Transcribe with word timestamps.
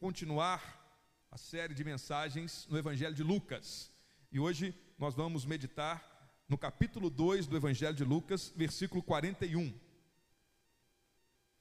continuar 0.00 0.80
a 1.30 1.36
série 1.36 1.74
de 1.74 1.84
mensagens 1.84 2.66
no 2.70 2.78
Evangelho 2.78 3.14
de 3.14 3.22
Lucas. 3.22 3.92
E 4.32 4.40
hoje 4.40 4.74
nós 4.98 5.14
vamos 5.14 5.44
meditar 5.44 6.42
no 6.48 6.56
capítulo 6.56 7.10
2 7.10 7.46
do 7.46 7.54
Evangelho 7.54 7.94
de 7.94 8.02
Lucas, 8.02 8.50
versículo 8.56 9.02
41. 9.02 9.78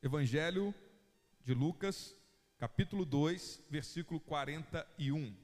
Evangelho 0.02 0.74
de 1.44 1.54
Lucas, 1.54 2.16
capítulo 2.58 3.04
2, 3.04 3.62
versículo 3.70 4.22
41. 4.22 5.36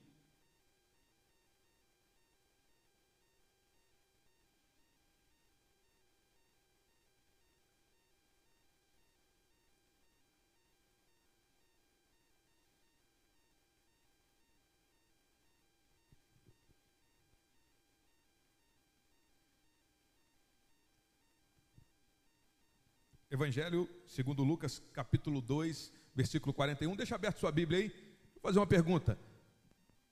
Evangelho 23.36 23.90
segundo 24.08 24.46
Lucas, 24.46 24.82
capítulo 24.94 25.42
2, 25.42 25.92
versículo 26.16 26.54
41. 26.54 26.96
Deixa 26.96 27.16
aberto 27.16 27.40
sua 27.40 27.52
Bíblia 27.52 27.80
aí. 27.80 27.90
Vou 28.34 28.44
fazer 28.44 28.60
uma 28.60 28.66
pergunta. 28.66 29.20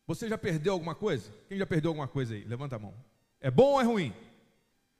Você 0.06 0.28
já 0.28 0.38
perdeu 0.38 0.74
alguma 0.74 0.94
coisa? 0.94 1.34
Quem 1.48 1.58
já 1.58 1.66
perdeu 1.66 1.92
alguma 1.92 2.08
coisa 2.08 2.34
aí? 2.34 2.44
Levanta 2.44 2.76
a 2.76 2.80
mão. 2.80 2.94
É 3.40 3.50
bom 3.50 3.72
ou 3.72 3.82
é 3.82 3.84
ruim? 3.86 4.14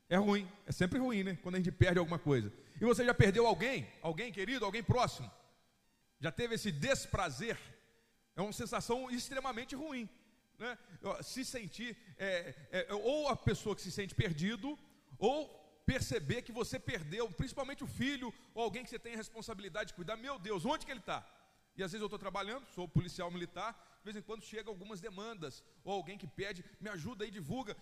É 0.08 0.16
ruim. 0.16 0.50
É 0.66 0.72
sempre 0.72 1.00
ruim, 1.00 1.24
né? 1.24 1.38
Quando 1.44 1.56
a 1.56 1.58
gente 1.58 1.72
perde 1.72 2.00
alguma 2.00 2.18
coisa. 2.18 2.50
E 2.80 2.86
você 2.86 3.04
já 3.04 3.14
perdeu 3.14 3.46
alguém? 3.46 3.86
Alguém 4.02 4.32
querido? 4.32 4.64
Alguém 4.64 4.82
próximo? 4.82 5.30
Já 6.22 6.32
teve 6.32 6.56
esse 6.56 6.72
desprazer? 6.72 7.60
É 8.38 8.42
uma 8.42 8.54
sensação 8.54 9.12
extremamente 9.12 9.76
ruim. 9.76 10.08
Né? 10.58 10.78
Se 11.22 11.44
sentir, 11.44 11.98
é, 12.18 12.56
é, 12.72 12.94
ou 12.94 13.28
a 13.28 13.36
pessoa 13.36 13.76
que 13.76 13.82
se 13.82 13.92
sente 13.92 14.16
perdido, 14.16 14.80
ou 15.20 15.63
perceber 15.86 16.42
que 16.42 16.52
você 16.52 16.80
perdeu, 16.80 17.30
principalmente 17.32 17.84
o 17.84 17.88
filho 17.88 18.34
ou 18.54 18.64
alguém 18.64 18.84
que 18.84 18.90
você 18.90 19.00
tem 19.00 19.14
a 19.14 19.18
responsabilidade 19.18 19.90
de 19.90 19.94
cuidar, 19.94 20.16
meu 20.16 20.40
Deus, 20.40 20.66
onde 20.66 20.86
que 20.86 20.92
ele 20.92 21.00
está? 21.00 21.28
E 21.76 21.84
às 21.84 21.92
vezes 21.92 22.02
eu 22.02 22.08
estou 22.08 22.20
trabalhando, 22.20 22.68
sou 22.68 22.88
policial 22.88 23.32
militar, 23.32 23.74
de 23.98 24.04
vez 24.06 24.16
em 24.16 24.22
quando 24.22 24.44
chega 24.44 24.70
algumas 24.70 25.00
demandas, 25.02 25.64
ou 25.84 25.94
alguém 25.94 26.18
que 26.18 26.28
pede, 26.28 26.64
me 26.80 26.90
ajuda 26.90 27.24
aí, 27.24 27.32
divulga. 27.32 27.76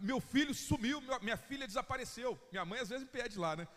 meu 0.00 0.20
filho 0.20 0.54
sumiu, 0.54 1.02
minha 1.20 1.36
filha 1.36 1.66
desapareceu. 1.66 2.38
Minha 2.50 2.64
mãe 2.64 2.80
às 2.80 2.88
vezes 2.88 3.04
me 3.04 3.10
pede 3.10 3.38
lá, 3.38 3.56
né? 3.56 3.68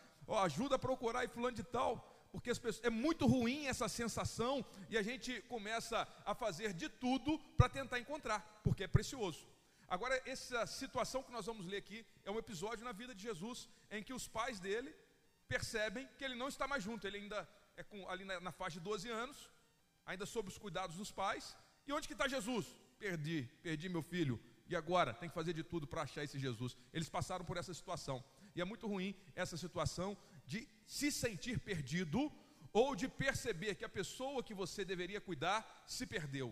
Ajuda 0.44 0.76
a 0.76 0.80
procurar 0.80 1.20
aí 1.20 1.28
fulano 1.28 1.56
de 1.56 1.64
tal, 1.64 2.30
porque 2.32 2.50
pessoas, 2.50 2.82
é 2.84 2.90
muito 2.90 3.28
ruim 3.28 3.66
essa 3.66 3.90
sensação 3.90 4.66
e 4.90 4.98
a 4.98 5.04
gente 5.04 5.42
começa 5.42 6.08
a 6.26 6.34
fazer 6.34 6.72
de 6.74 6.88
tudo 6.88 7.38
para 7.58 7.68
tentar 7.68 8.00
encontrar, 8.00 8.62
porque 8.64 8.86
é 8.86 8.88
precioso. 8.88 9.46
Agora, 9.94 10.20
essa 10.26 10.66
situação 10.66 11.22
que 11.22 11.32
nós 11.32 11.46
vamos 11.46 11.68
ler 11.68 11.78
aqui 11.78 12.04
é 12.26 12.32
um 12.32 12.40
episódio 12.40 12.84
na 12.84 12.92
vida 12.92 13.14
de 13.14 13.22
Jesus 13.22 13.70
em 13.92 14.02
que 14.02 14.12
os 14.12 14.28
pais 14.28 14.60
dele 14.60 14.92
percebem 15.48 16.10
que 16.18 16.24
ele 16.26 16.34
não 16.34 16.48
está 16.48 16.68
mais 16.68 16.84
junto, 16.84 17.06
ele 17.06 17.18
ainda 17.20 17.48
é 17.78 17.84
com, 17.84 18.10
ali 18.10 18.26
na, 18.26 18.40
na 18.40 18.52
faixa 18.52 18.80
de 18.80 18.86
12 18.86 19.08
anos, 19.12 19.38
ainda 20.04 20.26
sob 20.26 20.50
os 20.50 20.58
cuidados 20.58 20.96
dos 20.96 21.12
pais. 21.12 21.56
E 21.86 21.94
onde 21.94 22.08
que 22.08 22.16
está 22.16 22.28
Jesus? 22.28 22.66
Perdi, 22.98 23.48
perdi 23.62 23.88
meu 23.88 24.02
filho. 24.02 24.42
E 24.68 24.76
agora? 24.76 25.14
Tem 25.14 25.30
que 25.30 25.36
fazer 25.36 25.54
de 25.54 25.64
tudo 25.64 25.86
para 25.86 26.02
achar 26.02 26.24
esse 26.24 26.40
Jesus. 26.40 26.76
Eles 26.92 27.08
passaram 27.08 27.46
por 27.46 27.58
essa 27.58 27.72
situação. 27.72 28.24
E 28.56 28.62
é 28.62 28.66
muito 28.66 28.88
ruim 28.88 29.16
essa 29.36 29.58
situação 29.58 30.18
de 30.44 30.68
se 30.88 31.12
sentir 31.12 31.60
perdido 31.60 32.32
ou 32.72 32.96
de 32.96 33.08
perceber 33.08 33.76
que 33.76 33.86
a 33.86 33.96
pessoa 34.00 34.42
que 34.42 34.56
você 34.56 34.84
deveria 34.84 35.22
cuidar 35.22 35.84
se 35.86 36.08
perdeu 36.08 36.52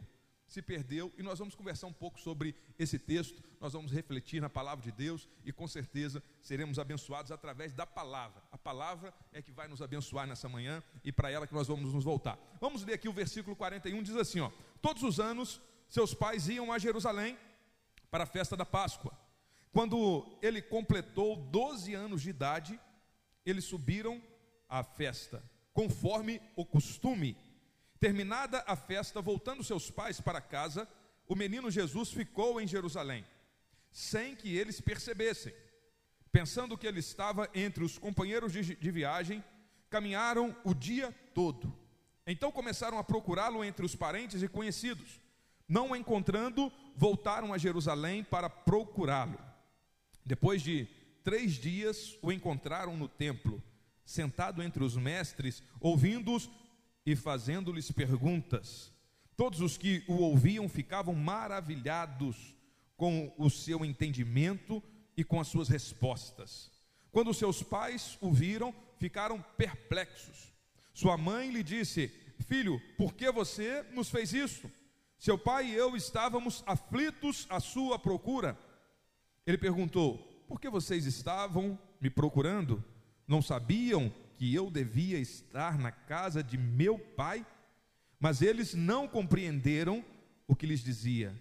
se 0.51 0.61
perdeu 0.61 1.13
e 1.17 1.23
nós 1.23 1.39
vamos 1.39 1.55
conversar 1.55 1.87
um 1.87 1.93
pouco 1.93 2.19
sobre 2.19 2.53
esse 2.77 2.99
texto, 2.99 3.41
nós 3.61 3.71
vamos 3.71 3.89
refletir 3.89 4.41
na 4.41 4.49
palavra 4.49 4.83
de 4.83 4.91
Deus 4.91 5.25
e 5.45 5.53
com 5.53 5.65
certeza 5.65 6.21
seremos 6.41 6.77
abençoados 6.77 7.31
através 7.31 7.73
da 7.73 7.87
palavra. 7.87 8.43
A 8.51 8.57
palavra 8.57 9.13
é 9.31 9.41
que 9.41 9.49
vai 9.49 9.69
nos 9.69 9.81
abençoar 9.81 10.27
nessa 10.27 10.49
manhã 10.49 10.83
e 11.05 11.11
para 11.11 11.31
ela 11.31 11.47
que 11.47 11.53
nós 11.53 11.69
vamos 11.69 11.93
nos 11.93 12.03
voltar. 12.03 12.37
Vamos 12.59 12.83
ler 12.83 12.95
aqui 12.95 13.07
o 13.07 13.13
versículo 13.13 13.55
41, 13.55 14.03
diz 14.03 14.17
assim, 14.17 14.41
ó: 14.41 14.51
Todos 14.81 15.03
os 15.03 15.21
anos 15.21 15.61
seus 15.87 16.13
pais 16.13 16.49
iam 16.49 16.69
a 16.69 16.77
Jerusalém 16.77 17.37
para 18.09 18.25
a 18.25 18.27
festa 18.27 18.57
da 18.57 18.65
Páscoa. 18.65 19.17
Quando 19.71 20.37
ele 20.41 20.61
completou 20.61 21.37
12 21.37 21.93
anos 21.93 22.21
de 22.21 22.29
idade, 22.29 22.77
eles 23.45 23.63
subiram 23.63 24.21
à 24.67 24.83
festa, 24.83 25.41
conforme 25.71 26.41
o 26.57 26.65
costume 26.65 27.37
Terminada 28.01 28.63
a 28.65 28.75
festa, 28.75 29.21
voltando 29.21 29.63
seus 29.63 29.91
pais 29.91 30.19
para 30.19 30.41
casa, 30.41 30.87
o 31.27 31.35
menino 31.35 31.69
Jesus 31.69 32.11
ficou 32.11 32.59
em 32.59 32.65
Jerusalém, 32.65 33.23
sem 33.91 34.35
que 34.35 34.57
eles 34.57 34.81
percebessem. 34.81 35.53
Pensando 36.31 36.75
que 36.75 36.87
ele 36.87 36.99
estava 36.99 37.47
entre 37.53 37.83
os 37.83 37.99
companheiros 37.99 38.51
de, 38.51 38.75
de 38.75 38.91
viagem, 38.91 39.43
caminharam 39.87 40.55
o 40.63 40.73
dia 40.73 41.11
todo. 41.35 41.71
Então 42.25 42.51
começaram 42.51 42.97
a 42.97 43.03
procurá-lo 43.03 43.63
entre 43.63 43.85
os 43.85 43.95
parentes 43.95 44.41
e 44.41 44.47
conhecidos. 44.47 45.21
Não 45.67 45.91
o 45.91 45.95
encontrando, 45.95 46.73
voltaram 46.97 47.53
a 47.53 47.57
Jerusalém 47.59 48.23
para 48.23 48.49
procurá-lo. 48.49 49.39
Depois 50.25 50.63
de 50.63 50.87
três 51.23 51.53
dias, 51.53 52.17
o 52.23 52.31
encontraram 52.31 52.97
no 52.97 53.07
templo, 53.07 53.61
sentado 54.03 54.63
entre 54.63 54.83
os 54.83 54.97
mestres, 54.97 55.61
ouvindo-os 55.79 56.49
e 57.05 57.15
fazendo-lhes 57.15 57.91
perguntas. 57.91 58.91
Todos 59.35 59.61
os 59.61 59.77
que 59.77 60.03
o 60.07 60.15
ouviam 60.15 60.69
ficavam 60.69 61.15
maravilhados 61.15 62.55
com 62.95 63.33
o 63.37 63.49
seu 63.49 63.83
entendimento 63.83 64.83
e 65.17 65.23
com 65.23 65.39
as 65.39 65.47
suas 65.47 65.67
respostas. 65.67 66.71
Quando 67.11 67.33
seus 67.33 67.63
pais 67.63 68.17
o 68.21 68.31
viram, 68.31 68.73
ficaram 68.97 69.43
perplexos. 69.57 70.53
Sua 70.93 71.17
mãe 71.17 71.49
lhe 71.49 71.63
disse: 71.63 72.07
Filho, 72.41 72.79
por 72.97 73.13
que 73.13 73.31
você 73.31 73.83
nos 73.93 74.09
fez 74.09 74.33
isso? 74.33 74.69
Seu 75.17 75.37
pai 75.37 75.67
e 75.67 75.75
eu 75.75 75.95
estávamos 75.95 76.63
aflitos 76.65 77.45
à 77.49 77.59
sua 77.59 77.97
procura. 77.99 78.57
Ele 79.45 79.57
perguntou: 79.57 80.17
Por 80.47 80.59
que 80.59 80.69
vocês 80.69 81.05
estavam 81.05 81.77
me 81.99 82.09
procurando? 82.09 82.83
Não 83.27 83.41
sabiam 83.41 84.13
que 84.41 84.55
eu 84.55 84.71
devia 84.71 85.19
estar 85.19 85.77
na 85.77 85.91
casa 85.91 86.41
de 86.41 86.57
meu 86.57 86.97
pai, 86.97 87.45
mas 88.19 88.41
eles 88.41 88.73
não 88.73 89.07
compreenderam 89.07 90.03
o 90.47 90.55
que 90.55 90.65
lhes 90.65 90.83
dizia. 90.83 91.39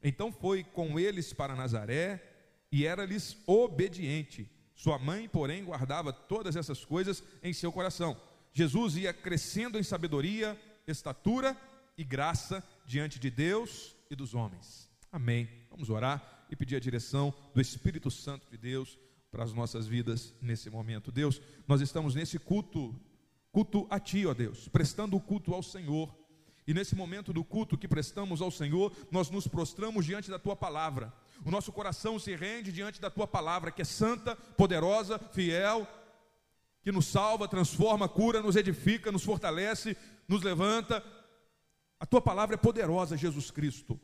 Então 0.00 0.30
foi 0.30 0.62
com 0.62 0.96
eles 0.96 1.32
para 1.32 1.56
Nazaré 1.56 2.22
e 2.70 2.86
era-lhes 2.86 3.36
obediente. 3.48 4.48
Sua 4.76 4.96
mãe, 4.96 5.28
porém, 5.28 5.64
guardava 5.64 6.12
todas 6.12 6.54
essas 6.54 6.84
coisas 6.84 7.20
em 7.42 7.52
seu 7.52 7.72
coração. 7.72 8.16
Jesus 8.52 8.96
ia 8.96 9.12
crescendo 9.12 9.76
em 9.76 9.82
sabedoria, 9.82 10.56
estatura 10.86 11.56
e 11.98 12.04
graça 12.04 12.62
diante 12.86 13.18
de 13.18 13.28
Deus 13.28 13.96
e 14.08 14.14
dos 14.14 14.34
homens. 14.34 14.88
Amém. 15.10 15.48
Vamos 15.68 15.90
orar 15.90 16.46
e 16.48 16.54
pedir 16.54 16.76
a 16.76 16.80
direção 16.80 17.34
do 17.52 17.60
Espírito 17.60 18.08
Santo 18.08 18.48
de 18.48 18.56
Deus 18.56 18.96
para 19.36 19.44
as 19.44 19.52
nossas 19.52 19.86
vidas 19.86 20.32
nesse 20.40 20.70
momento. 20.70 21.12
Deus, 21.12 21.42
nós 21.68 21.82
estamos 21.82 22.14
nesse 22.14 22.38
culto, 22.38 22.98
culto 23.52 23.86
a 23.90 24.00
Ti, 24.00 24.24
ó 24.24 24.32
Deus, 24.32 24.66
prestando 24.66 25.14
o 25.14 25.20
culto 25.20 25.52
ao 25.52 25.62
Senhor. 25.62 26.10
E 26.66 26.72
nesse 26.72 26.96
momento 26.96 27.34
do 27.34 27.44
culto 27.44 27.76
que 27.76 27.86
prestamos 27.86 28.40
ao 28.40 28.50
Senhor, 28.50 28.90
nós 29.10 29.28
nos 29.28 29.46
prostramos 29.46 30.06
diante 30.06 30.30
da 30.30 30.38
Tua 30.38 30.56
palavra. 30.56 31.12
O 31.44 31.50
nosso 31.50 31.70
coração 31.70 32.18
se 32.18 32.34
rende 32.34 32.72
diante 32.72 32.98
da 32.98 33.10
Tua 33.10 33.26
palavra, 33.26 33.70
que 33.70 33.82
é 33.82 33.84
santa, 33.84 34.34
poderosa, 34.34 35.18
fiel, 35.18 35.86
que 36.82 36.90
nos 36.90 37.04
salva, 37.04 37.46
transforma, 37.46 38.08
cura, 38.08 38.40
nos 38.40 38.56
edifica, 38.56 39.12
nos 39.12 39.22
fortalece, 39.22 39.98
nos 40.26 40.42
levanta. 40.42 41.04
A 42.00 42.06
Tua 42.06 42.22
palavra 42.22 42.54
é 42.54 42.58
poderosa, 42.58 43.18
Jesus 43.18 43.50
Cristo. 43.50 44.00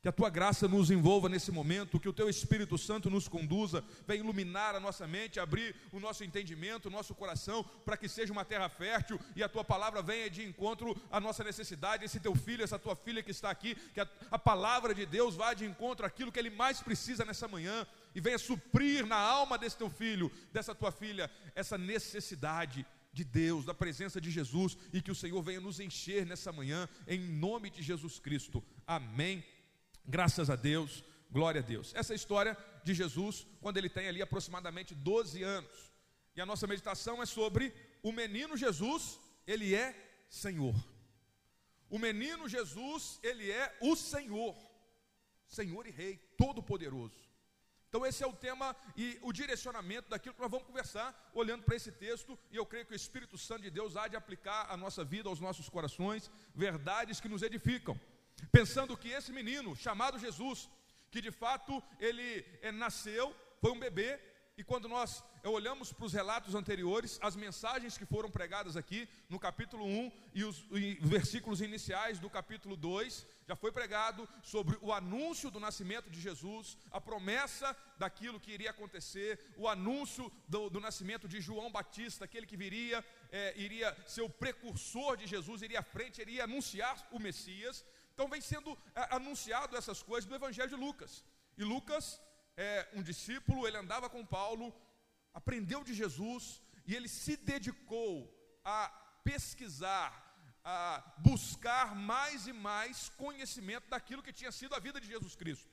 Que 0.00 0.08
a 0.08 0.12
tua 0.12 0.30
graça 0.30 0.68
nos 0.68 0.92
envolva 0.92 1.28
nesse 1.28 1.50
momento, 1.50 1.98
que 1.98 2.08
o 2.08 2.12
teu 2.12 2.28
Espírito 2.28 2.78
Santo 2.78 3.10
nos 3.10 3.26
conduza, 3.26 3.82
venha 4.06 4.20
iluminar 4.20 4.76
a 4.76 4.80
nossa 4.80 5.08
mente, 5.08 5.40
abrir 5.40 5.74
o 5.90 5.98
nosso 5.98 6.22
entendimento, 6.22 6.86
o 6.86 6.90
nosso 6.90 7.16
coração, 7.16 7.64
para 7.84 7.96
que 7.96 8.08
seja 8.08 8.32
uma 8.32 8.44
terra 8.44 8.68
fértil 8.68 9.18
e 9.34 9.42
a 9.42 9.48
tua 9.48 9.64
palavra 9.64 10.00
venha 10.00 10.30
de 10.30 10.44
encontro 10.44 10.96
à 11.10 11.18
nossa 11.18 11.42
necessidade. 11.42 12.04
Esse 12.04 12.20
teu 12.20 12.36
filho, 12.36 12.62
essa 12.62 12.78
tua 12.78 12.94
filha 12.94 13.24
que 13.24 13.32
está 13.32 13.50
aqui, 13.50 13.74
que 13.92 14.00
a, 14.00 14.08
a 14.30 14.38
palavra 14.38 14.94
de 14.94 15.04
Deus 15.04 15.34
vá 15.34 15.52
de 15.52 15.64
encontro 15.64 16.06
àquilo 16.06 16.30
que 16.30 16.38
ele 16.38 16.50
mais 16.50 16.80
precisa 16.80 17.24
nessa 17.24 17.48
manhã 17.48 17.84
e 18.14 18.20
venha 18.20 18.38
suprir 18.38 19.04
na 19.04 19.16
alma 19.16 19.58
desse 19.58 19.76
teu 19.76 19.90
filho, 19.90 20.30
dessa 20.52 20.76
tua 20.76 20.92
filha, 20.92 21.28
essa 21.56 21.76
necessidade 21.76 22.86
de 23.12 23.24
Deus, 23.24 23.64
da 23.64 23.74
presença 23.74 24.20
de 24.20 24.30
Jesus 24.30 24.78
e 24.92 25.02
que 25.02 25.10
o 25.10 25.14
Senhor 25.14 25.42
venha 25.42 25.60
nos 25.60 25.80
encher 25.80 26.24
nessa 26.24 26.52
manhã, 26.52 26.88
em 27.08 27.18
nome 27.18 27.68
de 27.68 27.82
Jesus 27.82 28.20
Cristo. 28.20 28.62
Amém 28.86 29.44
Graças 30.10 30.48
a 30.48 30.56
Deus, 30.56 31.04
glória 31.30 31.60
a 31.60 31.64
Deus. 31.64 31.92
Essa 31.94 32.12
é 32.12 32.14
a 32.14 32.16
história 32.16 32.56
de 32.82 32.94
Jesus 32.94 33.46
quando 33.60 33.76
ele 33.76 33.90
tem 33.90 34.08
ali 34.08 34.22
aproximadamente 34.22 34.94
12 34.94 35.42
anos. 35.42 35.92
E 36.34 36.40
a 36.40 36.46
nossa 36.46 36.66
meditação 36.66 37.22
é 37.22 37.26
sobre 37.26 37.74
o 38.02 38.10
menino 38.10 38.56
Jesus, 38.56 39.20
ele 39.46 39.74
é 39.74 39.94
Senhor. 40.30 40.74
O 41.90 41.98
menino 41.98 42.48
Jesus, 42.48 43.20
ele 43.22 43.50
é 43.50 43.76
o 43.82 43.94
Senhor, 43.94 44.56
Senhor 45.46 45.86
e 45.86 45.90
Rei, 45.90 46.16
Todo-Poderoso. 46.38 47.28
Então, 47.90 48.04
esse 48.06 48.22
é 48.24 48.26
o 48.26 48.32
tema 48.32 48.74
e 48.96 49.18
o 49.22 49.30
direcionamento 49.30 50.08
daquilo 50.08 50.34
que 50.34 50.40
nós 50.40 50.50
vamos 50.50 50.66
conversar, 50.66 51.30
olhando 51.34 51.64
para 51.64 51.76
esse 51.76 51.92
texto, 51.92 52.38
e 52.50 52.56
eu 52.56 52.64
creio 52.64 52.86
que 52.86 52.92
o 52.92 52.96
Espírito 52.96 53.36
Santo 53.36 53.62
de 53.62 53.70
Deus 53.70 53.94
há 53.94 54.08
de 54.08 54.16
aplicar 54.16 54.70
à 54.70 54.76
nossa 54.76 55.04
vida, 55.04 55.28
aos 55.28 55.40
nossos 55.40 55.68
corações, 55.68 56.30
verdades 56.54 57.20
que 57.20 57.28
nos 57.28 57.42
edificam. 57.42 57.98
Pensando 58.50 58.96
que 58.96 59.08
esse 59.08 59.32
menino, 59.32 59.76
chamado 59.76 60.18
Jesus, 60.18 60.68
que 61.10 61.20
de 61.20 61.30
fato 61.30 61.82
ele 61.98 62.44
é, 62.62 62.70
nasceu, 62.70 63.34
foi 63.60 63.72
um 63.72 63.78
bebê, 63.78 64.18
e 64.56 64.64
quando 64.64 64.88
nós 64.88 65.22
olhamos 65.44 65.92
para 65.92 66.04
os 66.04 66.12
relatos 66.12 66.54
anteriores, 66.54 67.16
as 67.22 67.36
mensagens 67.36 67.96
que 67.96 68.04
foram 68.04 68.28
pregadas 68.28 68.76
aqui 68.76 69.08
no 69.28 69.38
capítulo 69.38 69.84
1 69.84 70.12
e 70.34 70.42
os 70.42 70.64
e 70.72 70.98
versículos 71.00 71.60
iniciais 71.60 72.18
do 72.18 72.28
capítulo 72.28 72.76
2, 72.76 73.24
já 73.46 73.54
foi 73.54 73.70
pregado 73.70 74.28
sobre 74.42 74.76
o 74.82 74.92
anúncio 74.92 75.48
do 75.48 75.60
nascimento 75.60 76.10
de 76.10 76.20
Jesus, 76.20 76.76
a 76.90 77.00
promessa 77.00 77.76
daquilo 77.98 78.40
que 78.40 78.50
iria 78.50 78.70
acontecer, 78.70 79.38
o 79.56 79.68
anúncio 79.68 80.30
do, 80.48 80.68
do 80.68 80.80
nascimento 80.80 81.28
de 81.28 81.40
João 81.40 81.70
Batista, 81.70 82.24
aquele 82.24 82.46
que 82.46 82.56
viria, 82.56 83.04
é, 83.30 83.54
iria 83.56 83.96
ser 84.06 84.22
o 84.22 84.30
precursor 84.30 85.16
de 85.16 85.26
Jesus, 85.26 85.62
iria 85.62 85.80
à 85.80 85.84
frente, 85.84 86.20
iria 86.20 86.44
anunciar 86.44 87.06
o 87.12 87.18
Messias. 87.18 87.84
Então 88.18 88.28
vem 88.28 88.40
sendo 88.40 88.76
é, 88.96 89.14
anunciado 89.14 89.76
essas 89.76 90.02
coisas 90.02 90.28
no 90.28 90.34
Evangelho 90.34 90.70
de 90.70 90.74
Lucas. 90.74 91.24
E 91.56 91.62
Lucas 91.62 92.20
é 92.56 92.88
um 92.92 93.00
discípulo, 93.00 93.64
ele 93.64 93.76
andava 93.76 94.10
com 94.10 94.26
Paulo, 94.26 94.74
aprendeu 95.32 95.84
de 95.84 95.94
Jesus 95.94 96.60
e 96.84 96.96
ele 96.96 97.06
se 97.06 97.36
dedicou 97.36 98.12
a 98.64 98.88
pesquisar, 99.22 100.10
a 100.64 101.14
buscar 101.18 101.94
mais 101.94 102.48
e 102.48 102.52
mais 102.52 103.08
conhecimento 103.10 103.88
daquilo 103.88 104.20
que 104.20 104.32
tinha 104.32 104.50
sido 104.50 104.74
a 104.74 104.80
vida 104.80 105.00
de 105.00 105.06
Jesus 105.06 105.36
Cristo. 105.36 105.70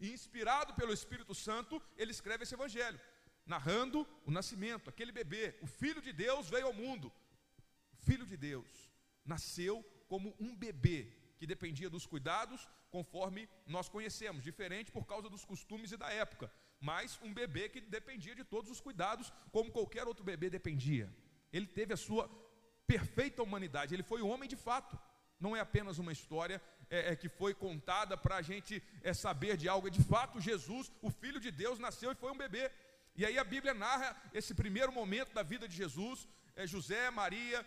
E 0.00 0.14
inspirado 0.14 0.72
pelo 0.72 0.94
Espírito 0.94 1.34
Santo, 1.34 1.82
ele 1.98 2.10
escreve 2.10 2.44
esse 2.44 2.54
evangelho, 2.54 2.98
narrando 3.44 4.08
o 4.24 4.30
nascimento, 4.30 4.88
aquele 4.88 5.12
bebê, 5.12 5.58
o 5.60 5.66
filho 5.66 6.00
de 6.00 6.10
Deus 6.14 6.48
veio 6.48 6.68
ao 6.68 6.72
mundo. 6.72 7.12
O 7.92 7.96
filho 8.06 8.24
de 8.24 8.38
Deus 8.38 8.90
nasceu 9.26 9.84
como 10.08 10.34
um 10.40 10.56
bebê 10.56 11.20
que 11.42 11.46
dependia 11.54 11.90
dos 11.90 12.06
cuidados 12.06 12.68
conforme 12.88 13.48
nós 13.66 13.88
conhecemos, 13.88 14.44
diferente 14.44 14.92
por 14.92 15.04
causa 15.04 15.28
dos 15.28 15.44
costumes 15.44 15.90
e 15.90 15.96
da 15.96 16.08
época, 16.08 16.48
mas 16.88 17.18
um 17.20 17.34
bebê 17.34 17.68
que 17.68 17.80
dependia 17.80 18.32
de 18.40 18.44
todos 18.44 18.70
os 18.70 18.80
cuidados, 18.80 19.32
como 19.50 19.72
qualquer 19.72 20.06
outro 20.06 20.22
bebê 20.22 20.48
dependia. 20.48 21.12
Ele 21.52 21.66
teve 21.66 21.92
a 21.92 21.96
sua 21.96 22.30
perfeita 22.86 23.42
humanidade, 23.42 23.92
ele 23.92 24.04
foi 24.04 24.22
um 24.22 24.30
homem 24.30 24.48
de 24.48 24.54
fato. 24.54 24.96
Não 25.40 25.56
é 25.56 25.60
apenas 25.60 25.98
uma 25.98 26.12
história 26.12 26.62
é, 26.88 27.10
é, 27.10 27.16
que 27.16 27.28
foi 27.28 27.52
contada 27.52 28.16
para 28.16 28.36
a 28.36 28.42
gente 28.50 28.80
é, 29.02 29.12
saber 29.12 29.56
de 29.56 29.68
algo. 29.68 29.88
É 29.88 29.90
de 29.90 30.04
fato, 30.04 30.40
Jesus, 30.40 30.92
o 31.02 31.10
Filho 31.10 31.40
de 31.40 31.50
Deus, 31.50 31.80
nasceu 31.80 32.12
e 32.12 32.20
foi 32.22 32.30
um 32.30 32.38
bebê. 32.44 32.70
E 33.16 33.26
aí 33.26 33.36
a 33.36 33.42
Bíblia 33.42 33.74
narra 33.74 34.16
esse 34.32 34.54
primeiro 34.54 34.92
momento 34.92 35.32
da 35.34 35.42
vida 35.42 35.66
de 35.66 35.74
Jesus. 35.74 36.28
É 36.54 36.68
José, 36.68 37.10
Maria, 37.10 37.66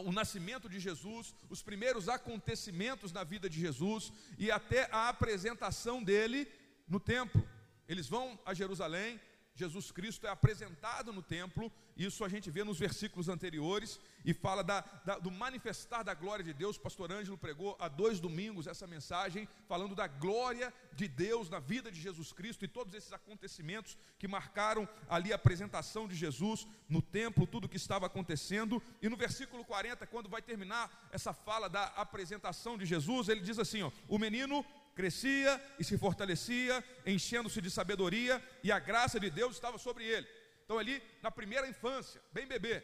o 0.00 0.12
nascimento 0.12 0.68
de 0.68 0.80
Jesus, 0.80 1.34
os 1.50 1.62
primeiros 1.62 2.08
acontecimentos 2.08 3.12
na 3.12 3.24
vida 3.24 3.48
de 3.48 3.60
Jesus 3.60 4.12
e 4.38 4.50
até 4.50 4.88
a 4.90 5.08
apresentação 5.08 6.02
dele 6.02 6.48
no 6.88 6.98
templo. 6.98 7.46
Eles 7.88 8.08
vão 8.08 8.38
a 8.46 8.54
Jerusalém, 8.54 9.20
Jesus 9.54 9.90
Cristo 9.90 10.26
é 10.26 10.30
apresentado 10.30 11.12
no 11.12 11.22
templo, 11.22 11.70
isso 11.96 12.24
a 12.24 12.28
gente 12.28 12.50
vê 12.50 12.64
nos 12.64 12.78
versículos 12.78 13.28
anteriores, 13.28 14.00
e 14.24 14.32
fala 14.32 14.62
da, 14.62 14.80
da, 15.04 15.18
do 15.18 15.30
manifestar 15.30 16.02
da 16.02 16.14
glória 16.14 16.44
de 16.44 16.52
Deus. 16.52 16.76
O 16.76 16.80
pastor 16.80 17.10
Ângelo 17.10 17.36
pregou 17.36 17.76
há 17.80 17.88
dois 17.88 18.20
domingos 18.20 18.66
essa 18.66 18.86
mensagem, 18.86 19.48
falando 19.66 19.94
da 19.94 20.06
glória 20.06 20.72
de 20.92 21.08
Deus 21.08 21.48
na 21.48 21.58
vida 21.58 21.90
de 21.90 22.00
Jesus 22.00 22.32
Cristo 22.32 22.64
e 22.64 22.68
todos 22.68 22.94
esses 22.94 23.12
acontecimentos 23.12 23.96
que 24.18 24.28
marcaram 24.28 24.88
ali 25.08 25.32
a 25.32 25.36
apresentação 25.36 26.06
de 26.06 26.14
Jesus 26.14 26.66
no 26.88 27.02
templo, 27.02 27.46
tudo 27.46 27.64
o 27.64 27.68
que 27.68 27.76
estava 27.76 28.06
acontecendo. 28.06 28.82
E 29.00 29.08
no 29.08 29.16
versículo 29.16 29.64
40, 29.64 30.06
quando 30.06 30.28
vai 30.28 30.42
terminar 30.42 31.08
essa 31.10 31.32
fala 31.32 31.68
da 31.68 31.84
apresentação 31.96 32.78
de 32.78 32.86
Jesus, 32.86 33.28
ele 33.28 33.40
diz 33.40 33.58
assim: 33.58 33.82
ó, 33.82 33.90
o 34.08 34.18
menino 34.18 34.64
crescia 34.94 35.60
e 35.78 35.84
se 35.84 35.96
fortalecia, 35.96 36.84
enchendo-se 37.06 37.60
de 37.60 37.70
sabedoria, 37.70 38.42
e 38.62 38.70
a 38.70 38.78
graça 38.78 39.18
de 39.18 39.30
Deus 39.30 39.54
estava 39.54 39.78
sobre 39.78 40.04
ele. 40.04 40.26
Então, 40.64 40.78
ali 40.78 41.02
na 41.22 41.30
primeira 41.30 41.68
infância, 41.68 42.22
bem 42.32 42.46
bebê. 42.46 42.82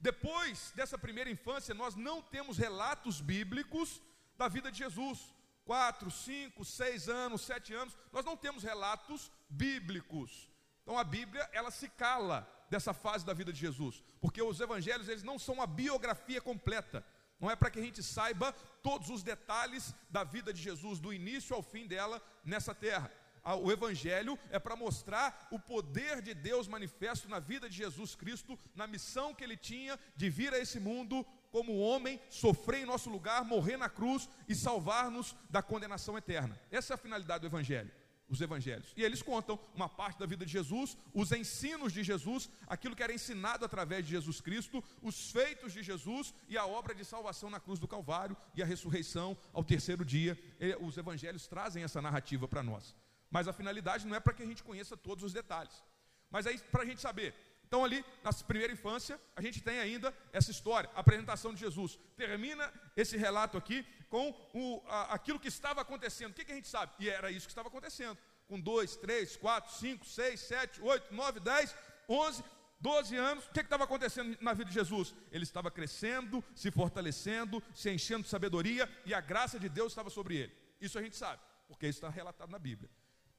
Depois 0.00 0.72
dessa 0.74 0.98
primeira 0.98 1.30
infância, 1.30 1.74
nós 1.74 1.94
não 1.94 2.20
temos 2.20 2.58
relatos 2.58 3.20
bíblicos 3.20 4.02
da 4.36 4.48
vida 4.48 4.70
de 4.70 4.78
Jesus. 4.78 5.34
Quatro, 5.64 6.10
cinco, 6.10 6.64
seis 6.64 7.08
anos, 7.08 7.42
sete 7.42 7.72
anos, 7.72 7.96
nós 8.12 8.24
não 8.24 8.36
temos 8.36 8.64
relatos 8.64 9.30
bíblicos. 9.48 10.50
Então 10.82 10.98
a 10.98 11.04
Bíblia, 11.04 11.48
ela 11.52 11.70
se 11.70 11.88
cala 11.88 12.48
dessa 12.68 12.92
fase 12.92 13.24
da 13.24 13.32
vida 13.32 13.52
de 13.52 13.60
Jesus, 13.60 14.02
porque 14.20 14.42
os 14.42 14.60
evangelhos, 14.60 15.08
eles 15.08 15.22
não 15.22 15.38
são 15.38 15.54
uma 15.54 15.66
biografia 15.66 16.40
completa, 16.40 17.04
não 17.38 17.50
é 17.50 17.54
para 17.54 17.70
que 17.70 17.78
a 17.78 17.82
gente 17.82 18.02
saiba 18.02 18.52
todos 18.82 19.08
os 19.10 19.22
detalhes 19.22 19.94
da 20.10 20.24
vida 20.24 20.52
de 20.52 20.60
Jesus, 20.60 20.98
do 20.98 21.12
início 21.12 21.54
ao 21.54 21.62
fim 21.62 21.86
dela 21.86 22.20
nessa 22.44 22.74
terra. 22.74 23.10
O 23.44 23.72
Evangelho 23.72 24.38
é 24.50 24.58
para 24.58 24.76
mostrar 24.76 25.48
o 25.50 25.58
poder 25.58 26.22
de 26.22 26.32
Deus 26.32 26.68
manifesto 26.68 27.28
na 27.28 27.40
vida 27.40 27.68
de 27.68 27.76
Jesus 27.76 28.14
Cristo, 28.14 28.58
na 28.74 28.86
missão 28.86 29.34
que 29.34 29.42
ele 29.42 29.56
tinha 29.56 29.98
de 30.14 30.30
vir 30.30 30.52
a 30.52 30.58
esse 30.58 30.78
mundo 30.78 31.26
como 31.50 31.76
homem, 31.78 32.20
sofrer 32.30 32.82
em 32.82 32.86
nosso 32.86 33.10
lugar, 33.10 33.44
morrer 33.44 33.76
na 33.76 33.88
cruz 33.88 34.28
e 34.48 34.54
salvar-nos 34.54 35.34
da 35.50 35.60
condenação 35.60 36.16
eterna. 36.16 36.58
Essa 36.70 36.92
é 36.92 36.94
a 36.94 36.98
finalidade 36.98 37.40
do 37.40 37.46
Evangelho 37.46 37.90
os 38.32 38.40
evangelhos. 38.40 38.94
E 38.96 39.02
eles 39.02 39.20
contam 39.20 39.60
uma 39.74 39.90
parte 39.90 40.18
da 40.18 40.24
vida 40.24 40.46
de 40.46 40.50
Jesus, 40.50 40.96
os 41.12 41.30
ensinos 41.32 41.92
de 41.92 42.02
Jesus, 42.02 42.48
aquilo 42.66 42.96
que 42.96 43.02
era 43.02 43.12
ensinado 43.12 43.62
através 43.62 44.06
de 44.06 44.12
Jesus 44.12 44.40
Cristo, 44.40 44.82
os 45.02 45.30
feitos 45.30 45.74
de 45.74 45.82
Jesus 45.82 46.32
e 46.48 46.56
a 46.56 46.64
obra 46.64 46.94
de 46.94 47.04
salvação 47.04 47.50
na 47.50 47.60
cruz 47.60 47.78
do 47.78 47.86
Calvário 47.86 48.34
e 48.54 48.62
a 48.62 48.66
ressurreição 48.66 49.36
ao 49.52 49.62
terceiro 49.62 50.02
dia. 50.02 50.38
Os 50.80 50.96
evangelhos 50.96 51.46
trazem 51.46 51.84
essa 51.84 52.00
narrativa 52.00 52.48
para 52.48 52.62
nós. 52.62 52.96
Mas 53.32 53.48
a 53.48 53.52
finalidade 53.52 54.06
não 54.06 54.14
é 54.14 54.20
para 54.20 54.34
que 54.34 54.42
a 54.42 54.46
gente 54.46 54.62
conheça 54.62 54.94
todos 54.96 55.24
os 55.24 55.32
detalhes. 55.32 55.82
Mas 56.30 56.46
aí, 56.46 56.58
para 56.58 56.82
a 56.82 56.86
gente 56.86 57.00
saber, 57.00 57.34
então, 57.66 57.82
ali, 57.82 58.04
na 58.22 58.30
primeira 58.34 58.70
infância, 58.70 59.18
a 59.34 59.40
gente 59.40 59.62
tem 59.62 59.78
ainda 59.78 60.14
essa 60.30 60.50
história, 60.50 60.90
a 60.94 61.00
apresentação 61.00 61.54
de 61.54 61.60
Jesus. 61.60 61.98
Termina 62.14 62.70
esse 62.94 63.16
relato 63.16 63.56
aqui 63.56 63.86
com 64.10 64.28
o, 64.52 64.82
a, 64.86 65.14
aquilo 65.14 65.40
que 65.40 65.48
estava 65.48 65.80
acontecendo. 65.80 66.32
O 66.32 66.34
que, 66.34 66.44
que 66.44 66.52
a 66.52 66.54
gente 66.54 66.68
sabe? 66.68 66.92
E 66.98 67.08
era 67.08 67.30
isso 67.30 67.46
que 67.46 67.50
estava 67.50 67.68
acontecendo. 67.68 68.18
Com 68.46 68.60
dois, 68.60 68.96
três, 68.96 69.34
quatro, 69.36 69.72
cinco, 69.72 70.04
seis, 70.04 70.40
sete, 70.40 70.82
oito, 70.82 71.14
nove, 71.14 71.40
dez, 71.40 71.74
onze, 72.06 72.44
doze 72.78 73.16
anos, 73.16 73.46
o 73.46 73.52
que 73.52 73.60
estava 73.60 73.84
acontecendo 73.84 74.36
na 74.42 74.52
vida 74.52 74.68
de 74.68 74.74
Jesus? 74.74 75.14
Ele 75.30 75.44
estava 75.44 75.70
crescendo, 75.70 76.44
se 76.54 76.70
fortalecendo, 76.70 77.62
se 77.74 77.88
enchendo 77.90 78.24
de 78.24 78.28
sabedoria 78.28 78.86
e 79.06 79.14
a 79.14 79.20
graça 79.22 79.58
de 79.58 79.70
Deus 79.70 79.92
estava 79.92 80.10
sobre 80.10 80.36
ele. 80.36 80.52
Isso 80.78 80.98
a 80.98 81.02
gente 81.02 81.16
sabe, 81.16 81.40
porque 81.68 81.86
isso 81.86 82.00
está 82.00 82.10
relatado 82.10 82.50
na 82.50 82.58
Bíblia. 82.58 82.90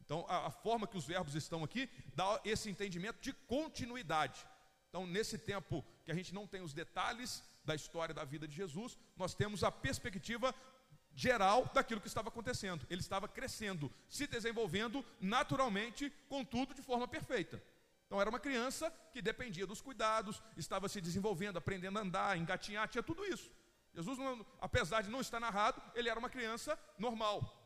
Então, 0.06 0.26
a, 0.28 0.48
a, 0.48 0.52
forma 0.52 0.88
que 0.88 0.98
os 0.98 1.06
verbos 1.06 1.36
estão 1.36 1.64
aqui 1.64 1.90
dá 2.16 2.40
esse 2.44 2.70
entendimento 2.70 3.22
de 3.22 3.34
continuidade. 3.34 4.46
Então, 4.90 5.08
nesse 5.08 5.38
tempo 5.38 5.84
que 6.04 6.12
a 6.12 6.16
gente 6.16 6.34
não 6.34 6.46
tem 6.46 6.62
os 6.62 6.74
detalhes 6.74 7.44
da 7.64 7.74
história 7.74 8.14
da 8.14 8.24
vida 8.24 8.48
de 8.48 8.56
Jesus, 8.56 8.98
nós 9.16 9.34
temos 9.34 9.64
a 9.64 9.72
perspectiva 9.72 10.54
geral 11.16 11.70
daquilo 11.74 12.02
que 12.02 12.08
estava 12.08 12.30
acontecendo. 12.30 12.86
Ele 12.90 13.02
estava 13.02 13.28
crescendo, 13.28 13.92
se 14.10 14.28
desenvolvendo 14.28 15.06
naturalmente, 15.20 16.12
contudo 16.28 16.74
de 16.74 16.82
forma 16.82 17.08
perfeita. 17.08 17.62
Então 18.06 18.20
era 18.20 18.30
uma 18.30 18.40
criança 18.40 18.94
que 19.12 19.22
dependia 19.22 19.66
dos 19.66 19.82
cuidados, 19.82 20.42
estava 20.58 20.90
se 20.90 21.00
desenvolvendo, 21.02 21.58
aprendendo 21.58 21.98
a 21.98 22.02
andar, 22.02 22.38
engatinhar, 22.38 22.88
tinha 22.88 23.02
tudo 23.02 23.26
isso. 23.26 23.50
Jesus, 23.94 24.20
apesar 24.60 25.02
de 25.02 25.10
não 25.10 25.22
estar 25.22 25.40
narrado, 25.40 25.82
ele 25.96 26.10
era 26.10 26.20
uma 26.20 26.30
criança 26.30 26.78
normal, 26.98 27.63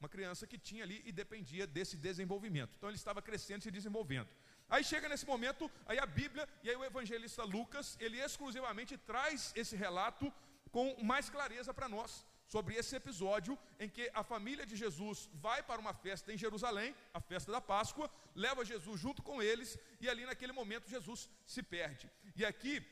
uma 0.00 0.08
criança 0.08 0.46
que 0.46 0.58
tinha 0.58 0.84
ali 0.84 1.02
e 1.04 1.12
dependia 1.12 1.66
desse 1.66 1.96
desenvolvimento. 1.96 2.72
Então 2.76 2.88
ele 2.88 2.96
estava 2.96 3.22
crescendo 3.22 3.60
e 3.60 3.64
se 3.64 3.70
desenvolvendo. 3.70 4.28
Aí 4.68 4.82
chega 4.82 5.08
nesse 5.08 5.26
momento, 5.26 5.70
aí 5.86 5.98
a 5.98 6.06
Bíblia 6.06 6.48
e 6.62 6.70
aí 6.70 6.76
o 6.76 6.84
evangelista 6.84 7.44
Lucas, 7.44 7.96
ele 8.00 8.18
exclusivamente 8.18 8.96
traz 8.98 9.52
esse 9.54 9.76
relato 9.76 10.32
com 10.70 11.02
mais 11.02 11.30
clareza 11.30 11.72
para 11.72 11.88
nós 11.88 12.24
sobre 12.46 12.74
esse 12.74 12.94
episódio 12.94 13.58
em 13.78 13.88
que 13.88 14.10
a 14.14 14.22
família 14.22 14.64
de 14.64 14.76
Jesus 14.76 15.28
vai 15.34 15.62
para 15.62 15.80
uma 15.80 15.94
festa 15.94 16.32
em 16.32 16.38
Jerusalém, 16.38 16.94
a 17.12 17.20
festa 17.20 17.50
da 17.50 17.60
Páscoa, 17.60 18.10
leva 18.34 18.64
Jesus 18.64 19.00
junto 19.00 19.22
com 19.22 19.42
eles 19.42 19.78
e 20.00 20.08
ali 20.08 20.24
naquele 20.26 20.52
momento 20.52 20.88
Jesus 20.88 21.28
se 21.46 21.62
perde. 21.62 22.10
E 22.34 22.44
aqui 22.44 22.84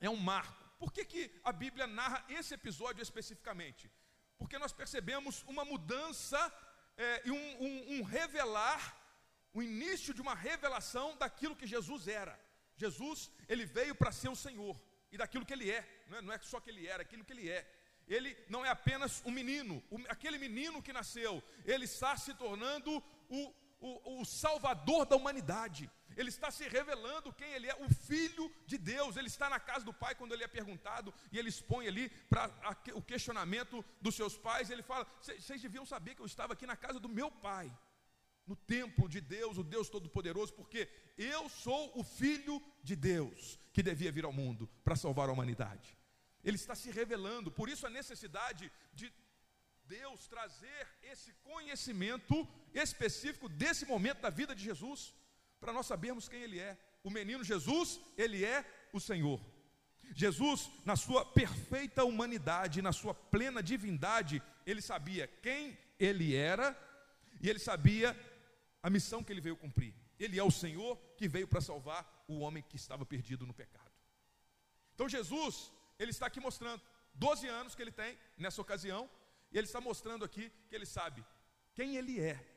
é 0.00 0.08
um 0.08 0.16
marco. 0.16 0.62
Por 0.78 0.92
que, 0.92 1.04
que 1.04 1.30
a 1.42 1.52
Bíblia 1.52 1.86
narra 1.86 2.24
esse 2.28 2.54
episódio 2.54 3.02
especificamente? 3.02 3.90
Porque 4.38 4.58
nós 4.58 4.72
percebemos 4.72 5.42
uma 5.46 5.64
mudança 5.64 6.38
é, 6.96 7.22
e 7.24 7.30
um, 7.30 7.62
um, 7.62 7.98
um 7.98 8.02
revelar, 8.02 9.00
o 9.52 9.62
início 9.62 10.12
de 10.12 10.20
uma 10.20 10.34
revelação 10.34 11.16
daquilo 11.16 11.56
que 11.56 11.66
Jesus 11.66 12.08
era. 12.08 12.38
Jesus, 12.76 13.30
ele 13.48 13.64
veio 13.64 13.94
para 13.94 14.12
ser 14.12 14.28
o 14.28 14.36
Senhor, 14.36 14.80
e 15.12 15.16
daquilo 15.16 15.46
que 15.46 15.52
ele 15.52 15.70
é, 15.70 16.04
não 16.08 16.18
é, 16.18 16.22
não 16.22 16.32
é 16.32 16.38
só 16.38 16.58
que 16.60 16.70
ele 16.70 16.86
era, 16.86 17.02
aquilo 17.02 17.24
que 17.24 17.32
ele 17.32 17.48
é. 17.48 17.68
Ele 18.06 18.36
não 18.48 18.64
é 18.64 18.68
apenas 18.68 19.22
um 19.24 19.30
menino, 19.30 19.82
aquele 20.08 20.38
menino 20.38 20.82
que 20.82 20.92
nasceu, 20.92 21.42
ele 21.64 21.84
está 21.84 22.16
se 22.16 22.34
tornando 22.34 23.02
o, 23.28 23.54
o, 23.80 24.20
o 24.20 24.24
Salvador 24.24 25.06
da 25.06 25.16
humanidade. 25.16 25.90
Ele 26.16 26.28
está 26.28 26.50
se 26.50 26.68
revelando 26.68 27.32
quem 27.32 27.52
ele 27.52 27.68
é, 27.68 27.74
o 27.76 27.88
Filho 27.88 28.52
de 28.66 28.78
Deus. 28.78 29.16
Ele 29.16 29.28
está 29.28 29.48
na 29.48 29.60
casa 29.60 29.84
do 29.84 29.92
Pai 29.92 30.14
quando 30.14 30.32
ele 30.32 30.44
é 30.44 30.48
perguntado 30.48 31.12
e 31.32 31.38
ele 31.38 31.48
expõe 31.48 31.86
ali 31.86 32.08
para 32.28 32.50
o 32.94 33.02
questionamento 33.02 33.84
dos 34.00 34.14
seus 34.14 34.36
pais. 34.36 34.70
Ele 34.70 34.82
fala: 34.82 35.06
Vocês 35.20 35.60
deviam 35.60 35.86
saber 35.86 36.14
que 36.14 36.22
eu 36.22 36.26
estava 36.26 36.52
aqui 36.52 36.66
na 36.66 36.76
casa 36.76 37.00
do 37.00 37.08
meu 37.08 37.30
Pai, 37.30 37.72
no 38.46 38.56
templo 38.56 39.08
de 39.08 39.20
Deus, 39.20 39.58
o 39.58 39.64
Deus 39.64 39.88
Todo-Poderoso, 39.88 40.52
porque 40.52 40.88
eu 41.16 41.48
sou 41.48 41.98
o 41.98 42.04
Filho 42.04 42.62
de 42.82 42.94
Deus 42.94 43.58
que 43.72 43.82
devia 43.82 44.12
vir 44.12 44.24
ao 44.24 44.32
mundo 44.32 44.68
para 44.84 44.96
salvar 44.96 45.28
a 45.28 45.32
humanidade. 45.32 45.96
Ele 46.44 46.56
está 46.56 46.74
se 46.74 46.90
revelando, 46.90 47.50
por 47.50 47.68
isso 47.68 47.86
a 47.86 47.90
necessidade 47.90 48.70
de 48.92 49.12
Deus 49.86 50.26
trazer 50.26 50.86
esse 51.02 51.32
conhecimento 51.42 52.46
específico 52.72 53.48
desse 53.48 53.84
momento 53.86 54.20
da 54.20 54.30
vida 54.30 54.54
de 54.54 54.62
Jesus 54.62 55.14
para 55.64 55.72
nós 55.72 55.86
sabermos 55.86 56.28
quem 56.28 56.42
ele 56.42 56.58
é. 56.60 56.76
O 57.02 57.10
menino 57.10 57.42
Jesus, 57.42 57.98
ele 58.18 58.44
é 58.44 58.64
o 58.92 59.00
Senhor. 59.00 59.40
Jesus, 60.14 60.70
na 60.84 60.94
sua 60.94 61.24
perfeita 61.24 62.04
humanidade, 62.04 62.82
na 62.82 62.92
sua 62.92 63.14
plena 63.14 63.62
divindade, 63.62 64.42
ele 64.66 64.82
sabia 64.82 65.26
quem 65.26 65.78
ele 65.98 66.36
era 66.36 66.76
e 67.40 67.48
ele 67.48 67.58
sabia 67.58 68.14
a 68.82 68.90
missão 68.90 69.24
que 69.24 69.32
ele 69.32 69.40
veio 69.40 69.56
cumprir. 69.56 69.94
Ele 70.18 70.38
é 70.38 70.44
o 70.44 70.50
Senhor 70.50 70.98
que 71.16 71.26
veio 71.26 71.48
para 71.48 71.62
salvar 71.62 72.24
o 72.28 72.40
homem 72.40 72.62
que 72.62 72.76
estava 72.76 73.06
perdido 73.06 73.46
no 73.46 73.54
pecado. 73.54 73.90
Então 74.94 75.08
Jesus, 75.08 75.72
ele 75.98 76.10
está 76.10 76.26
aqui 76.26 76.40
mostrando 76.40 76.82
12 77.14 77.48
anos 77.48 77.74
que 77.74 77.80
ele 77.80 77.90
tem 77.90 78.18
nessa 78.36 78.60
ocasião, 78.60 79.08
e 79.50 79.56
ele 79.56 79.66
está 79.66 79.80
mostrando 79.80 80.24
aqui 80.24 80.52
que 80.68 80.74
ele 80.74 80.84
sabe 80.84 81.24
quem 81.74 81.96
ele 81.96 82.20
é 82.20 82.53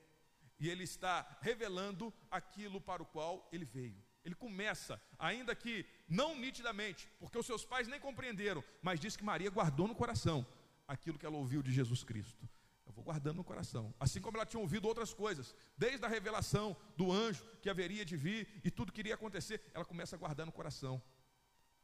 e 0.59 0.69
ele 0.69 0.83
está 0.83 1.37
revelando 1.41 2.13
aquilo 2.29 2.81
para 2.81 3.01
o 3.03 3.05
qual 3.05 3.47
ele 3.51 3.65
veio. 3.65 4.01
Ele 4.23 4.35
começa, 4.35 5.01
ainda 5.17 5.55
que 5.55 5.85
não 6.07 6.35
nitidamente, 6.35 7.09
porque 7.19 7.37
os 7.37 7.45
seus 7.45 7.63
pais 7.63 7.87
nem 7.87 7.99
compreenderam, 7.99 8.63
mas 8.81 8.99
diz 8.99 9.15
que 9.15 9.23
Maria 9.23 9.49
guardou 9.49 9.87
no 9.87 9.95
coração 9.95 10.45
aquilo 10.87 11.17
que 11.17 11.25
ela 11.25 11.37
ouviu 11.37 11.61
de 11.63 11.71
Jesus 11.71 12.03
Cristo. 12.03 12.47
Eu 12.85 12.91
vou 12.91 13.03
guardando 13.03 13.37
no 13.37 13.43
coração. 13.43 13.93
Assim 13.99 14.19
como 14.19 14.37
ela 14.37 14.45
tinha 14.45 14.59
ouvido 14.59 14.87
outras 14.87 15.13
coisas, 15.13 15.55
desde 15.77 16.05
a 16.05 16.09
revelação 16.09 16.75
do 16.97 17.11
anjo 17.11 17.45
que 17.61 17.69
haveria 17.69 18.03
de 18.03 18.17
vir 18.17 18.61
e 18.63 18.71
tudo 18.71 18.91
que 18.91 19.01
iria 19.01 19.15
acontecer, 19.15 19.61
ela 19.73 19.85
começa 19.85 20.15
a 20.15 20.19
guardar 20.19 20.45
no 20.45 20.51
coração. 20.51 21.01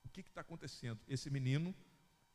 O 0.03 0.09
que 0.09 0.21
está 0.21 0.41
acontecendo? 0.41 0.99
Esse 1.07 1.29
menino, 1.29 1.73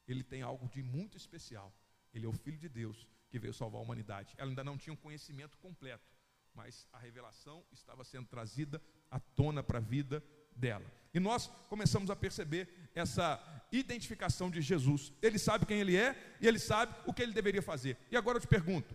ele 0.07 0.23
tem 0.23 0.43
algo 0.43 0.69
de 0.69 0.83
muito 0.83 1.17
especial. 1.17 1.73
Ele 2.15 2.25
é 2.25 2.29
o 2.29 2.33
filho 2.33 2.59
de 2.59 2.69
Deus 2.69 3.07
que 3.29 3.39
veio 3.39 3.53
salvar 3.53 3.81
a 3.81 3.85
humanidade. 3.85 4.35
Ela 4.39 4.51
ainda 4.51 4.65
não 4.65 4.79
tinha 4.79 4.93
um 4.93 4.97
conhecimento 4.97 5.59
completo 5.59 6.18
mas 6.59 6.89
a 6.93 6.99
revelação 6.99 7.65
estava 7.71 8.03
sendo 8.03 8.27
trazida 8.27 8.83
à 9.09 9.21
tona 9.21 9.63
para 9.63 9.79
a 9.79 9.81
vida 9.81 10.21
dela. 10.57 10.85
E 11.15 11.21
nós 11.21 11.47
começamos 11.69 12.11
a 12.11 12.17
perceber 12.17 12.91
essa 12.97 13.41
identificação 13.71 14.51
de 14.51 14.61
Jesus. 14.61 15.13
Ele 15.23 15.39
sabe 15.39 15.67
quem 15.67 15.79
ele 15.79 15.97
é 15.97 16.37
e 16.41 16.49
ele 16.49 16.59
sabe 16.59 16.93
o 17.07 17.15
que 17.15 17.23
ele 17.23 17.33
deveria 17.33 17.63
fazer. 17.63 17.97
E 18.11 18.17
agora 18.17 18.39
eu 18.39 18.41
te 18.41 18.49
pergunto: 18.49 18.93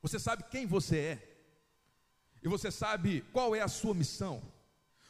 você 0.00 0.16
sabe 0.16 0.44
quem 0.44 0.64
você 0.64 0.96
é? 0.96 1.38
E 2.40 2.46
você 2.48 2.70
sabe 2.70 3.22
qual 3.32 3.56
é 3.56 3.62
a 3.62 3.68
sua 3.68 3.92
missão? 3.92 4.40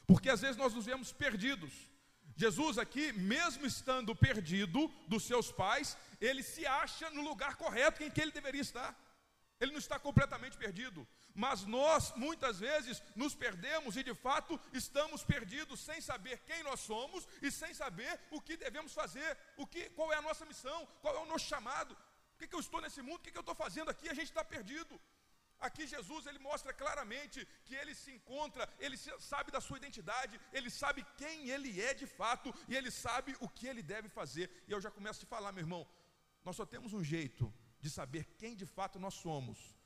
Porque 0.07 0.31
às 0.31 0.41
vezes 0.41 0.57
nós 0.57 0.73
nos 0.73 0.87
vemos 0.87 1.11
perdidos. 1.11 1.71
Jesus 2.35 2.79
aqui, 2.79 3.13
mesmo 3.13 3.67
estando 3.67 4.15
perdido 4.15 4.91
dos 5.07 5.23
seus 5.23 5.51
pais, 5.51 5.95
ele 6.19 6.41
se 6.41 6.65
acha 6.65 7.11
no 7.11 7.21
lugar 7.21 7.55
correto 7.55 8.01
em 8.01 8.09
que 8.09 8.19
ele 8.19 8.31
deveria 8.31 8.61
estar. 8.61 8.97
Ele 9.59 9.71
não 9.71 9.79
está 9.79 9.99
completamente 9.99 10.57
perdido 10.57 11.07
mas 11.43 11.63
nós 11.65 12.11
muitas 12.15 12.59
vezes 12.59 13.01
nos 13.15 13.35
perdemos 13.35 13.95
e 13.95 14.03
de 14.03 14.15
fato 14.25 14.59
estamos 14.73 15.23
perdidos 15.23 15.79
sem 15.79 15.99
saber 16.01 16.39
quem 16.39 16.63
nós 16.63 16.79
somos 16.79 17.27
e 17.43 17.51
sem 17.51 17.73
saber 17.75 18.19
o 18.31 18.41
que 18.41 18.57
devemos 18.57 18.93
fazer, 19.01 19.37
o 19.55 19.67
que, 19.67 19.87
qual 19.91 20.11
é 20.11 20.17
a 20.17 20.21
nossa 20.29 20.45
missão, 20.51 20.79
qual 20.99 21.15
é 21.15 21.19
o 21.19 21.27
nosso 21.27 21.45
chamado, 21.45 21.95
por 22.31 22.39
que, 22.39 22.47
que 22.47 22.55
eu 22.55 22.59
estou 22.59 22.81
nesse 22.81 23.03
mundo, 23.03 23.19
o 23.19 23.19
que, 23.19 23.31
que 23.31 23.37
eu 23.37 23.47
estou 23.47 23.53
fazendo 23.53 23.91
aqui, 23.91 24.09
a 24.09 24.15
gente 24.15 24.31
está 24.33 24.43
perdido. 24.43 24.99
Aqui 25.59 25.85
Jesus 25.85 26.25
ele 26.25 26.39
mostra 26.39 26.73
claramente 26.73 27.47
que 27.65 27.75
ele 27.75 27.93
se 27.93 28.11
encontra, 28.11 28.67
ele 28.79 28.97
sabe 28.97 29.51
da 29.51 29.61
sua 29.61 29.77
identidade, 29.77 30.41
ele 30.51 30.71
sabe 30.71 31.05
quem 31.17 31.49
ele 31.49 31.79
é 31.79 31.93
de 31.93 32.07
fato 32.07 32.53
e 32.67 32.75
ele 32.75 32.89
sabe 32.89 33.37
o 33.39 33.47
que 33.47 33.67
ele 33.67 33.83
deve 33.83 34.09
fazer. 34.09 34.49
E 34.67 34.71
eu 34.71 34.81
já 34.81 34.89
começo 34.89 35.19
a 35.19 35.23
te 35.25 35.29
falar, 35.29 35.51
meu 35.51 35.61
irmão, 35.61 35.87
nós 36.43 36.55
só 36.55 36.65
temos 36.65 36.93
um 36.93 37.03
jeito 37.03 37.53
de 37.79 37.91
saber 37.91 38.23
quem 38.39 38.55
de 38.55 38.65
fato 38.65 38.99
nós 38.99 39.13
somos 39.13 39.76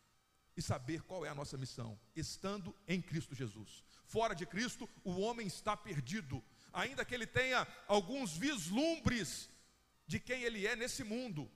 e 0.55 0.61
saber 0.61 1.01
qual 1.03 1.25
é 1.25 1.29
a 1.29 1.35
nossa 1.35 1.57
missão, 1.57 1.99
estando 2.15 2.75
em 2.87 3.01
Cristo 3.01 3.33
Jesus. 3.33 3.83
Fora 4.05 4.33
de 4.33 4.45
Cristo, 4.45 4.89
o 5.03 5.19
homem 5.21 5.47
está 5.47 5.75
perdido, 5.77 6.43
ainda 6.73 7.05
que 7.05 7.15
ele 7.15 7.25
tenha 7.25 7.67
alguns 7.87 8.35
vislumbres 8.35 9.49
de 10.05 10.19
quem 10.19 10.43
ele 10.43 10.67
é 10.67 10.75
nesse 10.75 11.03
mundo, 11.03 11.49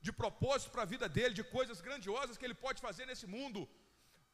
de 0.00 0.12
propósito 0.12 0.70
para 0.70 0.82
a 0.82 0.92
vida 0.94 1.08
dele, 1.08 1.34
de 1.34 1.42
coisas 1.42 1.80
grandiosas 1.80 2.36
que 2.36 2.44
ele 2.44 2.54
pode 2.54 2.80
fazer 2.80 3.06
nesse 3.06 3.26
mundo, 3.26 3.68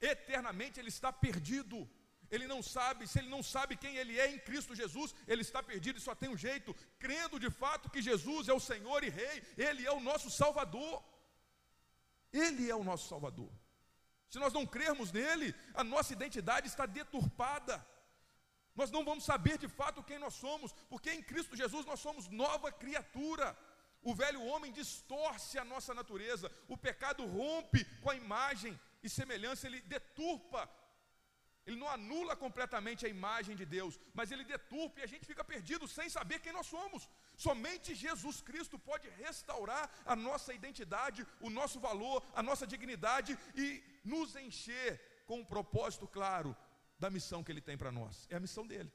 eternamente 0.01 0.79
ele 0.79 0.89
está 0.89 1.11
perdido. 1.13 1.89
Ele 2.31 2.47
não 2.47 2.63
sabe, 2.63 3.07
se 3.07 3.19
ele 3.19 3.29
não 3.29 3.43
sabe 3.43 3.77
quem 3.77 3.97
ele 3.97 4.19
é 4.19 4.27
em 4.35 4.39
Cristo 4.39 4.75
Jesus, 4.75 5.15
ele 5.29 5.43
está 5.43 5.63
perdido 5.63 5.99
e 5.99 6.01
só 6.01 6.15
tem 6.15 6.31
um 6.31 6.37
jeito, 6.37 6.75
crendo 6.99 7.39
de 7.39 7.51
fato 7.51 7.91
que 7.91 8.01
Jesus 8.01 8.49
é 8.49 8.55
o 8.55 8.61
Senhor 8.61 9.05
e 9.05 9.11
Rei, 9.11 9.43
Ele 9.57 9.87
é 9.87 9.93
o 9.93 10.01
nosso 10.01 10.31
Salvador. 10.31 11.05
Ele 12.33 12.71
é 12.71 12.75
o 12.75 12.83
nosso 12.83 13.07
Salvador. 13.07 13.53
Se 14.33 14.39
nós 14.43 14.53
não 14.57 14.65
crermos 14.75 15.09
nele, 15.19 15.49
a 15.75 15.85
nossa 15.85 16.13
identidade 16.17 16.67
está 16.67 16.85
deturpada. 16.99 17.75
Nós 18.75 18.91
não 18.95 19.05
vamos 19.09 19.25
saber 19.31 19.57
de 19.65 19.69
fato 19.79 20.07
quem 20.11 20.19
nós 20.19 20.35
somos, 20.45 20.73
porque 20.93 21.11
em 21.13 21.23
Cristo 21.31 21.59
Jesus 21.63 21.85
nós 21.91 22.01
somos 22.01 22.29
nova 22.29 22.73
criatura. 22.83 23.49
O 24.11 24.15
velho 24.15 24.43
homem 24.51 24.73
distorce 24.73 25.59
a 25.59 25.65
nossa 25.73 25.93
natureza, 26.01 26.51
o 26.67 26.77
pecado 26.87 27.27
rompe 27.27 27.85
com 28.01 28.11
a 28.11 28.17
imagem 28.17 28.73
e 29.03 29.09
semelhança, 29.19 29.67
ele 29.67 29.81
deturpa 29.83 30.63
ele 31.67 31.77
não 31.77 31.89
anula 31.89 32.35
completamente 32.35 33.07
a 33.07 33.09
imagem 33.09 33.55
de 33.61 33.65
Deus, 33.65 33.99
mas 34.13 34.31
ele 34.33 34.45
deturpa 34.45 35.01
e 35.01 35.05
a 35.05 35.11
gente 35.13 35.25
fica 35.25 35.45
perdido 35.45 35.87
sem 35.87 36.09
saber 36.09 36.41
quem 36.41 36.53
nós 36.53 36.67
somos. 36.67 37.09
Somente 37.37 37.95
Jesus 37.95 38.41
Cristo 38.41 38.79
pode 38.79 39.09
restaurar 39.11 39.91
a 40.05 40.15
nossa 40.15 40.53
identidade, 40.55 41.27
o 41.41 41.51
nosso 41.51 41.81
valor, 41.81 42.25
a 42.35 42.43
nossa 42.43 42.67
dignidade 42.67 43.39
e 43.55 43.83
nos 44.05 44.37
encher 44.37 45.01
com 45.27 45.41
um 45.41 45.45
propósito 45.45 46.07
claro 46.07 46.57
da 46.99 47.11
missão 47.11 47.43
que 47.43 47.51
ele 47.51 47.61
tem 47.61 47.77
para 47.77 47.91
nós. 47.91 48.27
É 48.31 48.37
a 48.37 48.41
missão 48.41 48.67
dele, 48.67 48.93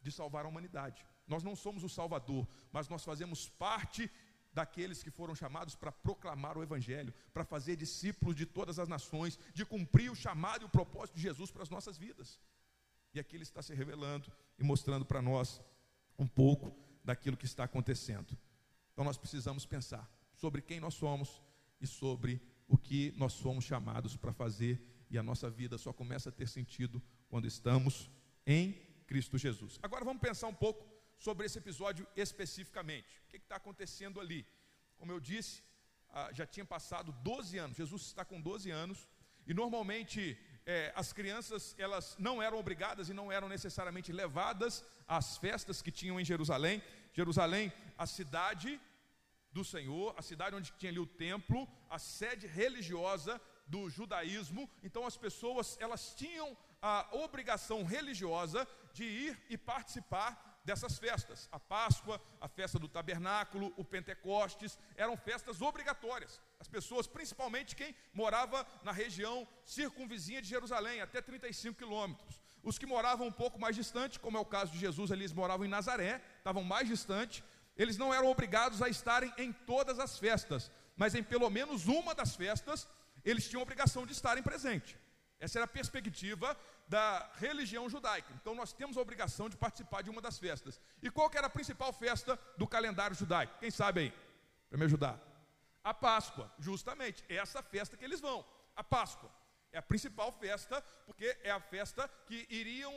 de 0.00 0.12
salvar 0.12 0.44
a 0.44 0.48
humanidade. 0.48 1.04
Nós 1.26 1.42
não 1.42 1.56
somos 1.56 1.82
o 1.82 1.88
Salvador, 1.88 2.46
mas 2.72 2.88
nós 2.88 3.04
fazemos 3.04 3.48
parte 3.48 4.10
daqueles 4.52 5.02
que 5.02 5.10
foram 5.10 5.34
chamados 5.34 5.74
para 5.74 5.92
proclamar 5.92 6.56
o 6.56 6.62
Evangelho, 6.62 7.14
para 7.32 7.44
fazer 7.44 7.76
discípulos 7.76 8.34
de 8.34 8.46
todas 8.46 8.78
as 8.78 8.88
nações, 8.88 9.38
de 9.52 9.64
cumprir 9.64 10.10
o 10.10 10.16
chamado 10.16 10.62
e 10.62 10.64
o 10.64 10.70
propósito 10.70 11.16
de 11.16 11.22
Jesus 11.22 11.50
para 11.50 11.62
as 11.62 11.70
nossas 11.70 11.98
vidas. 11.98 12.40
E 13.12 13.20
aqui 13.20 13.36
ele 13.36 13.42
está 13.42 13.62
se 13.62 13.74
revelando 13.74 14.32
e 14.58 14.64
mostrando 14.64 15.04
para 15.04 15.22
nós 15.22 15.60
um 16.18 16.26
pouco 16.26 16.74
daquilo 17.08 17.38
que 17.38 17.46
está 17.46 17.64
acontecendo. 17.64 18.36
Então 18.92 19.02
nós 19.02 19.16
precisamos 19.16 19.64
pensar 19.64 20.06
sobre 20.34 20.60
quem 20.60 20.78
nós 20.78 20.92
somos 20.92 21.42
e 21.80 21.86
sobre 21.86 22.38
o 22.68 22.76
que 22.76 23.14
nós 23.16 23.32
somos 23.32 23.64
chamados 23.64 24.14
para 24.14 24.30
fazer, 24.30 24.78
e 25.08 25.16
a 25.16 25.22
nossa 25.22 25.48
vida 25.48 25.78
só 25.78 25.90
começa 25.90 26.28
a 26.28 26.32
ter 26.32 26.46
sentido 26.46 27.02
quando 27.30 27.46
estamos 27.46 28.10
em 28.46 28.72
Cristo 29.06 29.38
Jesus. 29.38 29.78
Agora 29.82 30.04
vamos 30.04 30.20
pensar 30.20 30.48
um 30.48 30.54
pouco 30.54 30.86
sobre 31.16 31.46
esse 31.46 31.56
episódio 31.56 32.06
especificamente. 32.14 33.22
O 33.24 33.30
que 33.30 33.38
está 33.38 33.56
acontecendo 33.56 34.20
ali? 34.20 34.46
Como 34.98 35.10
eu 35.10 35.18
disse, 35.18 35.62
ah, 36.10 36.30
já 36.34 36.44
tinha 36.44 36.66
passado 36.66 37.10
12 37.22 37.56
anos, 37.56 37.78
Jesus 37.78 38.02
está 38.02 38.22
com 38.22 38.38
12 38.38 38.70
anos, 38.70 39.08
e 39.46 39.54
normalmente 39.54 40.38
é, 40.66 40.92
as 40.94 41.14
crianças 41.14 41.74
elas 41.78 42.14
não 42.18 42.42
eram 42.42 42.58
obrigadas 42.58 43.08
e 43.08 43.14
não 43.14 43.32
eram 43.32 43.48
necessariamente 43.48 44.12
levadas 44.12 44.84
às 45.06 45.38
festas 45.38 45.80
que 45.80 45.90
tinham 45.90 46.20
em 46.20 46.24
Jerusalém. 46.26 46.82
Jerusalém, 47.12 47.72
a 47.96 48.06
cidade 48.06 48.80
do 49.52 49.64
Senhor, 49.64 50.14
a 50.16 50.22
cidade 50.22 50.56
onde 50.56 50.72
tinha 50.72 50.90
ali 50.90 50.98
o 50.98 51.06
templo, 51.06 51.68
a 51.88 51.98
sede 51.98 52.46
religiosa 52.46 53.40
do 53.66 53.88
judaísmo. 53.90 54.68
Então 54.82 55.06
as 55.06 55.16
pessoas 55.16 55.76
elas 55.80 56.14
tinham 56.14 56.56
a 56.80 57.08
obrigação 57.12 57.84
religiosa 57.84 58.66
de 58.92 59.04
ir 59.04 59.42
e 59.48 59.56
participar 59.58 60.60
dessas 60.64 60.98
festas. 60.98 61.48
A 61.50 61.58
Páscoa, 61.58 62.20
a 62.40 62.48
festa 62.48 62.78
do 62.78 62.88
tabernáculo, 62.88 63.72
o 63.76 63.84
Pentecostes, 63.84 64.78
eram 64.96 65.16
festas 65.16 65.62
obrigatórias. 65.62 66.40
As 66.60 66.68
pessoas, 66.68 67.06
principalmente 67.06 67.74
quem 67.74 67.94
morava 68.12 68.66
na 68.82 68.92
região 68.92 69.48
circunvizinha 69.64 70.42
de 70.42 70.48
Jerusalém, 70.48 71.00
até 71.00 71.22
35 71.22 71.78
quilômetros. 71.78 72.42
Os 72.62 72.78
que 72.78 72.86
moravam 72.86 73.26
um 73.26 73.32
pouco 73.32 73.58
mais 73.58 73.76
distante, 73.76 74.18
como 74.18 74.36
é 74.36 74.40
o 74.40 74.44
caso 74.44 74.72
de 74.72 74.78
Jesus, 74.78 75.10
eles 75.10 75.32
moravam 75.32 75.64
em 75.64 75.68
Nazaré, 75.68 76.20
estavam 76.38 76.64
mais 76.64 76.88
distante, 76.88 77.44
eles 77.76 77.96
não 77.96 78.12
eram 78.12 78.28
obrigados 78.28 78.82
a 78.82 78.88
estarem 78.88 79.32
em 79.38 79.52
todas 79.52 79.98
as 79.98 80.18
festas, 80.18 80.70
mas 80.96 81.14
em 81.14 81.22
pelo 81.22 81.48
menos 81.48 81.86
uma 81.86 82.14
das 82.14 82.34
festas, 82.34 82.88
eles 83.24 83.48
tinham 83.48 83.62
obrigação 83.62 84.04
de 84.04 84.12
estarem 84.12 84.42
presentes. 84.42 84.96
Essa 85.40 85.58
era 85.58 85.64
a 85.64 85.68
perspectiva 85.68 86.56
da 86.88 87.30
religião 87.36 87.88
judaica. 87.88 88.32
Então 88.40 88.54
nós 88.54 88.72
temos 88.72 88.96
a 88.96 89.00
obrigação 89.00 89.48
de 89.48 89.56
participar 89.56 90.02
de 90.02 90.10
uma 90.10 90.20
das 90.20 90.38
festas. 90.38 90.80
E 91.02 91.10
qual 91.10 91.30
que 91.30 91.38
era 91.38 91.46
a 91.46 91.50
principal 91.50 91.92
festa 91.92 92.38
do 92.56 92.66
calendário 92.66 93.14
judaico? 93.14 93.58
Quem 93.60 93.70
sabe 93.70 94.00
aí? 94.00 94.12
Para 94.68 94.78
me 94.78 94.84
ajudar. 94.86 95.20
A 95.84 95.94
Páscoa, 95.94 96.52
justamente, 96.58 97.24
é 97.28 97.36
essa 97.36 97.62
festa 97.62 97.96
que 97.96 98.04
eles 98.04 98.20
vão. 98.20 98.44
A 98.74 98.82
Páscoa 98.82 99.30
é 99.78 99.80
a 99.80 99.82
principal 99.82 100.32
festa, 100.32 100.82
porque 101.06 101.38
é 101.42 101.52
a 101.52 101.60
festa 101.60 102.08
que 102.26 102.46
iriam 102.50 102.94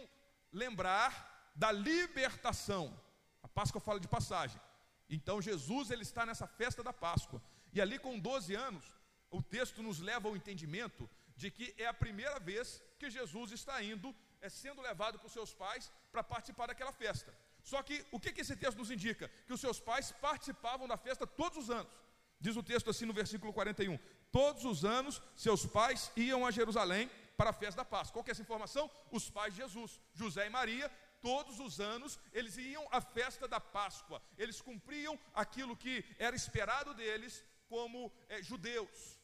lembrar 0.51 1.11
da 1.55 1.71
libertação. 1.71 2.99
A 3.43 3.47
Páscoa 3.47 3.79
fala 3.79 3.99
de 3.99 4.07
passagem. 4.07 4.59
Então 5.07 5.41
Jesus 5.41 5.91
ele 5.91 6.01
está 6.01 6.25
nessa 6.25 6.47
festa 6.47 6.81
da 6.81 6.91
Páscoa. 6.91 7.39
E 7.71 7.79
ali 7.79 7.99
com 7.99 8.17
12 8.17 8.55
anos, 8.55 8.83
o 9.29 9.43
texto 9.43 9.83
nos 9.83 9.99
leva 9.99 10.27
ao 10.27 10.35
entendimento 10.35 11.07
de 11.35 11.51
que 11.51 11.73
é 11.77 11.85
a 11.85 11.93
primeira 11.93 12.39
vez 12.39 12.83
que 12.97 13.11
Jesus 13.11 13.51
está 13.51 13.81
indo, 13.83 14.15
é 14.41 14.49
sendo 14.49 14.81
levado 14.81 15.19
por 15.19 15.29
seus 15.29 15.53
pais 15.53 15.91
para 16.11 16.23
participar 16.23 16.65
daquela 16.67 16.91
festa. 16.91 17.31
Só 17.61 17.83
que 17.83 18.03
o 18.11 18.19
que, 18.19 18.33
que 18.33 18.41
esse 18.41 18.55
texto 18.55 18.79
nos 18.79 18.89
indica? 18.89 19.29
Que 19.45 19.53
os 19.53 19.61
seus 19.61 19.79
pais 19.79 20.11
participavam 20.13 20.87
da 20.87 20.97
festa 20.97 21.27
todos 21.27 21.59
os 21.59 21.69
anos. 21.69 21.91
Diz 22.39 22.55
o 22.55 22.63
texto 22.63 22.89
assim 22.89 23.05
no 23.05 23.13
versículo 23.13 23.53
41: 23.53 23.99
Todos 24.31 24.63
os 24.65 24.85
anos 24.85 25.21
seus 25.35 25.65
pais 25.65 26.11
iam 26.15 26.45
a 26.45 26.51
Jerusalém 26.51 27.09
para 27.35 27.49
a 27.49 27.53
festa 27.53 27.77
da 27.77 27.85
Páscoa. 27.85 28.13
Qual 28.13 28.23
que 28.23 28.31
é 28.31 28.33
essa 28.33 28.41
informação? 28.41 28.89
Os 29.11 29.29
pais 29.29 29.53
de 29.53 29.61
Jesus, 29.61 29.99
José 30.13 30.47
e 30.47 30.49
Maria, 30.49 30.89
todos 31.21 31.59
os 31.59 31.79
anos 31.79 32.19
eles 32.33 32.57
iam 32.57 32.87
à 32.91 33.01
festa 33.01 33.47
da 33.47 33.59
Páscoa, 33.59 34.21
eles 34.37 34.61
cumpriam 34.61 35.19
aquilo 35.33 35.75
que 35.75 36.03
era 36.17 36.35
esperado 36.35 36.93
deles 36.93 37.43
como 37.67 38.11
é, 38.27 38.41
judeus. 38.41 39.17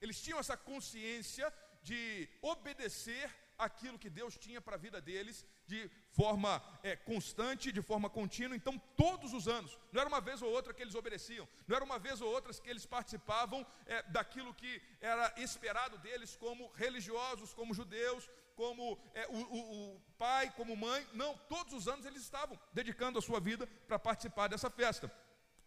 Eles 0.00 0.20
tinham 0.20 0.38
essa 0.38 0.56
consciência 0.56 1.52
de 1.82 2.28
obedecer 2.42 3.34
aquilo 3.56 3.98
que 3.98 4.10
Deus 4.10 4.36
tinha 4.36 4.60
para 4.60 4.76
a 4.76 4.78
vida 4.86 5.00
deles 5.00 5.44
de 5.68 5.90
forma 6.10 6.62
é, 6.82 6.96
constante, 6.96 7.70
de 7.70 7.82
forma 7.82 8.08
contínua. 8.10 8.56
Então, 8.56 8.76
todos 8.96 9.32
os 9.32 9.46
anos, 9.46 9.78
não 9.92 10.00
era 10.00 10.08
uma 10.08 10.20
vez 10.20 10.42
ou 10.42 10.50
outra 10.50 10.74
que 10.74 10.82
eles 10.82 10.94
obedeciam, 10.94 11.46
não 11.66 11.76
era 11.76 11.84
uma 11.84 11.98
vez 11.98 12.20
ou 12.20 12.28
outra 12.32 12.52
que 12.52 12.68
eles 12.68 12.86
participavam 12.86 13.64
é, 13.86 14.02
daquilo 14.04 14.54
que 14.54 14.82
era 15.00 15.32
esperado 15.36 15.98
deles 15.98 16.34
como 16.34 16.72
religiosos, 16.74 17.52
como 17.52 17.74
judeus, 17.74 18.28
como 18.56 18.98
é, 19.14 19.28
o, 19.28 19.36
o, 19.36 19.60
o, 19.96 20.00
pai, 20.18 20.52
como 20.56 20.76
mãe. 20.76 21.06
Não, 21.12 21.36
todos 21.54 21.72
os 21.72 21.86
anos 21.86 22.04
eles 22.04 22.22
estavam 22.22 22.58
dedicando 22.72 23.18
a 23.18 23.22
sua 23.22 23.38
vida 23.38 23.66
para 23.86 23.98
participar 23.98 24.48
dessa 24.48 24.70
festa. 24.70 25.12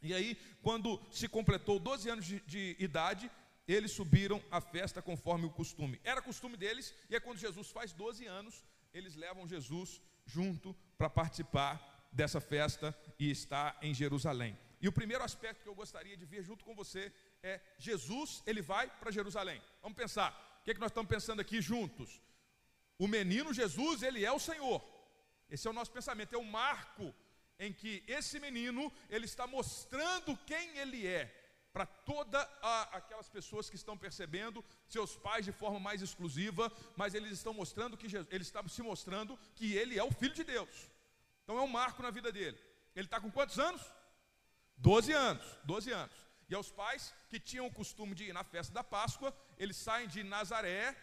E 0.02 0.14
aí, 0.14 0.36
quando 0.64 1.00
se 1.12 1.28
completou 1.28 1.80
12 1.80 2.10
anos 2.10 2.26
de, 2.26 2.40
de 2.42 2.76
idade, 2.80 3.32
eles 3.68 3.92
subiram 3.92 4.44
à 4.50 4.60
festa 4.60 5.02
conforme 5.02 5.46
o 5.46 5.52
costume. 5.52 6.02
Era 6.04 6.22
costume 6.22 6.58
deles, 6.58 6.94
e 7.10 7.16
é 7.16 7.20
quando 7.20 7.38
Jesus 7.38 7.70
faz 7.70 7.94
12 7.94 8.26
anos, 8.26 8.66
eles 8.94 9.16
levam 9.16 9.48
Jesus 9.48 10.02
junto 10.26 10.74
para 10.98 11.10
participar 11.10 12.10
dessa 12.12 12.42
festa 12.42 12.98
e 13.18 13.32
está 13.32 13.78
em 13.82 13.94
Jerusalém. 13.94 14.58
E 14.82 14.88
o 14.88 14.92
primeiro 14.92 15.24
aspecto 15.24 15.62
que 15.62 15.70
eu 15.70 15.76
gostaria 15.76 16.18
de 16.18 16.26
ver 16.26 16.44
junto 16.44 16.66
com 16.66 16.76
você 16.76 17.14
é 17.44 17.62
Jesus, 17.78 18.42
ele 18.46 18.62
vai 18.62 18.90
para 19.00 19.12
Jerusalém. 19.12 19.62
Vamos 19.82 19.96
pensar, 19.96 20.60
o 20.60 20.64
que, 20.64 20.72
é 20.72 20.74
que 20.74 20.80
nós 20.80 20.92
estamos 20.92 21.10
pensando 21.10 21.40
aqui 21.40 21.62
juntos? 21.62 22.22
O 22.98 23.08
menino 23.08 23.54
Jesus, 23.54 24.04
ele 24.04 24.26
é 24.26 24.32
o 24.32 24.40
Senhor. 24.40 24.84
Esse 25.50 25.68
é 25.68 25.70
o 25.70 25.74
nosso 25.74 25.92
pensamento, 25.92 26.34
é 26.34 26.38
o 26.38 26.44
marco 26.44 27.14
em 27.60 27.72
que 27.72 28.04
esse 28.08 28.40
menino, 28.40 28.92
ele 29.10 29.26
está 29.26 29.46
mostrando 29.46 30.36
quem 30.46 30.78
ele 30.78 31.06
é 31.06 31.41
para 31.74 31.86
todas 31.86 32.46
aquelas 32.92 33.30
pessoas 33.30 33.70
que 33.70 33.76
estão 33.76 33.98
percebendo 33.98 34.64
seus 34.88 35.16
pais 35.16 35.46
de 35.46 35.52
forma 35.52 35.80
mais 35.80 36.02
exclusiva, 36.02 36.72
mas 36.96 37.14
eles 37.14 37.32
estão 37.32 37.54
mostrando 37.54 37.98
que 37.98 38.10
Jesus, 38.10 38.28
ele 38.32 38.44
está 38.44 38.62
se 38.68 38.82
mostrando 38.82 39.38
que 39.56 39.74
ele 39.74 39.98
é 39.98 40.04
o 40.04 40.12
filho 40.12 40.34
de 40.34 40.44
Deus. 40.44 40.90
Então 41.44 41.58
é 41.58 41.62
um 41.62 41.68
marco 41.68 42.04
na 42.04 42.12
vida 42.12 42.32
dele. 42.32 42.58
Ele 42.96 43.06
está 43.08 43.20
com 43.20 43.32
quantos 43.32 43.58
anos? 43.58 43.82
Doze 44.78 45.14
anos, 45.14 45.46
doze 45.64 45.92
anos. 45.92 46.16
E 46.50 46.56
aos 46.56 46.70
pais 46.70 47.14
que 47.30 47.40
tinham 47.40 47.68
o 47.68 47.74
costume 47.74 48.14
de 48.14 48.26
ir 48.26 48.34
na 48.34 48.44
festa 48.44 48.74
da 48.74 48.84
Páscoa, 48.84 49.34
eles 49.58 49.78
saem 49.78 50.08
de 50.08 50.22
Nazaré, 50.24 50.96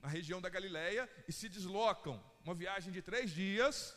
na 0.00 0.08
região 0.08 0.40
da 0.40 0.48
Galileia, 0.48 1.08
e 1.28 1.32
se 1.32 1.48
deslocam 1.48 2.22
uma 2.44 2.54
viagem 2.54 2.92
de 2.92 3.00
três 3.00 3.30
dias. 3.30 3.96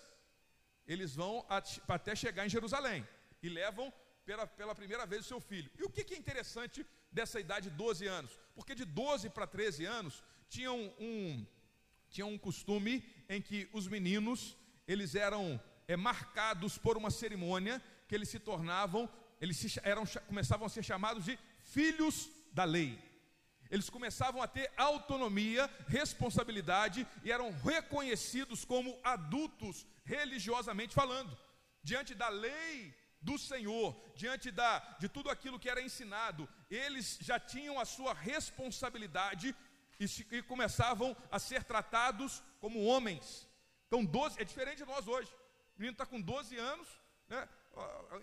Eles 0.85 1.15
vão 1.15 1.43
até 1.87 2.15
chegar 2.15 2.45
em 2.45 2.49
Jerusalém 2.49 3.07
e 3.41 3.49
levam 3.49 3.91
pela, 4.27 4.45
pela 4.45 4.75
primeira 4.75 5.05
vez 5.05 5.21
o 5.23 5.29
seu 5.29 5.39
filho. 5.39 5.71
E 5.79 5.83
o 5.83 5.89
que, 5.89 6.03
que 6.03 6.13
é 6.13 6.17
interessante 6.17 6.85
dessa 7.09 7.39
idade 7.39 7.69
de 7.69 7.75
12 7.77 8.05
anos? 8.05 8.31
Porque 8.53 8.75
de 8.75 8.83
12 8.83 9.29
para 9.29 9.47
13 9.47 9.85
anos 9.85 10.21
tinham 10.49 10.77
um, 10.99 11.45
tinha 12.09 12.25
um 12.25 12.37
costume 12.37 12.93
em 13.29 13.41
que 13.41 13.69
os 13.71 13.87
meninos 13.87 14.57
eles 14.85 15.15
eram 15.15 15.43
é, 15.87 15.95
marcados 15.95 16.77
por 16.77 16.97
uma 16.97 17.09
cerimônia 17.09 17.81
que 18.07 18.15
eles 18.15 18.29
se 18.29 18.39
tornavam, 18.39 19.09
eles 19.39 19.57
se, 19.57 19.79
eram, 19.81 20.03
começavam 20.27 20.67
a 20.67 20.69
ser 20.69 20.83
chamados 20.83 21.23
de 21.23 21.39
filhos 21.61 22.29
da 22.51 22.65
lei. 22.65 22.99
Eles 23.69 23.89
começavam 23.89 24.41
a 24.41 24.47
ter 24.47 24.69
autonomia, 24.77 25.69
responsabilidade 25.87 27.07
e 27.23 27.31
eram 27.31 27.51
reconhecidos 27.51 28.65
como 28.65 28.97
adultos 29.03 29.85
religiosamente 30.03 30.93
falando. 30.93 31.37
Diante 31.83 32.13
da 32.13 32.29
lei 32.29 32.93
do 33.27 33.37
Senhor, 33.37 33.87
diante 34.15 34.49
da, 34.59 34.79
de 35.01 35.07
tudo 35.15 35.29
aquilo 35.29 35.59
que 35.59 35.69
era 35.73 35.81
ensinado, 35.87 36.47
eles 36.69 37.07
já 37.29 37.37
tinham 37.53 37.75
a 37.77 37.85
sua 37.95 38.13
responsabilidade 38.13 39.47
e, 39.99 40.07
se, 40.07 40.25
e 40.31 40.41
começavam 40.41 41.09
a 41.29 41.37
ser 41.37 41.61
tratados 41.71 42.41
como 42.61 42.85
homens. 42.85 43.25
Então, 43.87 44.05
12, 44.05 44.41
é 44.41 44.45
diferente 44.45 44.79
de 44.83 44.85
nós 44.93 45.07
hoje. 45.07 45.29
O 45.75 45.79
menino 45.79 45.91
está 45.93 46.05
com 46.05 46.21
12 46.21 46.55
anos, 46.57 46.87
né, 47.27 47.47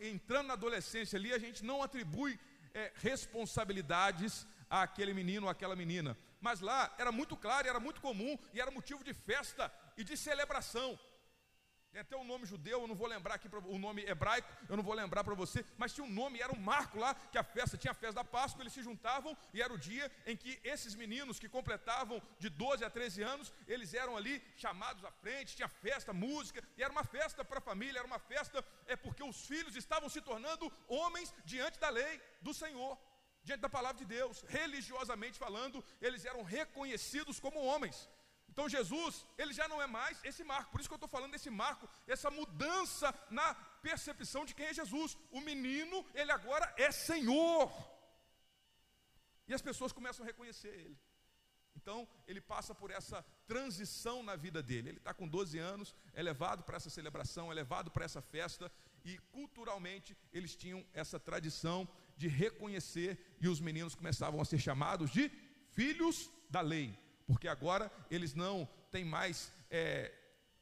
entrando 0.01 0.49
na 0.49 0.55
adolescência 0.55 1.19
ali, 1.19 1.33
a 1.35 1.38
gente 1.38 1.62
não 1.62 1.83
atribui 1.83 2.40
é, 2.73 2.90
responsabilidades 2.97 4.47
àquele 4.71 5.12
menino 5.12 5.47
ou 5.47 5.51
àquela 5.51 5.77
menina. 5.77 6.17
Mas 6.40 6.61
lá 6.61 6.95
era 6.97 7.12
muito 7.12 7.37
claro, 7.37 7.69
era 7.69 7.79
muito 7.79 8.01
comum 8.01 8.38
e 8.55 8.61
era 8.61 8.71
motivo 8.71 9.05
de 9.05 9.12
festa 9.12 9.73
e 9.99 10.03
de 10.03 10.17
celebração. 10.17 10.99
Tem 11.94 12.00
até 12.00 12.16
um 12.16 12.24
nome 12.24 12.44
judeu, 12.44 12.80
eu 12.80 12.88
não 12.88 12.96
vou 12.96 13.07
lembrar 13.07 13.37
aqui, 13.37 13.48
o 13.66 13.78
nome 13.78 14.02
hebraico, 14.02 14.48
eu 14.68 14.76
não 14.76 14.83
vou 14.83 14.94
lembrar 14.94 15.22
para 15.22 15.33
você, 15.33 15.64
mas 15.78 15.92
tinha 15.92 16.04
um 16.04 16.11
nome, 16.11 16.40
era 16.40 16.52
um 16.52 16.59
marco 16.59 16.98
lá, 16.98 17.14
que 17.14 17.38
a 17.38 17.44
festa, 17.44 17.78
tinha 17.78 17.92
a 17.92 17.94
festa 17.94 18.16
da 18.16 18.24
Páscoa, 18.24 18.64
eles 18.64 18.72
se 18.72 18.83
juntavam 18.83 19.37
e 19.52 19.62
era 19.62 19.72
o 19.72 19.78
dia 19.78 20.11
em 20.26 20.37
que 20.37 20.59
esses 20.64 20.96
meninos 20.96 21.38
que 21.38 21.48
completavam 21.48 22.20
de 22.37 22.48
12 22.48 22.85
a 22.85 22.90
13 22.90 23.22
anos, 23.22 23.52
eles 23.68 23.94
eram 23.94 24.16
ali 24.16 24.42
chamados 24.57 25.04
à 25.04 25.12
frente, 25.12 25.54
tinha 25.54 25.68
festa, 25.68 26.12
música, 26.12 26.64
e 26.76 26.83
era 26.83 26.90
uma 26.90 27.04
festa 27.04 27.44
para 27.44 27.59
a 27.59 27.68
família, 27.70 28.00
era 28.00 28.09
uma 28.09 28.18
festa, 28.18 28.64
é 28.88 28.96
porque 28.96 29.22
os 29.22 29.46
filhos 29.46 29.76
estavam 29.76 30.09
se 30.09 30.20
tornando 30.20 30.72
homens 30.88 31.33
diante 31.44 31.78
da 31.78 31.90
lei 31.90 32.20
do 32.42 32.52
Senhor 32.52 32.98
diante 33.44 33.61
da 33.61 33.68
palavra 33.68 33.98
de 33.98 34.07
Deus, 34.07 34.42
religiosamente 34.48 35.38
falando, 35.38 35.85
eles 36.00 36.24
eram 36.24 36.42
reconhecidos 36.42 37.38
como 37.38 37.62
homens. 37.62 38.09
Então 38.55 38.69
Jesus, 38.69 39.27
ele 39.37 39.53
já 39.53 39.67
não 39.71 39.83
é 39.83 39.87
mais 39.87 40.17
esse 40.23 40.45
marco, 40.45 40.71
por 40.71 40.81
isso 40.81 40.88
que 40.88 40.95
eu 40.95 41.03
estou 41.03 41.09
falando 41.14 41.33
desse 41.33 41.51
marco, 41.51 41.88
essa 42.07 42.31
mudança 42.31 43.12
na 43.29 43.53
percepção 43.87 44.45
de 44.45 44.55
quem 44.55 44.67
é 44.67 44.75
Jesus. 44.81 45.19
O 45.33 45.40
menino, 45.40 46.07
ele 46.14 46.31
agora 46.31 46.73
é 46.77 46.93
Senhor. 46.93 47.69
E 49.49 49.53
as 49.53 49.61
pessoas 49.61 49.93
começam 49.93 50.25
a 50.25 50.29
reconhecer 50.29 50.69
ele. 50.69 50.97
Então, 51.75 52.07
ele 52.29 52.40
passa 52.40 52.73
por 52.73 52.93
essa 52.93 53.27
transição 53.45 54.23
na 54.23 54.37
vida 54.37 54.62
dele. 54.62 54.90
Ele 54.90 54.99
está 54.99 55.12
com 55.12 55.27
12 55.27 55.59
anos, 55.59 55.93
é 56.12 56.23
levado 56.23 56.62
para 56.62 56.77
essa 56.77 56.88
celebração, 56.88 57.51
é 57.51 57.55
levado 57.55 57.90
para 57.90 58.05
essa 58.05 58.23
festa, 58.23 58.71
e 59.05 59.19
culturalmente 59.33 60.17
eles 60.33 60.55
tinham 60.55 60.87
essa 60.93 61.19
tradição 61.19 61.88
de 62.17 62.29
reconhecer, 62.29 63.37
e 63.40 63.49
os 63.49 63.61
meninos 63.61 63.97
começavam 63.97 64.40
a 64.40 64.45
ser 64.45 64.61
chamados 64.61 65.11
de 65.11 65.29
filhos 65.73 66.31
da 66.49 66.61
lei 66.61 67.04
porque 67.26 67.48
agora 67.48 67.90
eles 68.10 68.34
não 68.34 68.68
têm 68.90 69.04
mais 69.04 69.52
é, 69.70 70.12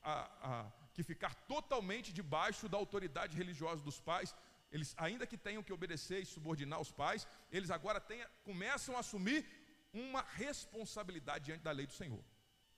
a, 0.03 0.15
a, 0.43 0.73
que 0.95 1.03
ficar 1.03 1.35
totalmente 1.35 2.13
debaixo 2.13 2.69
da 2.69 2.79
autoridade 2.79 3.37
religiosa 3.37 3.83
dos 3.83 4.01
pais. 4.01 4.35
Eles, 4.71 4.95
ainda 4.97 5.27
que 5.27 5.37
tenham 5.37 5.63
que 5.63 5.73
obedecer 5.73 6.23
e 6.23 6.27
subordinar 6.27 6.81
os 6.81 6.91
pais, 6.91 7.27
eles 7.51 7.71
agora 7.71 8.03
começam 8.45 8.97
a 8.97 9.01
assumir 9.01 9.45
uma 9.93 10.23
responsabilidade 10.23 11.47
diante 11.47 11.63
da 11.63 11.71
lei 11.71 11.87
do 11.87 11.93
Senhor. 11.93 12.25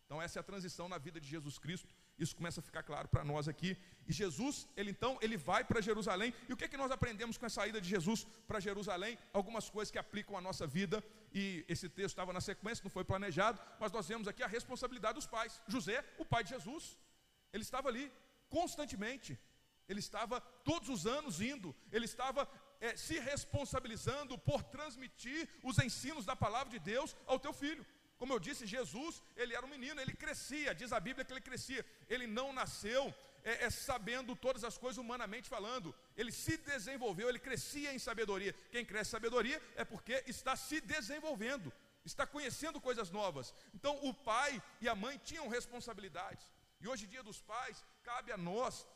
Então, 0.05 0.21
essa 0.21 0.39
é 0.39 0.41
a 0.41 0.45
transição 0.45 0.89
na 0.89 0.99
vida 0.99 1.21
de 1.21 1.29
Jesus 1.29 1.59
Cristo. 1.59 1.95
Isso 2.19 2.37
começa 2.37 2.61
a 2.61 2.63
ficar 2.63 2.83
claro 2.83 3.09
para 3.09 3.25
nós 3.25 3.49
aqui. 3.49 3.77
E 4.07 4.13
Jesus, 4.13 4.69
ele 4.77 4.91
então, 4.91 5.19
ele 5.21 5.37
vai 5.37 5.65
para 5.65 5.81
Jerusalém. 5.81 6.33
E 6.49 6.53
o 6.53 6.57
que 6.57 6.65
é 6.65 6.69
que 6.69 6.77
nós 6.77 6.91
aprendemos 6.91 7.37
com 7.37 7.47
a 7.47 7.49
saída 7.49 7.81
de 7.81 7.89
Jesus 7.89 8.25
para 8.47 8.61
Jerusalém? 8.61 9.19
Algumas 9.33 9.71
coisas 9.71 9.91
que 9.91 9.99
aplicam 9.99 10.37
à 10.37 10.41
nossa 10.41 10.67
vida. 10.67 11.03
E 11.35 11.65
esse 11.69 11.89
texto 11.89 12.15
estava 12.15 12.33
na 12.33 12.41
sequência, 12.41 12.85
não 12.85 12.91
foi 12.91 13.05
planejado, 13.05 13.61
mas 13.81 13.91
nós 13.91 14.07
vemos 14.07 14.29
aqui 14.29 14.43
a 14.43 14.47
responsabilidade 14.47 15.17
dos 15.17 15.27
pais. 15.27 15.61
José, 15.67 16.05
o 16.17 16.25
pai 16.25 16.45
de 16.45 16.51
Jesus, 16.51 16.97
ele 17.53 17.65
estava 17.65 17.89
ali 17.89 18.05
constantemente. 18.49 19.33
Ele 19.89 20.01
estava 20.01 20.41
todos 20.71 20.89
os 20.89 21.07
anos 21.07 21.41
indo, 21.41 21.75
ele 21.93 22.07
estava 22.07 22.49
é, 22.81 22.97
se 22.97 23.19
responsabilizando 23.19 24.39
por 24.39 24.63
transmitir 24.63 25.49
os 25.63 25.79
ensinos 25.79 26.25
da 26.25 26.37
palavra 26.45 26.71
de 26.71 26.79
Deus 26.79 27.15
ao 27.27 27.39
teu 27.39 27.53
filho. 27.53 27.85
Como 28.17 28.33
eu 28.33 28.39
disse, 28.39 28.65
Jesus, 28.65 29.23
ele 29.37 29.55
era 29.55 29.67
um 29.67 29.69
menino, 29.77 30.01
ele 30.01 30.15
crescia, 30.15 30.75
diz 30.75 30.93
a 30.93 31.01
Bíblia 31.01 31.25
que 31.25 31.33
ele 31.33 31.41
crescia. 31.41 31.85
Ele 32.09 32.27
não 32.27 32.53
nasceu 32.53 33.13
é, 33.43 33.65
é, 33.65 33.71
sabendo 33.71 34.35
todas 34.35 34.65
as 34.65 34.79
coisas 34.79 34.99
humanamente 34.99 35.49
falando. 35.49 35.95
Ele 36.17 36.31
se 36.31 36.57
desenvolveu, 36.57 37.29
ele 37.29 37.39
crescia 37.39 37.93
em 37.93 37.99
sabedoria. 37.99 38.53
Quem 38.71 38.85
cresce 38.85 39.11
sabedoria 39.11 39.61
é 39.75 39.85
porque 39.85 40.23
está 40.27 40.55
se 40.57 40.81
desenvolvendo, 40.81 41.73
está 42.05 42.27
conhecendo 42.27 42.81
coisas 42.81 43.11
novas. 43.11 43.53
Então, 43.75 43.99
o 44.05 44.15
pai 44.15 44.63
e 44.81 44.89
a 44.89 44.95
mãe 44.95 45.19
tinham 45.19 45.49
responsabilidades. 45.49 46.49
E 46.81 46.87
hoje, 46.87 47.07
dia 47.07 47.23
dos 47.23 47.41
pais, 47.41 47.85
cabe 48.03 48.31
a 48.31 48.37
nós 48.37 48.87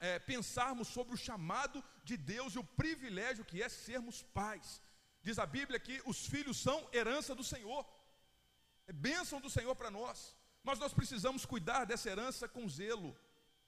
é, 0.00 0.18
pensarmos 0.18 0.88
sobre 0.88 1.14
o 1.14 1.16
chamado 1.16 1.82
de 2.04 2.16
Deus 2.16 2.54
e 2.54 2.58
o 2.58 2.64
privilégio 2.64 3.44
que 3.44 3.62
é 3.62 3.68
sermos 3.68 4.22
pais. 4.22 4.82
Diz 5.22 5.38
a 5.38 5.46
Bíblia 5.46 5.80
que 5.80 6.00
os 6.04 6.26
filhos 6.26 6.56
são 6.58 6.88
herança 6.92 7.34
do 7.34 7.44
Senhor, 7.44 7.86
é 8.86 8.92
bênção 8.92 9.40
do 9.40 9.50
Senhor 9.50 9.74
para 9.74 9.90
nós, 9.90 10.36
mas 10.62 10.78
nós 10.78 10.94
precisamos 10.94 11.44
cuidar 11.44 11.84
dessa 11.84 12.08
herança 12.08 12.48
com 12.48 12.68
zelo 12.68 13.16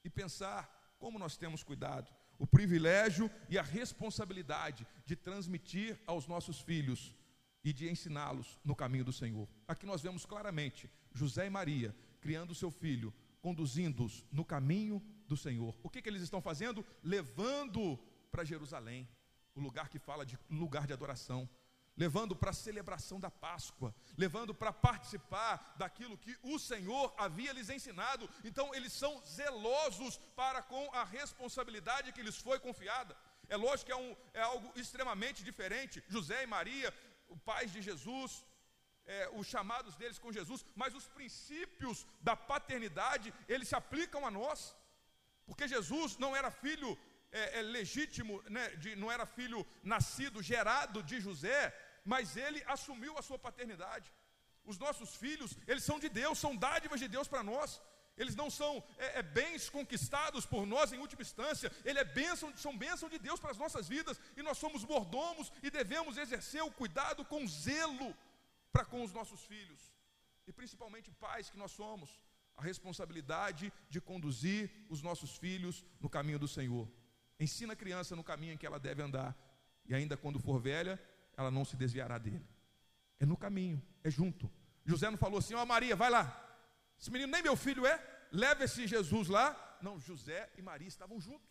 e 0.03 0.09
pensar 0.09 0.95
como 0.97 1.19
nós 1.19 1.37
temos 1.37 1.63
cuidado, 1.63 2.11
o 2.41 2.47
privilégio 2.47 3.29
e 3.47 3.59
a 3.59 3.61
responsabilidade 3.61 4.87
de 5.05 5.15
transmitir 5.15 6.01
aos 6.07 6.25
nossos 6.25 6.59
filhos 6.59 7.15
e 7.63 7.71
de 7.71 7.87
ensiná-los 7.87 8.59
no 8.65 8.75
caminho 8.75 9.05
do 9.05 9.13
Senhor. 9.13 9.47
Aqui 9.67 9.85
nós 9.85 10.01
vemos 10.01 10.25
claramente 10.25 10.89
José 11.13 11.45
e 11.45 11.51
Maria 11.51 11.95
criando 12.19 12.55
seu 12.55 12.71
filho, 12.71 13.13
conduzindo-os 13.41 14.25
no 14.31 14.43
caminho 14.43 14.99
do 15.27 15.37
Senhor. 15.37 15.75
O 15.83 15.89
que, 15.89 16.01
que 16.01 16.09
eles 16.09 16.23
estão 16.23 16.41
fazendo? 16.41 16.83
Levando 17.03 17.99
para 18.31 18.43
Jerusalém, 18.43 19.07
o 19.53 19.61
lugar 19.61 19.87
que 19.87 19.99
fala 19.99 20.25
de 20.25 20.35
lugar 20.49 20.87
de 20.87 20.93
adoração, 20.93 21.47
levando 21.95 22.35
para 22.35 22.51
a 22.51 22.53
celebração 22.53 23.19
da 23.19 23.29
Páscoa, 23.29 23.93
levando 24.17 24.53
para 24.53 24.71
participar 24.71 25.75
daquilo 25.77 26.17
que 26.17 26.37
o 26.41 26.57
Senhor 26.57 27.13
havia 27.17 27.53
lhes 27.53 27.69
ensinado. 27.69 28.29
Então, 28.43 28.73
eles 28.73 28.93
são 28.93 29.21
zelosos 29.25 30.17
para 30.35 30.61
com 30.61 30.89
a 30.93 31.03
responsabilidade 31.03 32.11
que 32.13 32.23
lhes 32.23 32.37
foi 32.37 32.59
confiada. 32.59 33.15
É 33.49 33.57
lógico 33.57 33.87
que 33.87 33.91
é, 33.91 33.95
um, 33.95 34.15
é 34.33 34.41
algo 34.41 34.71
extremamente 34.75 35.43
diferente. 35.43 36.03
José 36.07 36.43
e 36.43 36.47
Maria, 36.47 36.93
pais 37.45 37.71
de 37.71 37.81
Jesus, 37.81 38.45
é, 39.05 39.29
os 39.33 39.47
chamados 39.47 39.95
deles 39.95 40.19
com 40.19 40.31
Jesus, 40.31 40.65
mas 40.75 40.95
os 40.95 41.07
princípios 41.07 42.05
da 42.21 42.35
paternidade, 42.35 43.33
eles 43.47 43.67
se 43.67 43.75
aplicam 43.75 44.25
a 44.25 44.31
nós. 44.31 44.75
Porque 45.45 45.67
Jesus 45.67 46.17
não 46.17 46.35
era 46.35 46.49
filho 46.49 46.97
é, 47.31 47.59
é 47.59 47.61
legítimo, 47.61 48.41
né, 48.49 48.69
de, 48.81 48.95
não 48.95 49.11
era 49.11 49.25
filho 49.25 49.65
nascido, 49.83 50.41
gerado 50.41 51.01
de 51.03 51.19
José, 51.19 51.73
mas 52.03 52.35
ele 52.35 52.63
assumiu 52.67 53.17
a 53.17 53.21
sua 53.21 53.39
paternidade. 53.39 54.11
Os 54.63 54.77
nossos 54.77 55.15
filhos, 55.15 55.57
eles 55.67 55.83
são 55.83 55.99
de 55.99 56.09
Deus, 56.09 56.37
são 56.37 56.55
dádivas 56.55 56.99
de 56.99 57.07
Deus 57.07 57.27
para 57.27 57.43
nós. 57.43 57.81
Eles 58.17 58.35
não 58.35 58.49
são 58.49 58.83
é, 58.97 59.19
é, 59.19 59.21
bens 59.23 59.69
conquistados 59.69 60.45
por 60.45 60.65
nós 60.65 60.91
em 60.91 60.99
última 60.99 61.21
instância, 61.21 61.71
ele 61.83 61.97
é 61.97 62.03
bênção, 62.03 62.55
são 62.55 62.77
bênção 62.77 63.09
de 63.09 63.17
Deus 63.17 63.39
para 63.39 63.51
as 63.51 63.57
nossas 63.57 63.87
vidas, 63.87 64.19
e 64.35 64.43
nós 64.43 64.57
somos 64.57 64.83
mordomos 64.83 65.51
e 65.63 65.71
devemos 65.71 66.17
exercer 66.17 66.61
o 66.61 66.71
cuidado 66.71 67.23
com 67.25 67.47
zelo 67.47 68.15
para 68.71 68.85
com 68.85 69.01
os 69.01 69.13
nossos 69.13 69.41
filhos, 69.45 69.81
e 70.45 70.51
principalmente 70.51 71.09
pais 71.11 71.49
que 71.49 71.57
nós 71.57 71.71
somos 71.71 72.21
a 72.55 72.61
responsabilidade 72.61 73.71
de 73.89 74.01
conduzir 74.01 74.69
os 74.89 75.01
nossos 75.01 75.37
filhos 75.37 75.83
no 75.99 76.09
caminho 76.09 76.37
do 76.37 76.47
Senhor. 76.47 76.87
Ensina 77.41 77.73
a 77.73 77.75
criança 77.75 78.15
no 78.15 78.23
caminho 78.23 78.53
em 78.53 78.57
que 78.57 78.67
ela 78.67 78.79
deve 78.79 79.01
andar, 79.01 79.35
e 79.87 79.95
ainda 79.95 80.15
quando 80.15 80.39
for 80.39 80.61
velha, 80.61 81.01
ela 81.35 81.49
não 81.49 81.65
se 81.65 81.75
desviará 81.75 82.19
dele. 82.19 82.47
É 83.19 83.25
no 83.25 83.35
caminho, 83.35 83.81
é 84.03 84.11
junto. 84.11 84.47
José 84.85 85.09
não 85.09 85.17
falou 85.17 85.39
assim: 85.39 85.55
Ó 85.55 85.63
oh, 85.63 85.65
Maria, 85.65 85.95
vai 85.95 86.11
lá. 86.11 86.25
Esse 86.99 87.09
menino 87.09 87.31
nem 87.31 87.41
meu 87.41 87.55
filho 87.55 87.83
é, 87.83 87.99
leva 88.31 88.63
esse 88.63 88.85
Jesus 88.85 89.27
lá. 89.27 89.47
Não, 89.81 89.99
José 89.99 90.51
e 90.55 90.61
Maria 90.61 90.87
estavam 90.87 91.19
juntos. 91.19 91.49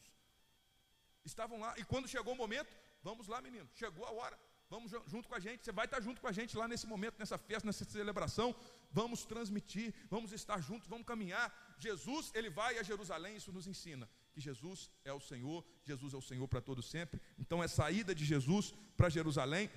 Estavam 1.24 1.58
lá, 1.58 1.74
e 1.76 1.82
quando 1.82 2.06
chegou 2.06 2.34
o 2.34 2.36
momento, 2.36 2.72
vamos 3.02 3.26
lá, 3.26 3.42
menino, 3.42 3.68
chegou 3.74 4.06
a 4.06 4.12
hora. 4.12 4.38
Vamos 4.68 4.92
junto 5.08 5.28
com 5.28 5.34
a 5.34 5.40
gente, 5.40 5.64
você 5.64 5.72
vai 5.72 5.86
estar 5.86 6.00
junto 6.00 6.20
com 6.20 6.28
a 6.28 6.32
gente 6.32 6.56
lá 6.56 6.68
nesse 6.68 6.86
momento, 6.86 7.18
nessa 7.18 7.36
festa, 7.36 7.66
nessa 7.66 7.84
celebração. 7.84 8.54
Vamos 8.92 9.24
transmitir, 9.24 9.92
vamos 10.08 10.30
estar 10.30 10.60
juntos, 10.60 10.86
vamos 10.86 11.04
caminhar. 11.04 11.52
Jesus, 11.78 12.30
ele 12.32 12.48
vai 12.48 12.78
a 12.78 12.84
Jerusalém, 12.84 13.34
isso 13.34 13.50
nos 13.50 13.66
ensina 13.66 14.08
que 14.32 14.40
Jesus 14.40 14.90
é 15.04 15.12
o 15.12 15.20
Senhor, 15.20 15.64
Jesus 15.84 16.14
é 16.14 16.16
o 16.16 16.22
Senhor 16.22 16.46
para 16.48 16.60
todo 16.60 16.82
sempre. 16.82 17.20
Então, 17.38 17.60
a 17.60 17.68
saída 17.68 18.14
de 18.14 18.24
Jesus 18.24 18.74
para 18.96 19.08
Jerusalém, 19.08 19.70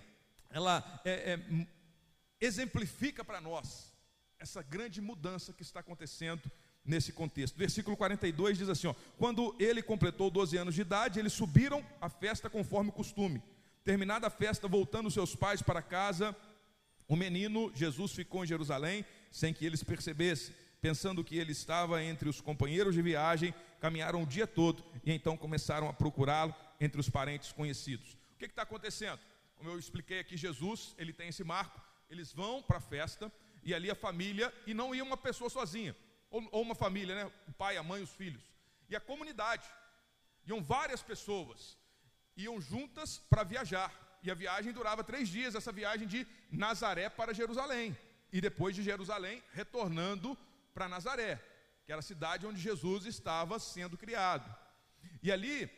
ela 0.49 1.01
é, 1.03 1.33
é, 1.33 1.67
exemplifica 2.39 3.23
para 3.23 3.41
nós 3.41 3.93
essa 4.39 4.61
grande 4.61 5.01
mudança 5.01 5.53
que 5.53 5.63
está 5.63 5.79
acontecendo 5.79 6.51
nesse 6.85 7.13
contexto. 7.13 7.57
Versículo 7.57 7.95
42 7.95 8.57
diz 8.57 8.69
assim: 8.69 8.87
ó, 8.87 8.93
Quando 9.17 9.55
ele 9.59 9.81
completou 9.81 10.29
12 10.29 10.57
anos 10.57 10.75
de 10.75 10.81
idade, 10.81 11.19
eles 11.19 11.33
subiram 11.33 11.85
à 12.01 12.09
festa 12.09 12.49
conforme 12.49 12.89
o 12.89 12.93
costume. 12.93 13.41
Terminada 13.83 14.27
a 14.27 14.29
festa, 14.29 14.67
voltando 14.67 15.11
seus 15.11 15.35
pais 15.35 15.61
para 15.61 15.81
casa, 15.81 16.35
o 17.07 17.15
menino 17.15 17.71
Jesus 17.75 18.11
ficou 18.13 18.43
em 18.43 18.47
Jerusalém 18.47 19.05
sem 19.31 19.53
que 19.53 19.65
eles 19.65 19.83
percebessem. 19.83 20.55
Pensando 20.79 21.23
que 21.23 21.37
ele 21.37 21.53
estava 21.53 22.03
entre 22.03 22.27
os 22.27 22.41
companheiros 22.41 22.93
de 22.93 23.01
viagem, 23.01 23.53
caminharam 23.83 24.23
o 24.23 24.25
dia 24.25 24.47
todo 24.47 24.81
e 25.03 25.11
então 25.11 25.35
começaram 25.35 25.89
a 25.89 25.93
procurá-lo 25.93 26.55
entre 26.79 27.01
os 27.01 27.09
parentes 27.09 27.51
conhecidos. 27.51 28.13
O 28.33 28.37
que 28.37 28.45
está 28.45 28.61
acontecendo? 28.61 29.19
Como 29.57 29.69
eu 29.69 29.77
expliquei 29.77 30.19
aqui, 30.21 30.37
Jesus, 30.37 30.95
ele 30.97 31.11
tem 31.11 31.27
esse 31.27 31.43
marco, 31.43 31.81
eles 32.09 32.31
vão 32.31 32.63
para 32.63 32.77
a 32.77 32.79
festa 32.79 33.29
e 33.61 33.73
ali 33.73 33.91
a 33.91 33.95
família, 33.95 34.53
e 34.65 34.73
não 34.73 34.95
ia 34.95 35.03
uma 35.03 35.17
pessoa 35.17 35.49
sozinha, 35.49 35.93
ou, 36.31 36.47
ou 36.53 36.61
uma 36.61 36.75
família, 36.75 37.13
né? 37.13 37.31
O 37.45 37.51
pai, 37.51 37.75
a 37.75 37.83
mãe, 37.83 38.01
os 38.01 38.11
filhos. 38.11 38.41
E 38.89 38.95
a 38.95 39.01
comunidade, 39.01 39.67
iam 40.45 40.63
várias 40.63 41.03
pessoas, 41.03 41.77
iam 42.37 42.61
juntas 42.61 43.17
para 43.29 43.43
viajar. 43.43 43.91
E 44.23 44.31
a 44.31 44.33
viagem 44.33 44.71
durava 44.71 45.03
três 45.03 45.27
dias, 45.27 45.55
essa 45.55 45.73
viagem 45.73 46.07
de 46.07 46.25
Nazaré 46.49 47.09
para 47.09 47.33
Jerusalém. 47.33 47.97
E 48.31 48.39
depois 48.39 48.73
de 48.77 48.81
Jerusalém, 48.81 49.43
retornando 49.51 50.37
para 50.73 50.87
Nazaré, 50.87 51.41
que 51.85 51.91
era 51.91 51.99
a 51.99 52.03
cidade 52.03 52.45
onde 52.45 52.59
Jesus 52.59 53.05
estava 53.05 53.59
sendo 53.59 53.97
criado. 53.97 54.53
E 55.21 55.31
ali, 55.31 55.69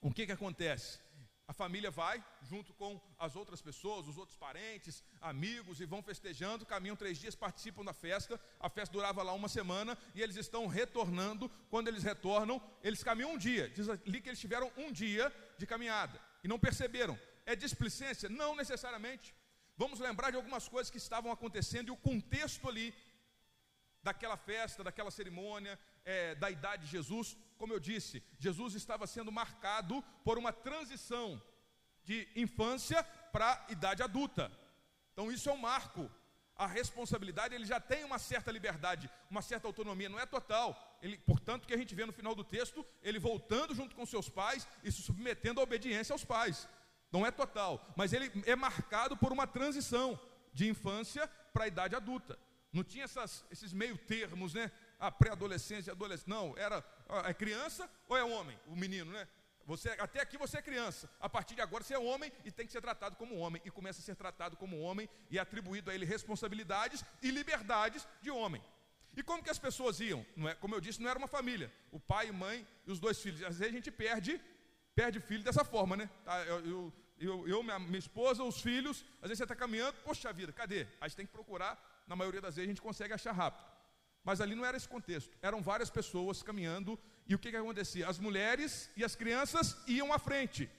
o 0.00 0.12
que, 0.12 0.26
que 0.26 0.32
acontece? 0.32 0.98
A 1.46 1.52
família 1.52 1.90
vai, 1.90 2.24
junto 2.42 2.72
com 2.72 2.98
as 3.18 3.36
outras 3.36 3.60
pessoas, 3.60 4.08
os 4.08 4.16
outros 4.16 4.36
parentes, 4.36 5.02
amigos, 5.20 5.78
e 5.78 5.84
vão 5.84 6.02
festejando, 6.02 6.64
caminham 6.64 6.96
três 6.96 7.18
dias, 7.18 7.34
participam 7.34 7.84
da 7.84 7.92
festa. 7.92 8.40
A 8.58 8.70
festa 8.70 8.92
durava 8.94 9.22
lá 9.22 9.34
uma 9.34 9.48
semana 9.48 9.96
e 10.14 10.22
eles 10.22 10.36
estão 10.36 10.66
retornando. 10.66 11.50
Quando 11.68 11.88
eles 11.88 12.02
retornam, 12.02 12.62
eles 12.82 13.02
caminham 13.02 13.34
um 13.34 13.38
dia. 13.38 13.68
Diz 13.68 13.88
ali 13.90 14.22
que 14.22 14.30
eles 14.30 14.40
tiveram 14.40 14.72
um 14.76 14.90
dia 14.90 15.30
de 15.58 15.66
caminhada 15.66 16.18
e 16.42 16.48
não 16.48 16.58
perceberam. 16.58 17.18
É 17.44 17.54
displicência? 17.54 18.30
Não 18.30 18.56
necessariamente. 18.56 19.34
Vamos 19.76 19.98
lembrar 20.00 20.30
de 20.30 20.36
algumas 20.36 20.66
coisas 20.66 20.90
que 20.90 20.98
estavam 20.98 21.30
acontecendo 21.30 21.88
e 21.88 21.90
o 21.90 21.96
contexto 21.96 22.68
ali 22.68 22.94
daquela 24.04 24.36
festa, 24.36 24.84
daquela 24.84 25.10
cerimônia, 25.10 25.78
é, 26.04 26.34
da 26.34 26.50
idade 26.50 26.84
de 26.84 26.92
Jesus, 26.92 27.36
como 27.56 27.72
eu 27.72 27.80
disse, 27.80 28.22
Jesus 28.38 28.74
estava 28.74 29.06
sendo 29.06 29.32
marcado 29.32 30.04
por 30.22 30.36
uma 30.38 30.52
transição 30.52 31.42
de 32.04 32.28
infância 32.36 33.02
para 33.32 33.66
idade 33.70 34.02
adulta. 34.02 34.52
Então 35.12 35.32
isso 35.32 35.48
é 35.48 35.52
um 35.52 35.56
marco. 35.56 36.10
A 36.56 36.66
responsabilidade, 36.66 37.54
ele 37.54 37.64
já 37.64 37.80
tem 37.80 38.04
uma 38.04 38.18
certa 38.18 38.52
liberdade, 38.52 39.10
uma 39.28 39.42
certa 39.42 39.66
autonomia, 39.66 40.08
não 40.08 40.20
é 40.20 40.26
total. 40.26 40.98
Ele, 41.02 41.18
portanto, 41.18 41.66
que 41.66 41.74
a 41.74 41.76
gente 41.76 41.94
vê 41.94 42.04
no 42.04 42.12
final 42.12 42.34
do 42.34 42.44
texto, 42.44 42.86
ele 43.02 43.18
voltando 43.18 43.74
junto 43.74 43.96
com 43.96 44.06
seus 44.06 44.28
pais 44.28 44.68
e 44.84 44.92
se 44.92 45.02
submetendo 45.02 45.60
à 45.60 45.64
obediência 45.64 46.12
aos 46.12 46.24
pais. 46.24 46.68
Não 47.10 47.26
é 47.26 47.30
total, 47.30 47.84
mas 47.96 48.12
ele 48.12 48.30
é 48.46 48.54
marcado 48.54 49.16
por 49.16 49.32
uma 49.32 49.46
transição 49.46 50.20
de 50.52 50.68
infância 50.68 51.26
para 51.52 51.64
a 51.64 51.68
idade 51.68 51.96
adulta. 51.96 52.38
Não 52.74 52.84
tinha 52.84 53.04
essas, 53.04 53.44
esses 53.50 53.72
meio 53.72 53.96
termos, 53.96 54.52
né? 54.52 54.70
a 54.98 55.10
pré-adolescência, 55.10 55.92
adolescência. 55.92 56.28
Não, 56.28 56.56
era 56.56 56.84
é 57.24 57.34
criança 57.34 57.88
ou 58.08 58.16
é 58.16 58.24
homem? 58.24 58.58
O 58.66 58.74
menino, 58.76 59.10
né? 59.12 59.28
Você, 59.66 59.90
até 59.90 60.20
aqui 60.20 60.36
você 60.36 60.58
é 60.58 60.62
criança. 60.62 61.08
A 61.20 61.28
partir 61.28 61.54
de 61.54 61.60
agora 61.60 61.82
você 61.82 61.94
é 61.94 61.98
homem 61.98 62.30
e 62.44 62.50
tem 62.50 62.66
que 62.66 62.72
ser 62.72 62.82
tratado 62.82 63.16
como 63.16 63.36
homem. 63.36 63.62
E 63.64 63.70
começa 63.70 64.00
a 64.00 64.02
ser 64.02 64.14
tratado 64.14 64.56
como 64.56 64.78
homem 64.80 65.08
e 65.30 65.38
atribuído 65.38 65.90
a 65.90 65.94
ele 65.94 66.04
responsabilidades 66.04 67.04
e 67.22 67.30
liberdades 67.30 68.06
de 68.20 68.30
homem. 68.30 68.62
E 69.16 69.22
como 69.22 69.42
que 69.42 69.50
as 69.50 69.58
pessoas 69.58 70.00
iam? 70.00 70.26
Não 70.36 70.48
é, 70.48 70.54
como 70.54 70.74
eu 70.74 70.80
disse, 70.80 71.00
não 71.00 71.08
era 71.08 71.18
uma 71.18 71.28
família. 71.28 71.72
O 71.92 72.00
pai, 72.00 72.30
mãe 72.30 72.66
e 72.86 72.90
os 72.90 72.98
dois 72.98 73.20
filhos. 73.20 73.42
Às 73.42 73.58
vezes 73.58 73.72
a 73.72 73.76
gente 73.76 73.90
perde, 73.90 74.40
perde 74.94 75.20
filho 75.20 75.44
dessa 75.44 75.64
forma, 75.64 75.96
né? 75.96 76.10
Tá, 76.24 76.42
eu, 76.44 76.66
eu, 76.66 76.92
eu, 77.18 77.48
eu 77.48 77.62
minha, 77.62 77.78
minha, 77.78 77.98
esposa, 77.98 78.42
os 78.42 78.60
filhos, 78.60 79.04
às 79.22 79.28
vezes 79.28 79.38
você 79.38 79.44
está 79.44 79.54
caminhando, 79.54 79.96
poxa 80.02 80.32
vida, 80.32 80.52
cadê? 80.52 80.86
A 81.00 81.06
gente 81.06 81.16
tem 81.16 81.26
que 81.26 81.32
procurar, 81.32 81.78
na 82.06 82.16
maioria 82.16 82.40
das 82.40 82.56
vezes 82.56 82.68
a 82.68 82.72
gente 82.72 82.82
consegue 82.82 83.14
achar 83.14 83.32
rápido. 83.32 83.68
Mas 84.22 84.40
ali 84.40 84.54
não 84.54 84.64
era 84.64 84.76
esse 84.76 84.88
contexto. 84.88 85.36
Eram 85.42 85.62
várias 85.62 85.90
pessoas 85.90 86.42
caminhando 86.42 86.98
E 87.26 87.34
o 87.34 87.38
que, 87.38 87.50
que 87.50 87.56
acontecia? 87.56 88.08
As 88.08 88.18
mulheres 88.18 88.90
e 88.96 89.04
as 89.04 89.16
crianças 89.16 89.76
iam 89.86 90.12
à 90.12 90.18
frente, 90.18 90.70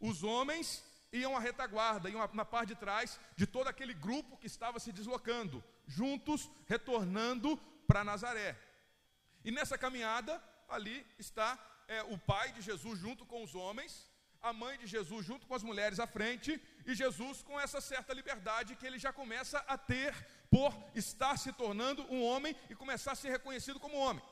os 0.00 0.22
homens 0.22 0.84
iam 1.12 1.36
à 1.36 1.40
retaguarda, 1.40 2.08
iam 2.08 2.28
na 2.34 2.44
parte 2.44 2.68
de 2.68 2.76
trás 2.76 3.18
de 3.36 3.46
todo 3.46 3.66
aquele 3.66 3.94
grupo 3.94 4.36
que 4.36 4.46
estava 4.46 4.78
se 4.78 4.92
deslocando, 4.92 5.62
juntos, 5.86 6.48
retornando 6.66 7.56
para 7.86 8.04
Nazaré. 8.04 8.56
E 9.44 9.50
nessa 9.50 9.76
caminhada, 9.76 10.40
ali 10.68 11.04
está 11.18 11.58
é, 11.88 12.02
o 12.02 12.18
pai 12.18 12.52
de 12.52 12.60
Jesus 12.60 12.98
junto 12.98 13.24
com 13.26 13.42
os 13.42 13.54
homens, 13.54 14.08
a 14.40 14.52
mãe 14.52 14.78
de 14.78 14.86
Jesus 14.86 15.26
junto 15.26 15.46
com 15.46 15.54
as 15.54 15.62
mulheres 15.62 15.98
à 15.98 16.06
frente, 16.06 16.60
e 16.86 16.94
Jesus 16.94 17.42
com 17.42 17.58
essa 17.58 17.80
certa 17.80 18.12
liberdade 18.12 18.76
que 18.76 18.86
ele 18.86 18.98
já 18.98 19.12
começa 19.12 19.58
a 19.66 19.76
ter 19.76 20.14
por 20.50 20.74
estar 20.94 21.36
se 21.36 21.52
tornando 21.52 22.02
um 22.12 22.22
homem 22.24 22.56
e 22.70 22.74
começar 22.74 23.12
a 23.12 23.16
ser 23.16 23.30
reconhecido 23.30 23.78
como 23.78 23.96
homem. 23.96 24.22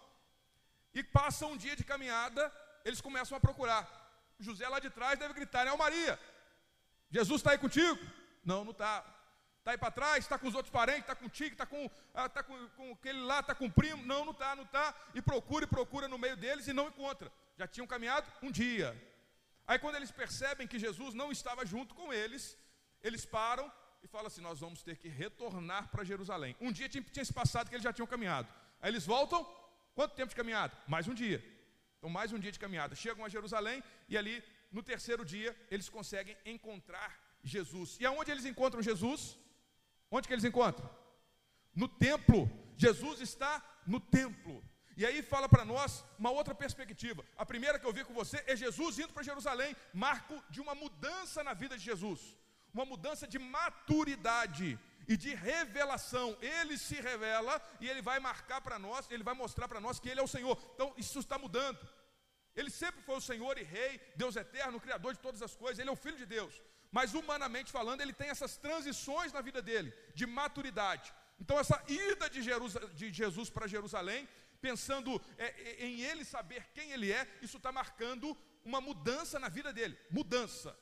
E 0.95 1.03
passa 1.03 1.47
um 1.47 1.57
dia 1.57 1.77
de 1.77 1.85
caminhada, 1.85 2.53
eles 2.85 3.01
começam 3.01 3.37
a 3.37 3.41
procurar. 3.41 3.87
José 4.39 4.69
lá 4.69 4.79
de 4.79 4.91
trás 4.91 5.19
deve 5.19 5.35
gritar: 5.35 5.67
É 5.67 5.73
o 5.73 5.79
Maria, 5.79 6.19
Jesus 7.11 7.41
está 7.41 7.53
aí 7.53 7.59
contigo? 7.59 7.99
Não, 8.45 8.65
não 8.65 8.73
está. 8.73 9.05
Está 9.59 9.73
aí 9.73 9.79
para 9.79 9.91
trás, 9.91 10.19
está 10.19 10.39
com 10.39 10.47
os 10.47 10.55
outros 10.55 10.71
parentes, 10.71 11.01
está 11.01 11.17
contigo, 11.17 11.53
está 11.53 11.67
com, 11.67 11.91
ah, 12.15 12.29
tá 12.29 12.41
com, 12.41 12.69
com 12.77 12.93
aquele 12.93 13.21
lá, 13.23 13.41
está 13.41 13.53
com 13.53 13.67
o 13.67 13.73
primo. 13.73 14.01
Não, 14.07 14.25
não 14.25 14.31
está, 14.31 14.55
não 14.55 14.63
está. 14.63 14.95
E 15.13 15.21
procura 15.21 15.65
e 15.65 15.69
procura 15.69 16.07
no 16.07 16.17
meio 16.17 16.37
deles 16.37 16.69
e 16.69 16.73
não 16.73 16.87
encontra. 16.87 17.33
Já 17.59 17.67
tinham 17.67 17.87
caminhado 17.87 18.31
um 18.41 18.51
dia. 18.51 18.95
Aí 19.67 19.77
quando 19.81 19.97
eles 19.97 20.13
percebem 20.13 20.69
que 20.69 20.79
Jesus 20.79 21.15
não 21.15 21.33
estava 21.33 21.67
junto 21.67 21.97
com 21.97 22.13
eles, 22.13 22.57
eles 23.03 23.27
param 23.27 23.71
e 24.07 24.09
falam 24.09 24.29
assim: 24.29 24.41
Nós 24.41 24.61
vamos 24.61 24.83
ter 24.83 24.97
que 25.03 25.09
retornar 25.09 25.89
para 25.93 26.05
Jerusalém. 26.13 26.57
Um 26.61 26.73
dia 26.73 26.89
tinha, 26.89 27.03
tinha 27.15 27.25
se 27.25 27.33
passado 27.41 27.69
que 27.69 27.75
eles 27.77 27.89
já 27.89 27.93
tinham 27.93 28.07
caminhado. 28.15 28.49
Aí 28.81 28.91
eles 28.91 29.05
voltam, 29.15 29.41
quanto 29.95 30.15
tempo 30.15 30.31
de 30.35 30.37
caminhada? 30.41 30.73
Mais 30.95 31.07
um 31.09 31.15
dia. 31.23 31.41
Então, 31.99 32.11
mais 32.19 32.33
um 32.33 32.39
dia 32.39 32.53
de 32.53 32.59
caminhada. 32.65 32.95
Chegam 32.95 33.25
a 33.25 33.29
Jerusalém 33.29 33.83
e 34.09 34.17
ali, 34.17 34.43
no 34.71 34.83
terceiro 34.83 35.25
dia, 35.25 35.51
eles 35.71 35.89
conseguem 35.89 36.37
encontrar 36.45 37.11
Jesus. 37.43 37.97
E 38.01 38.07
aonde 38.07 38.31
eles 38.31 38.45
encontram 38.45 38.83
Jesus? 38.91 39.37
Onde 40.11 40.29
que 40.29 40.35
eles 40.35 40.45
encontram? 40.45 40.89
No 41.75 41.89
templo. 41.89 42.41
Jesus 42.77 43.21
está 43.21 43.53
no 43.87 43.99
templo. 43.99 44.63
E 44.97 45.05
aí 45.05 45.21
fala 45.23 45.49
para 45.49 45.65
nós 45.65 46.05
uma 46.19 46.31
outra 46.31 46.55
perspectiva. 46.55 47.25
A 47.37 47.45
primeira 47.45 47.79
que 47.79 47.87
eu 47.87 47.93
vi 47.93 48.05
com 48.05 48.15
você 48.15 48.43
é 48.47 48.55
Jesus 48.55 48.99
indo 48.99 49.13
para 49.13 49.29
Jerusalém, 49.31 49.75
marco 49.93 50.43
de 50.49 50.61
uma 50.61 50.75
mudança 50.75 51.43
na 51.43 51.55
vida 51.55 51.77
de 51.77 51.85
Jesus, 51.85 52.21
uma 52.77 52.85
mudança 52.85 53.27
de 53.27 53.39
maturidade 53.39 54.79
e 55.09 55.17
de 55.17 55.35
revelação. 55.35 56.37
Ele 56.41 56.77
se 56.77 56.97
revela 57.09 57.55
e 57.81 57.89
ele 57.89 58.03
vai 58.03 58.19
marcar 58.21 58.61
para 58.61 58.79
nós, 58.79 59.11
ele 59.11 59.25
vai 59.29 59.35
mostrar 59.35 59.67
para 59.69 59.81
nós 59.81 59.99
que 59.99 60.09
ele 60.11 60.21
é 60.21 60.23
o 60.23 60.35
Senhor. 60.37 60.57
Então 60.75 60.93
isso 60.97 61.19
está 61.19 61.39
mudando. 61.39 61.79
Ele 62.55 62.71
sempre 62.71 63.03
foi 63.03 63.17
o 63.17 63.27
Senhor 63.31 63.59
e 63.59 63.63
Rei, 63.63 64.01
Deus 64.23 64.35
eterno, 64.37 64.81
Criador 64.87 65.13
de 65.15 65.21
todas 65.21 65.43
as 65.43 65.55
coisas, 65.55 65.79
ele 65.79 65.91
é 65.91 65.93
o 65.93 66.03
Filho 66.05 66.17
de 66.17 66.27
Deus. 66.27 66.55
Mas 66.91 67.15
humanamente 67.15 67.71
falando, 67.71 68.01
ele 68.01 68.13
tem 68.13 68.31
essas 68.31 68.57
transições 68.57 69.33
na 69.33 69.43
vida 69.43 69.61
dele, 69.61 69.93
de 70.15 70.27
maturidade. 70.27 71.13
Então, 71.39 71.59
essa 71.59 71.83
ida 71.87 72.31
de, 72.31 72.41
de 72.95 73.13
Jesus 73.13 73.51
para 73.51 73.67
Jerusalém 73.67 74.27
pensando 74.61 75.21
é, 75.37 75.47
é, 75.47 75.87
em 75.87 76.01
ele 76.01 76.25
saber 76.25 76.67
quem 76.75 76.91
ele 76.93 77.13
é, 77.13 77.29
isso 77.43 77.59
está 77.59 77.71
marcando 77.71 78.37
uma 78.65 78.81
mudança 78.81 79.39
na 79.39 79.49
vida 79.49 79.73
dele. 79.73 79.99
Mudança. 80.11 80.77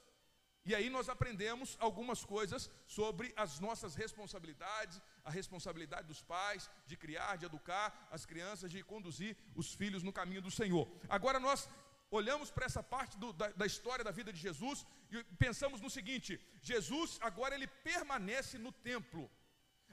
E 0.65 0.75
aí 0.75 0.89
nós 0.89 1.09
aprendemos 1.11 1.77
algumas 1.79 2.25
coisas 2.25 2.71
sobre 2.87 3.33
as 3.37 3.61
nossas 3.61 3.95
responsabilidades, 3.95 5.01
a 5.23 5.31
responsabilidade 5.31 6.09
dos 6.09 6.23
pais 6.23 6.71
de 6.87 6.97
criar, 6.97 7.37
de 7.37 7.45
educar 7.45 8.09
as 8.11 8.25
crianças, 8.25 8.71
de 8.71 8.83
conduzir 8.83 9.37
os 9.55 9.75
filhos 9.75 10.03
no 10.03 10.13
caminho 10.13 10.41
do 10.41 10.51
Senhor. 10.51 10.89
Agora 11.09 11.39
nós 11.39 11.69
olhamos 12.11 12.51
para 12.51 12.65
essa 12.65 12.83
parte 12.83 13.19
do, 13.19 13.33
da, 13.33 13.49
da 13.49 13.67
história 13.67 14.05
da 14.05 14.11
vida 14.11 14.33
de 14.33 14.41
Jesus 14.41 14.87
e 15.11 15.23
pensamos 15.45 15.81
no 15.83 15.91
seguinte: 15.91 16.41
Jesus 16.63 17.19
agora 17.21 17.55
ele 17.55 17.67
permanece 17.67 18.57
no 18.57 18.73
templo. 18.73 19.31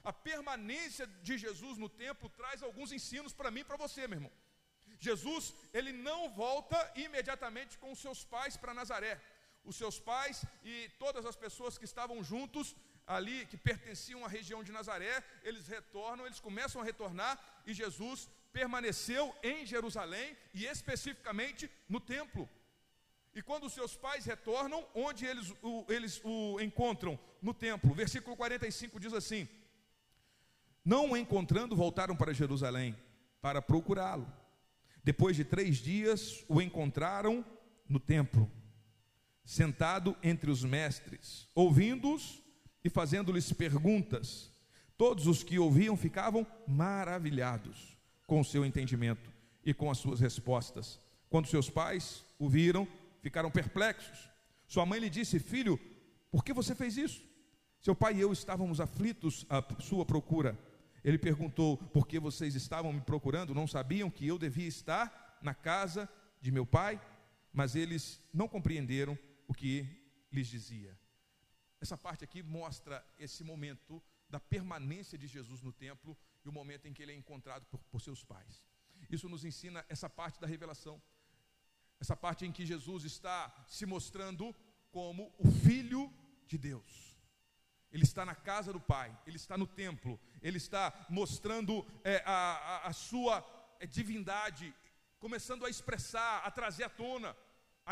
A 0.02 0.12
permanência 0.12 1.06
de 1.06 1.36
Jesus 1.38 1.76
no 1.78 1.88
templo 1.88 2.28
traz 2.30 2.62
alguns 2.62 2.92
ensinos 2.92 3.32
para 3.32 3.50
mim 3.50 3.60
e 3.60 3.64
para 3.64 3.76
você, 3.76 4.08
meu 4.08 4.18
irmão. 4.18 4.32
Jesus, 4.98 5.54
ele 5.72 5.92
não 5.92 6.30
volta 6.30 6.78
imediatamente 6.94 7.76
com 7.78 7.94
seus 7.94 8.24
pais 8.24 8.56
para 8.56 8.74
Nazaré. 8.74 9.20
Os 9.64 9.76
seus 9.76 9.98
pais 9.98 10.44
e 10.64 10.90
todas 10.98 11.24
as 11.24 11.36
pessoas 11.36 11.78
que 11.78 11.84
estavam 11.84 12.22
juntos 12.22 12.74
ali, 13.06 13.46
que 13.46 13.56
pertenciam 13.56 14.24
à 14.24 14.28
região 14.28 14.62
de 14.62 14.72
Nazaré, 14.72 15.22
eles 15.42 15.66
retornam, 15.66 16.26
eles 16.26 16.40
começam 16.40 16.80
a 16.80 16.84
retornar 16.84 17.38
e 17.66 17.72
Jesus 17.72 18.28
permaneceu 18.52 19.34
em 19.42 19.64
Jerusalém 19.64 20.36
e 20.52 20.64
especificamente 20.64 21.70
no 21.88 22.00
templo. 22.00 22.48
E 23.34 23.40
quando 23.40 23.64
os 23.64 23.72
seus 23.72 23.96
pais 23.96 24.24
retornam, 24.24 24.86
onde 24.94 25.24
eles 25.24 25.54
o, 25.62 25.86
eles 25.88 26.20
o 26.22 26.60
encontram? 26.60 27.18
No 27.40 27.54
templo. 27.54 27.94
Versículo 27.94 28.36
45 28.36 29.00
diz 29.00 29.12
assim: 29.12 29.48
não 30.84 31.12
o 31.12 31.16
encontrando, 31.16 31.76
voltaram 31.76 32.16
para 32.16 32.32
Jerusalém 32.32 32.96
para 33.40 33.62
procurá-lo. 33.62 34.30
Depois 35.04 35.36
de 35.36 35.44
três 35.44 35.78
dias, 35.78 36.44
o 36.48 36.60
encontraram 36.60 37.44
no 37.88 38.00
templo, 38.00 38.50
sentado 39.44 40.16
entre 40.22 40.50
os 40.50 40.64
mestres, 40.64 41.48
ouvindo-os 41.54 42.42
e 42.84 42.88
fazendo-lhes 42.88 43.52
perguntas. 43.52 44.50
Todos 44.96 45.26
os 45.26 45.42
que 45.42 45.58
ouviam 45.58 45.96
ficavam 45.96 46.46
maravilhados 46.66 47.96
com 48.26 48.40
o 48.40 48.44
seu 48.44 48.64
entendimento 48.64 49.30
e 49.64 49.74
com 49.74 49.90
as 49.90 49.98
suas 49.98 50.20
respostas. 50.20 51.00
Quando 51.28 51.48
seus 51.48 51.68
pais 51.68 52.24
o 52.38 52.48
viram, 52.48 52.86
ficaram 53.20 53.50
perplexos. 53.50 54.28
Sua 54.66 54.86
mãe 54.86 55.00
lhe 55.00 55.10
disse: 55.10 55.38
Filho, 55.38 55.78
por 56.30 56.44
que 56.44 56.52
você 56.52 56.74
fez 56.74 56.96
isso? 56.96 57.22
Seu 57.80 57.94
pai 57.94 58.14
e 58.14 58.20
eu 58.20 58.32
estávamos 58.32 58.80
aflitos 58.80 59.44
à 59.48 59.62
sua 59.80 60.04
procura. 60.04 60.58
Ele 61.04 61.18
perguntou: 61.18 61.76
Por 61.76 62.06
que 62.06 62.18
vocês 62.20 62.54
estavam 62.54 62.92
me 62.92 63.00
procurando? 63.00 63.54
Não 63.54 63.66
sabiam 63.66 64.10
que 64.10 64.26
eu 64.26 64.38
devia 64.38 64.68
estar 64.68 65.38
na 65.42 65.54
casa 65.54 66.08
de 66.40 66.52
meu 66.52 66.64
pai? 66.64 67.00
Mas 67.52 67.74
eles 67.74 68.20
não 68.32 68.48
compreenderam 68.48 69.18
o 69.52 69.54
que 69.60 69.74
lhes 70.34 70.48
dizia. 70.48 70.92
Essa 71.80 71.96
parte 72.06 72.24
aqui 72.24 72.42
mostra 72.42 73.04
esse 73.18 73.44
momento 73.44 74.02
da 74.28 74.40
permanência 74.40 75.18
de 75.18 75.26
Jesus 75.26 75.60
no 75.60 75.72
templo 75.72 76.16
e 76.44 76.48
o 76.48 76.52
momento 76.52 76.86
em 76.86 76.92
que 76.94 77.02
ele 77.02 77.12
é 77.12 77.16
encontrado 77.16 77.64
por, 77.66 77.80
por 77.90 78.00
seus 78.00 78.24
pais. 78.24 78.64
Isso 79.10 79.28
nos 79.28 79.44
ensina 79.44 79.84
essa 79.88 80.08
parte 80.08 80.40
da 80.40 80.46
revelação, 80.46 80.96
essa 82.00 82.16
parte 82.16 82.46
em 82.46 82.52
que 82.52 82.64
Jesus 82.64 83.04
está 83.04 83.38
se 83.68 83.84
mostrando 83.84 84.54
como 84.90 85.34
o 85.38 85.50
Filho 85.50 86.02
de 86.46 86.56
Deus 86.56 87.12
ele 87.92 88.04
está 88.04 88.24
na 88.24 88.34
casa 88.34 88.72
do 88.72 88.80
Pai, 88.80 89.14
ele 89.26 89.36
está 89.36 89.56
no 89.58 89.66
templo, 89.66 90.18
ele 90.40 90.56
está 90.56 91.06
mostrando 91.10 91.86
é, 92.02 92.22
a, 92.24 92.32
a, 92.32 92.86
a, 92.88 92.92
sua 92.92 93.44
é, 93.78 93.86
divindade, 93.86 94.74
começando 95.20 95.66
a 95.66 95.70
expressar, 95.70 96.38
a 96.38 96.50
trazer 96.50 96.84
à 96.84 96.88
tona, 96.88 97.36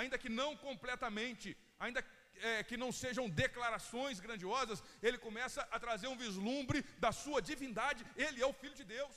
ainda 0.00 0.20
que 0.22 0.30
não 0.40 0.50
completamente, 0.66 1.48
ainda 1.84 2.00
é, 2.48 2.62
que 2.68 2.76
não 2.82 2.90
sejam 3.02 3.24
declarações 3.42 4.20
grandiosas, 4.26 4.82
ele 5.06 5.18
começa 5.26 5.62
a 5.74 5.78
trazer 5.84 6.08
um 6.08 6.20
vislumbre 6.24 6.82
da 7.04 7.12
sua 7.12 7.40
divindade, 7.50 8.06
ele 8.16 8.42
é 8.42 8.46
o 8.46 8.58
Filho 8.60 8.76
de 8.80 8.86
Deus. 8.96 9.16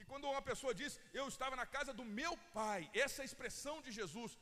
E 0.00 0.04
quando 0.04 0.28
uma 0.28 0.42
pessoa 0.50 0.74
diz, 0.74 0.92
eu 1.20 1.26
estava 1.28 1.54
na 1.62 1.66
casa 1.76 1.92
do 1.98 2.04
meu 2.20 2.36
pai, 2.60 2.90
essa 3.04 3.22
é 3.22 3.24
expressão 3.30 3.76
de 3.80 3.92
Jesus, 3.98 4.32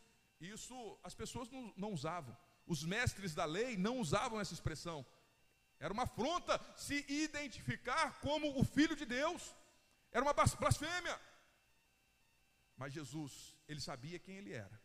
isso 0.40 0.77
as 1.09 1.14
pessoas 1.23 1.49
não, 1.55 1.62
não 1.77 1.93
usavam. 1.93 2.35
Os 2.66 2.83
mestres 2.85 3.35
da 3.35 3.45
lei 3.45 3.77
não 3.77 3.99
usavam 4.05 4.40
essa 4.40 4.55
expressão. 4.55 4.99
Era 5.79 5.93
uma 5.93 6.05
afronta 6.05 6.61
se 6.77 7.05
identificar 7.09 8.21
como 8.21 8.59
o 8.61 8.64
filho 8.64 8.97
de 9.01 9.07
Deus. 9.19 9.55
Era 10.12 10.25
uma 10.25 10.33
blasfêmia. 10.33 11.16
Mas 12.81 12.93
Jesus, 12.93 13.33
ele 13.70 13.80
sabia 13.80 14.18
quem 14.18 14.37
ele 14.37 14.52
era. 14.52 14.80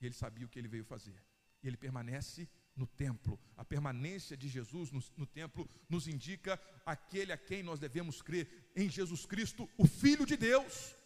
E 0.00 0.06
ele 0.06 0.14
sabia 0.14 0.46
o 0.46 0.48
que 0.48 0.58
ele 0.58 0.68
veio 0.68 0.84
fazer. 0.84 1.22
E 1.62 1.66
ele 1.68 1.76
permanece 1.76 2.48
no 2.74 2.86
templo. 2.86 3.38
A 3.56 3.64
permanência 3.64 4.36
de 4.36 4.48
Jesus 4.48 4.90
no, 4.90 5.02
no, 5.16 5.26
templo 5.26 5.68
nos 5.88 6.08
indica 6.08 6.60
aquele 6.84 7.32
a 7.32 7.36
quem 7.36 7.62
nós 7.62 7.78
devemos 7.78 8.20
crer, 8.20 8.70
em 8.74 8.88
Jesus 8.88 9.24
Cristo, 9.26 9.68
o 9.76 9.86
Filho 9.86 10.26
de 10.26 10.36
Deus, 10.36 10.96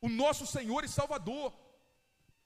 o 0.00 0.08
nosso 0.08 0.46
Senhor 0.46 0.84
e 0.84 0.88
Salvador. 0.88 1.52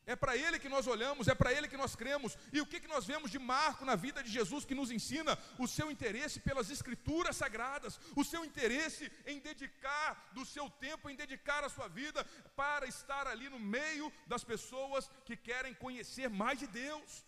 É 0.04 0.16
para 0.16 0.36
Ele 0.36 0.58
que 0.58 0.68
nós 0.68 0.86
olhamos, 0.88 1.28
é 1.28 1.34
para 1.34 1.52
Ele 1.52 1.68
que 1.68 1.76
nós 1.76 1.94
cremos. 1.94 2.36
E 2.52 2.60
o 2.60 2.66
que, 2.66 2.80
que 2.80 2.88
nós 2.88 3.04
vemos 3.04 3.30
de 3.30 3.38
marco 3.38 3.84
na 3.84 3.94
vida 3.94 4.22
de 4.22 4.30
Jesus 4.30 4.64
que 4.64 4.74
nos 4.74 4.90
ensina? 4.90 5.38
O 5.58 5.68
seu 5.68 5.90
interesse 5.90 6.40
pelas 6.40 6.70
Escrituras 6.70 7.36
sagradas, 7.36 8.00
o 8.16 8.24
seu 8.24 8.44
interesse 8.44 9.10
em 9.26 9.38
dedicar 9.38 10.30
do 10.32 10.44
seu 10.44 10.68
tempo, 10.68 11.08
em 11.08 11.14
dedicar 11.14 11.62
a 11.62 11.68
sua 11.68 11.88
vida 11.88 12.24
para 12.56 12.86
estar 12.86 13.28
ali 13.28 13.48
no 13.48 13.60
meio 13.60 14.12
das 14.26 14.42
pessoas 14.42 15.08
que 15.24 15.36
querem 15.36 15.74
conhecer 15.74 16.28
mais 16.28 16.58
de 16.58 16.66
Deus. 16.66 17.24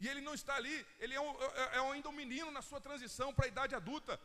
E 0.00 0.08
ele 0.08 0.22
não 0.22 0.34
está 0.34 0.54
ali, 0.56 0.86
ele 0.98 1.14
é, 1.14 1.20
um, 1.20 1.30
é, 1.42 1.76
é 1.76 1.92
ainda 1.92 2.08
um 2.08 2.12
menino 2.12 2.50
na 2.50 2.62
sua 2.62 2.80
transição 2.80 3.34
para 3.34 3.44
a 3.44 3.48
idade 3.48 3.74
adulta. 3.74 4.18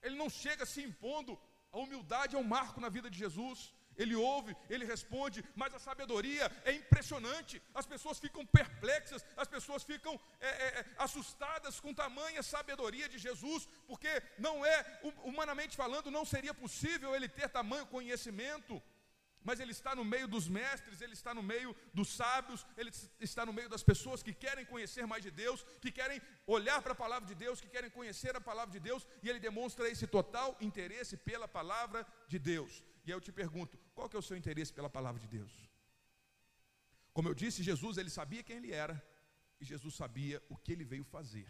Ele 0.00 0.16
não 0.16 0.30
chega 0.30 0.64
se 0.64 0.80
impondo, 0.82 1.38
a 1.72 1.78
humildade 1.78 2.36
é 2.36 2.38
um 2.38 2.44
marco 2.44 2.80
na 2.80 2.88
vida 2.88 3.10
de 3.10 3.18
Jesus. 3.18 3.74
Ele 3.96 4.14
ouve, 4.14 4.56
ele 4.68 4.84
responde, 4.84 5.44
mas 5.54 5.74
a 5.74 5.78
sabedoria 5.78 6.50
é 6.64 6.72
impressionante. 6.72 7.62
As 7.74 7.86
pessoas 7.86 8.18
ficam 8.18 8.44
perplexas, 8.46 9.24
as 9.36 9.48
pessoas 9.48 9.82
ficam 9.82 10.18
é, 10.40 10.48
é, 10.48 10.66
é 10.80 10.86
assustadas 10.98 11.80
com 11.80 11.94
tamanha 11.94 12.42
sabedoria 12.42 13.08
de 13.08 13.18
Jesus, 13.18 13.68
porque 13.86 14.22
não 14.38 14.64
é, 14.64 15.00
humanamente 15.24 15.76
falando, 15.76 16.10
não 16.10 16.24
seria 16.24 16.54
possível 16.54 17.14
ele 17.14 17.28
ter 17.28 17.48
tamanho 17.48 17.86
conhecimento 17.86 18.82
mas 19.46 19.60
ele 19.60 19.70
está 19.70 19.94
no 19.94 20.04
meio 20.04 20.26
dos 20.26 20.48
mestres, 20.48 21.00
ele 21.00 21.12
está 21.12 21.32
no 21.32 21.42
meio 21.50 21.74
dos 21.94 22.08
sábios, 22.08 22.66
ele 22.76 22.90
está 23.20 23.46
no 23.46 23.52
meio 23.52 23.68
das 23.68 23.84
pessoas 23.90 24.20
que 24.20 24.34
querem 24.34 24.64
conhecer 24.66 25.06
mais 25.06 25.22
de 25.22 25.30
Deus, 25.30 25.64
que 25.80 25.92
querem 25.92 26.20
olhar 26.48 26.82
para 26.82 26.94
a 26.94 27.02
palavra 27.04 27.28
de 27.28 27.36
Deus, 27.36 27.60
que 27.60 27.68
querem 27.68 27.88
conhecer 27.88 28.34
a 28.34 28.40
palavra 28.40 28.72
de 28.72 28.80
Deus, 28.80 29.06
e 29.22 29.28
ele 29.28 29.38
demonstra 29.38 29.88
esse 29.88 30.04
total 30.04 30.56
interesse 30.60 31.16
pela 31.16 31.46
palavra 31.46 32.04
de 32.26 32.40
Deus. 32.40 32.82
E 33.06 33.12
aí 33.12 33.16
eu 33.16 33.20
te 33.20 33.32
pergunto, 33.32 33.78
qual 33.94 34.08
que 34.08 34.16
é 34.16 34.18
o 34.18 34.22
seu 34.22 34.36
interesse 34.36 34.72
pela 34.72 34.90
palavra 34.90 35.20
de 35.20 35.28
Deus? 35.28 35.52
Como 37.12 37.28
eu 37.28 37.34
disse, 37.34 37.62
Jesus, 37.62 37.96
ele 37.96 38.10
sabia 38.10 38.42
quem 38.42 38.56
ele 38.56 38.72
era, 38.72 39.02
e 39.60 39.64
Jesus 39.64 39.94
sabia 39.94 40.42
o 40.48 40.56
que 40.56 40.72
ele 40.72 40.84
veio 40.84 41.04
fazer. 41.04 41.48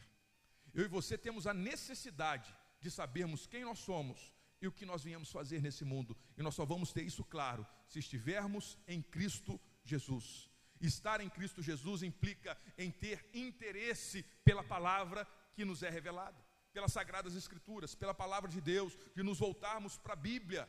Eu 0.75 0.85
e 0.85 0.88
você 0.88 1.16
temos 1.16 1.47
a 1.47 1.55
necessidade 1.55 2.55
de 2.79 2.90
sabermos 2.90 3.47
quem 3.47 3.64
nós 3.64 3.79
somos 3.79 4.33
e 4.61 4.69
o 4.69 4.73
que 4.73 4.85
nós 4.85 5.03
viemos 5.03 5.31
fazer 5.31 5.62
nesse 5.62 5.85
mundo. 5.85 6.16
E 6.37 6.42
nós 6.42 6.55
só 6.55 6.64
vamos 6.64 6.92
ter 6.92 7.03
isso 7.03 7.25
claro 7.25 7.66
se 7.88 7.99
estivermos 7.99 8.79
em 8.87 9.01
Cristo 9.01 9.61
Jesus. 9.83 10.51
Estar 10.81 11.23
em 11.23 11.31
Cristo 11.31 11.62
Jesus 11.62 12.03
implica 12.03 12.57
em 12.77 12.90
ter 12.90 13.29
interesse 13.33 14.23
pela 14.45 14.62
palavra 14.62 15.27
que 15.55 15.64
nos 15.64 15.83
é 15.83 15.88
revelada, 15.88 16.37
pelas 16.73 16.92
sagradas 16.92 17.35
escrituras, 17.35 17.95
pela 17.95 18.12
palavra 18.12 18.51
de 18.51 18.61
Deus, 18.61 18.97
de 19.14 19.23
nos 19.23 19.38
voltarmos 19.38 19.97
para 19.97 20.12
a 20.12 20.16
Bíblia. 20.16 20.69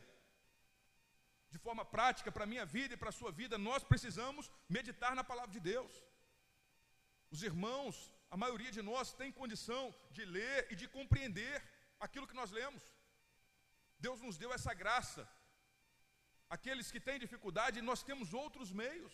De 1.54 1.58
forma 1.58 1.84
prática, 1.84 2.30
para 2.30 2.44
a 2.44 2.52
minha 2.52 2.66
vida 2.76 2.94
e 2.94 2.96
para 3.02 3.10
a 3.10 3.18
sua 3.20 3.30
vida, 3.40 3.56
nós 3.56 3.82
precisamos 3.82 4.50
meditar 4.68 5.14
na 5.14 5.24
palavra 5.24 5.52
de 5.56 5.60
Deus. 5.72 5.92
Os 7.30 7.42
irmãos, 7.42 7.96
a 8.30 8.36
maioria 8.36 8.72
de 8.76 8.82
nós 8.90 9.12
tem 9.20 9.38
condição 9.40 9.82
de 10.10 10.24
ler 10.24 10.66
e 10.72 10.76
de 10.80 10.86
compreender 10.96 11.56
aquilo 12.06 12.28
que 12.30 12.38
nós 12.40 12.50
lemos. 12.50 12.82
Deus 13.98 14.20
nos 14.20 14.36
deu 14.42 14.52
essa 14.52 14.74
graça. 14.82 15.22
Aqueles 16.56 16.90
que 16.92 17.00
têm 17.06 17.18
dificuldade, 17.18 17.82
nós 17.90 18.02
temos 18.02 18.32
outros 18.42 18.70
meios 18.82 19.12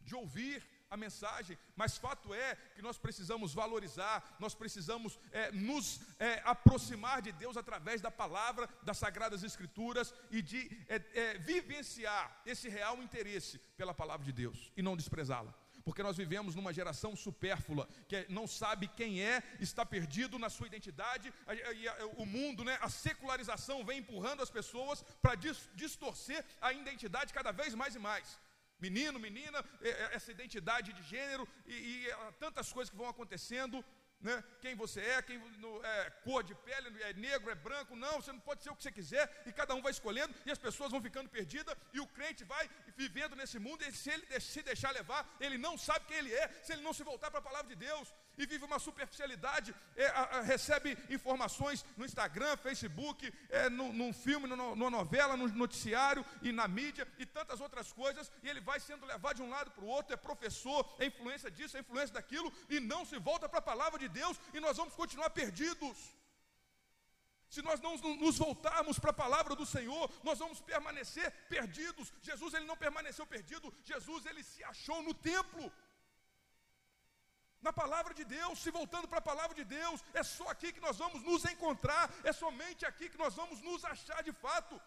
de 0.00 0.14
ouvir 0.14 0.58
a 0.92 0.96
mensagem, 0.96 1.58
mas 1.74 1.96
fato 1.96 2.34
é 2.34 2.54
que 2.74 2.82
nós 2.82 2.98
precisamos 2.98 3.54
valorizar, 3.54 4.36
nós 4.38 4.54
precisamos 4.54 5.18
é, 5.30 5.50
nos 5.50 6.00
é, 6.18 6.42
aproximar 6.44 7.22
de 7.22 7.32
Deus 7.32 7.56
através 7.56 8.02
da 8.02 8.10
palavra, 8.10 8.68
das 8.82 8.98
sagradas 8.98 9.42
escrituras 9.42 10.12
e 10.30 10.42
de 10.42 10.60
é, 10.88 10.96
é 11.14 11.38
vivenciar 11.38 12.42
esse 12.44 12.68
real 12.68 13.02
interesse 13.02 13.58
pela 13.74 13.94
palavra 13.94 14.26
de 14.26 14.32
Deus 14.32 14.70
e 14.76 14.82
não 14.82 14.94
desprezá-la 14.94 15.54
porque 15.84 16.02
nós 16.02 16.16
vivemos 16.16 16.54
numa 16.54 16.72
geração 16.72 17.16
supérflua, 17.16 17.88
que 18.06 18.24
não 18.28 18.46
sabe 18.46 18.86
quem 18.86 19.20
é, 19.20 19.42
está 19.58 19.84
perdido 19.84 20.38
na 20.38 20.48
sua 20.48 20.68
identidade, 20.68 21.32
e 21.48 21.88
o 22.16 22.24
mundo, 22.24 22.62
né, 22.62 22.78
a 22.80 22.88
secularização 22.88 23.84
vem 23.84 23.98
empurrando 23.98 24.42
as 24.42 24.50
pessoas 24.50 25.02
para 25.20 25.34
distorcer 25.74 26.44
a 26.60 26.72
identidade 26.72 27.34
cada 27.34 27.50
vez 27.50 27.74
mais 27.74 27.96
e 27.96 27.98
mais. 27.98 28.38
Menino, 28.86 29.18
menina, 29.28 29.58
essa 30.16 30.30
identidade 30.36 30.92
de 30.92 31.02
gênero 31.14 31.44
e, 31.66 31.74
e 31.74 32.08
tantas 32.44 32.72
coisas 32.72 32.90
que 32.90 33.00
vão 33.02 33.08
acontecendo, 33.08 33.76
né? 34.20 34.42
quem 34.60 34.74
você 34.82 35.00
é, 35.00 35.22
quem 35.22 35.36
é 35.84 36.10
cor 36.24 36.42
de 36.42 36.54
pele, 36.66 36.88
é 37.02 37.12
negro, 37.12 37.50
é 37.50 37.54
branco, 37.54 37.94
não, 37.94 38.14
você 38.20 38.32
não 38.32 38.40
pode 38.48 38.62
ser 38.62 38.70
o 38.70 38.76
que 38.76 38.82
você 38.82 38.90
quiser, 38.90 39.24
e 39.46 39.52
cada 39.52 39.74
um 39.76 39.82
vai 39.86 39.92
escolhendo, 39.92 40.34
e 40.46 40.50
as 40.50 40.58
pessoas 40.66 40.90
vão 40.90 41.02
ficando 41.08 41.28
perdidas, 41.28 41.76
e 41.92 42.00
o 42.00 42.06
crente 42.06 42.44
vai 42.44 42.64
vivendo 42.96 43.36
nesse 43.36 43.58
mundo, 43.66 43.84
e 43.84 43.92
se 43.92 44.10
ele 44.10 44.40
se 44.40 44.62
deixar 44.62 44.92
levar, 44.92 45.22
ele 45.40 45.58
não 45.58 45.76
sabe 45.78 46.06
quem 46.06 46.18
ele 46.18 46.34
é, 46.34 46.48
se 46.62 46.72
ele 46.72 46.82
não 46.82 46.92
se 46.92 47.04
voltar 47.04 47.30
para 47.30 47.40
a 47.40 47.48
palavra 47.50 47.68
de 47.68 47.76
Deus, 47.88 48.12
e 48.38 48.46
vive 48.46 48.64
uma 48.64 48.78
superficialidade, 48.78 49.74
é, 49.96 50.06
a, 50.06 50.22
a, 50.38 50.40
recebe 50.40 50.96
informações 51.10 51.84
no 51.96 52.04
Instagram, 52.04 52.56
Facebook, 52.56 53.32
é, 53.50 53.68
no, 53.68 53.92
num 53.92 54.12
filme, 54.12 54.46
no, 54.46 54.74
numa 54.74 54.90
novela, 54.90 55.36
no 55.36 55.48
noticiário 55.48 56.24
e 56.40 56.52
na 56.52 56.66
mídia 56.66 57.06
e 57.18 57.26
tantas 57.26 57.60
outras 57.60 57.92
coisas, 57.92 58.30
e 58.42 58.48
ele 58.48 58.60
vai 58.60 58.80
sendo 58.80 59.06
levado 59.06 59.36
de 59.36 59.42
um 59.42 59.50
lado 59.50 59.70
para 59.70 59.84
o 59.84 59.88
outro, 59.88 60.14
é 60.14 60.16
professor, 60.16 60.94
é 60.98 61.06
influência 61.06 61.50
disso, 61.50 61.76
é 61.76 61.80
influência 61.80 62.14
daquilo, 62.14 62.52
e 62.68 62.80
não 62.80 63.04
se 63.04 63.18
volta 63.18 63.48
para 63.48 63.58
a 63.58 63.62
palavra 63.62 63.98
de 63.98 64.08
Deus, 64.08 64.38
e 64.52 64.60
nós 64.60 64.76
vamos 64.76 64.94
continuar 64.94 65.30
perdidos. 65.30 65.96
Se 67.54 67.60
nós 67.60 67.80
não 67.82 67.98
nos 68.16 68.38
voltarmos 68.38 68.98
para 68.98 69.10
a 69.10 69.20
palavra 69.24 69.54
do 69.54 69.66
Senhor, 69.66 70.10
nós 70.22 70.38
vamos 70.38 70.58
permanecer 70.62 71.30
perdidos. 71.50 72.10
Jesus 72.22 72.54
ele 72.54 72.64
não 72.64 72.78
permaneceu 72.78 73.26
perdido, 73.26 73.72
Jesus 73.84 74.24
ele 74.24 74.42
se 74.42 74.64
achou 74.64 75.02
no 75.02 75.12
templo 75.12 75.70
na 77.62 77.72
palavra 77.72 78.12
de 78.12 78.24
Deus, 78.24 78.58
se 78.58 78.70
voltando 78.70 79.08
para 79.08 79.18
a 79.18 79.28
palavra 79.30 79.54
de 79.54 79.64
Deus, 79.64 80.02
é 80.12 80.22
só 80.22 80.48
aqui 80.48 80.72
que 80.72 80.80
nós 80.80 80.96
vamos 80.98 81.22
nos 81.22 81.44
encontrar, 81.44 82.12
é 82.24 82.32
somente 82.32 82.84
aqui 82.84 83.08
que 83.08 83.22
nós 83.24 83.34
vamos 83.34 83.60
nos 83.60 83.84
achar 83.84 84.22
de 84.22 84.32
fato. 84.32 84.80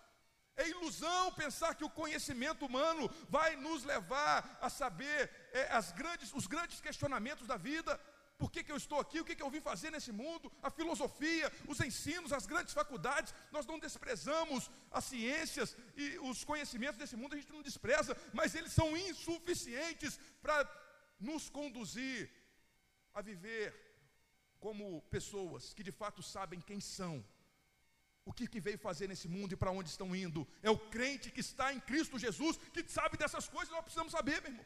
É 0.58 0.68
ilusão 0.70 1.32
pensar 1.34 1.76
que 1.76 1.84
o 1.84 1.90
conhecimento 1.90 2.66
humano 2.66 3.10
vai 3.30 3.56
nos 3.56 3.84
levar 3.84 4.58
a 4.62 4.70
saber 4.70 5.30
é, 5.52 5.64
as 5.72 5.92
grandes, 5.92 6.34
os 6.34 6.48
grandes 6.48 6.80
questionamentos 6.80 7.46
da 7.46 7.58
vida. 7.58 8.00
Por 8.38 8.52
que, 8.52 8.64
que 8.64 8.72
eu 8.72 8.78
estou 8.78 9.00
aqui? 9.00 9.20
O 9.20 9.26
que, 9.26 9.36
que 9.36 9.44
eu 9.44 9.50
vim 9.50 9.62
fazer 9.62 9.90
nesse 9.92 10.12
mundo? 10.12 10.52
A 10.62 10.70
filosofia, 10.70 11.52
os 11.68 11.80
ensinos, 11.82 12.32
as 12.32 12.46
grandes 12.46 12.74
faculdades. 12.74 13.34
Nós 13.52 13.66
não 13.66 13.80
desprezamos 13.80 14.72
as 14.92 15.06
ciências 15.06 15.76
e 15.96 16.18
os 16.20 16.44
conhecimentos 16.44 16.98
desse 16.98 17.18
mundo, 17.18 17.34
a 17.34 17.38
gente 17.38 17.52
não 17.52 17.62
despreza, 17.62 18.16
mas 18.34 18.56
eles 18.56 18.74
são 18.74 18.96
insuficientes 18.96 20.18
para 20.42 20.58
nos 21.20 21.50
conduzir 21.50 22.30
a 23.16 23.22
viver 23.22 23.74
como 24.60 25.02
pessoas 25.04 25.74
que 25.74 25.84
de 25.84 25.92
fato 25.92 26.22
sabem 26.22 26.60
quem 26.60 26.80
são, 26.80 27.24
o 28.26 28.34
que, 28.34 28.48
que 28.48 28.60
veio 28.60 28.78
fazer 28.78 29.08
nesse 29.08 29.28
mundo 29.28 29.54
e 29.54 29.56
para 29.56 29.72
onde 29.72 29.90
estão 29.90 30.16
indo. 30.16 30.48
É 30.62 30.70
o 30.70 30.78
crente 30.78 31.32
que 31.32 31.40
está 31.40 31.74
em 31.74 31.80
Cristo 31.80 32.20
Jesus 32.20 32.58
que 32.74 32.88
sabe 32.90 33.18
dessas 33.18 33.48
coisas, 33.48 33.74
nós 33.74 33.84
precisamos 33.84 34.12
saber, 34.12 34.42
meu 34.42 34.52
irmão. 34.52 34.66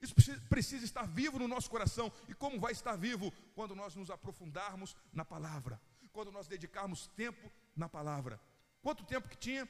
Isso 0.00 0.14
precisa 0.48 0.84
estar 0.84 1.06
vivo 1.06 1.38
no 1.38 1.46
nosso 1.46 1.70
coração. 1.70 2.12
E 2.28 2.34
como 2.34 2.58
vai 2.58 2.72
estar 2.72 2.96
vivo? 2.96 3.32
Quando 3.54 3.74
nós 3.74 3.94
nos 3.94 4.10
aprofundarmos 4.10 4.96
na 5.12 5.24
palavra, 5.24 5.80
quando 6.12 6.32
nós 6.32 6.48
dedicarmos 6.48 7.06
tempo 7.08 7.50
na 7.74 7.88
palavra. 7.88 8.40
Quanto 8.82 9.04
tempo 9.04 9.28
que 9.28 9.36
tinha 9.36 9.68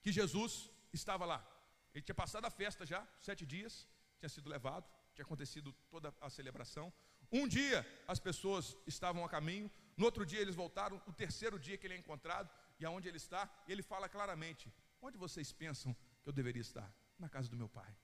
que 0.00 0.12
Jesus 0.12 0.70
estava 0.92 1.24
lá? 1.26 1.44
Ele 1.92 2.04
tinha 2.04 2.14
passado 2.14 2.44
a 2.44 2.50
festa 2.50 2.86
já, 2.86 3.06
sete 3.20 3.44
dias, 3.44 3.86
tinha 4.20 4.28
sido 4.28 4.48
levado, 4.48 4.88
tinha 5.14 5.24
acontecido 5.24 5.72
toda 5.90 6.14
a 6.20 6.30
celebração. 6.30 6.92
Um 7.32 7.46
dia 7.46 7.86
as 8.08 8.18
pessoas 8.18 8.76
estavam 8.86 9.24
a 9.24 9.28
caminho, 9.28 9.70
no 9.96 10.04
outro 10.04 10.24
dia 10.26 10.40
eles 10.40 10.54
voltaram, 10.54 11.00
o 11.06 11.12
terceiro 11.12 11.58
dia 11.58 11.76
que 11.76 11.86
ele 11.86 11.94
é 11.94 11.98
encontrado, 11.98 12.50
e 12.78 12.84
aonde 12.84 13.08
ele 13.08 13.18
está, 13.18 13.48
ele 13.68 13.82
fala 13.82 14.08
claramente: 14.08 14.72
Onde 15.02 15.16
vocês 15.16 15.52
pensam 15.52 15.96
que 16.22 16.28
eu 16.28 16.32
deveria 16.32 16.62
estar? 16.62 16.92
Na 17.18 17.28
casa 17.28 17.50
do 17.50 17.56
meu 17.56 17.68
pai, 17.68 17.94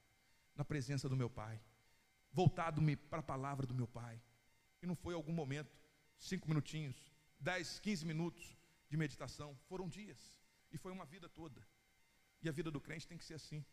na 0.55 0.65
presença 0.65 1.09
do 1.09 1.17
meu 1.17 1.31
pai, 1.31 1.59
voltado-me 2.31 2.95
para 2.97 3.21
a 3.21 3.23
palavra 3.23 3.67
do 3.67 3.75
meu 3.75 3.87
pai. 3.87 4.21
E 4.83 4.87
não 4.87 4.95
foi 4.95 5.15
algum 5.15 5.33
momento, 5.33 5.75
cinco 6.19 6.47
minutinhos, 6.49 6.97
dez, 7.41 7.79
quinze 7.79 8.05
minutos 8.05 8.57
de 8.91 8.97
meditação, 8.97 9.59
foram 9.69 9.89
dias, 9.89 10.35
e 10.71 10.77
foi 10.77 10.93
uma 10.93 11.07
vida 11.07 11.29
toda. 11.31 11.67
E 12.43 12.49
a 12.49 12.53
vida 12.53 12.71
do 12.71 12.81
crente 12.81 13.09
tem 13.09 13.17
que 13.17 13.25
ser 13.25 13.35
assim. 13.35 13.65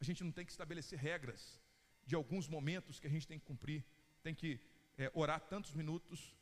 A 0.00 0.04
gente 0.04 0.24
não 0.24 0.32
tem 0.32 0.44
que 0.46 0.52
estabelecer 0.52 0.98
regras 0.98 1.60
de 2.06 2.14
alguns 2.14 2.48
momentos 2.48 2.98
que 2.98 3.06
a 3.06 3.10
gente 3.10 3.28
tem 3.28 3.38
que 3.38 3.44
cumprir, 3.44 3.84
tem 4.22 4.34
que 4.34 4.58
é, 4.98 5.10
orar 5.14 5.40
tantos 5.40 5.72
minutos 5.72 6.34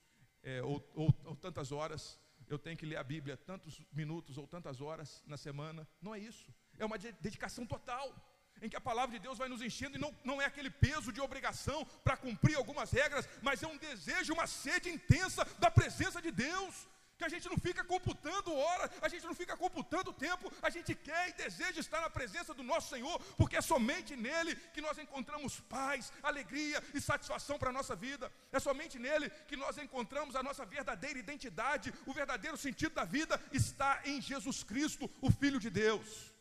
é, 0.43 0.63
ou, 0.63 0.85
ou, 0.95 1.15
ou 1.25 1.37
tantas 1.37 1.71
horas, 1.71 2.19
eu 2.49 2.59
tenho 2.59 2.77
que 2.77 2.87
ler 2.87 2.97
a 2.97 3.05
Bíblia 3.05 3.37
tantos 3.37 3.81
minutos 3.93 4.39
ou 4.39 4.47
tantas 4.47 4.81
horas 4.81 5.23
na 5.27 5.37
semana. 5.37 5.87
Não 6.01 6.15
é 6.15 6.19
isso. 6.19 6.53
É 6.79 6.85
uma 6.85 6.99
dedicação 6.99 7.67
total 7.67 8.15
em 8.63 8.69
que 8.69 8.77
a 8.77 8.81
palavra 8.81 9.15
de 9.17 9.23
Deus 9.23 9.37
vai 9.37 9.49
nos 9.49 9.61
enchendo 9.61 9.97
e 9.97 10.01
não, 10.01 10.15
não 10.25 10.41
é 10.41 10.47
aquele 10.47 10.71
peso 10.71 11.13
de 11.13 11.21
obrigação 11.21 11.85
para 12.03 12.17
cumprir 12.17 12.57
algumas 12.57 12.91
regras, 12.91 13.29
mas 13.43 13.63
é 13.63 13.67
um 13.67 13.77
desejo, 13.77 14.33
uma 14.33 14.47
sede 14.47 14.89
intensa 14.89 15.45
da 15.59 15.71
presença 15.71 16.23
de 16.23 16.31
Deus 16.31 16.89
que 17.19 17.25
a 17.25 17.29
gente 17.29 17.49
não 17.49 17.57
fica 17.57 17.83
computando 17.85 18.55
hora, 18.55 18.91
a 19.01 19.09
gente 19.09 19.25
não 19.25 19.35
fica 19.35 19.57
computando 19.57 20.13
tempo, 20.13 20.53
a 20.63 20.71
gente 20.71 20.95
quer 20.95 21.29
e 21.31 21.33
deseja 21.33 21.81
estar 21.81 22.01
na 22.01 22.11
presença 22.11 22.53
do 22.53 22.63
nosso 22.63 22.91
Senhor, 22.91 23.19
porque 23.37 23.57
é 23.57 23.61
somente 23.61 24.15
nele 24.15 24.55
que 24.75 24.81
nós 24.81 24.99
encontramos 24.99 25.61
paz, 25.61 26.13
alegria 26.23 26.83
e 26.95 27.01
satisfação 27.01 27.59
para 27.59 27.71
a 27.71 27.73
nossa 27.73 27.97
vida, 27.97 28.31
é 28.53 28.59
somente 28.59 28.99
nele 28.99 29.31
que 29.49 29.57
nós 29.57 29.79
encontramos 29.79 30.37
a 30.37 30.43
nossa 30.43 30.65
verdadeira 30.65 31.19
identidade, 31.19 31.93
o 32.07 32.13
verdadeiro 32.13 32.57
sentido 32.57 32.95
da 32.95 33.05
vida 33.05 33.41
está 33.53 34.03
em 34.05 34.21
Jesus 34.21 34.63
Cristo, 34.63 35.11
o 35.21 35.31
Filho 35.31 35.59
de 35.59 35.71
Deus. 35.71 36.35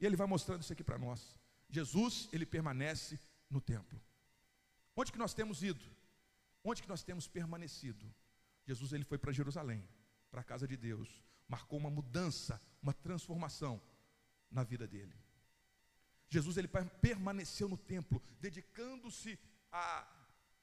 E 0.00 0.06
ele 0.06 0.16
vai 0.16 0.26
mostrando 0.26 0.62
isso 0.62 0.72
aqui 0.72 0.82
para 0.82 0.98
nós. 0.98 1.38
Jesus, 1.70 2.28
ele 2.32 2.44
permanece 2.44 3.18
no 3.48 3.60
templo. 3.60 4.00
Onde 4.96 5.12
que 5.12 5.18
nós 5.18 5.32
temos 5.32 5.62
ido? 5.62 5.84
Onde 6.64 6.82
que 6.82 6.88
nós 6.88 7.02
temos 7.02 7.28
permanecido? 7.28 8.12
Jesus 8.64 8.92
ele 8.92 9.04
foi 9.04 9.18
para 9.18 9.32
Jerusalém, 9.32 9.86
para 10.30 10.40
a 10.40 10.44
casa 10.44 10.66
de 10.66 10.76
Deus, 10.76 11.22
marcou 11.48 11.78
uma 11.78 11.90
mudança, 11.90 12.60
uma 12.82 12.92
transformação. 12.92 13.80
na 14.50 14.62
vida 14.62 14.86
dele. 14.86 15.16
Jesus 16.28 16.56
ele 16.58 16.68
permaneceu 17.00 17.68
no 17.68 17.76
templo, 17.76 18.22
dedicando-se 18.38 19.38
à, 19.70 20.06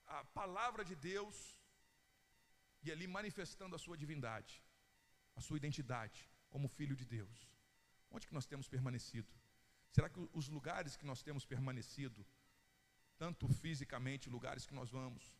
à 0.05 0.23
palavra 0.25 0.85
de 0.85 0.95
Deus 0.95 1.59
e 2.83 2.91
ali 2.91 3.07
manifestando 3.07 3.75
a 3.75 3.79
sua 3.79 3.97
divindade, 3.97 4.63
a 5.35 5.41
sua 5.41 5.57
identidade 5.57 6.29
como 6.49 6.67
filho 6.67 6.95
de 6.95 7.05
Deus. 7.05 7.37
Onde 8.11 8.27
que 8.27 8.33
nós 8.33 8.45
temos 8.45 8.67
permanecido? 8.67 9.31
Será 9.91 10.07
que 10.09 10.19
os 10.33 10.47
lugares 10.47 10.95
que 10.95 11.05
nós 11.05 11.21
temos 11.21 11.45
permanecido, 11.45 12.25
tanto 13.17 13.47
fisicamente, 13.47 14.29
lugares 14.29 14.65
que 14.65 14.73
nós 14.73 14.89
vamos, 14.89 15.35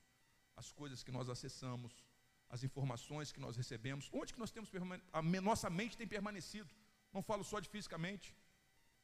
as 0.55 0.71
coisas 0.71 1.03
que 1.03 1.11
nós 1.11 1.29
acessamos, 1.29 2.03
as 2.49 2.63
informações 2.63 3.31
que 3.31 3.39
nós 3.39 3.55
recebemos, 3.55 4.09
onde 4.11 4.33
que 4.33 4.39
nós 4.39 4.51
temos 4.51 4.69
a 5.13 5.21
nossa 5.49 5.69
mente 5.69 5.97
tem 5.97 6.07
permanecido? 6.07 6.69
Não 7.13 7.21
falo 7.21 7.43
só 7.43 7.59
de 7.59 7.69
fisicamente. 7.69 8.35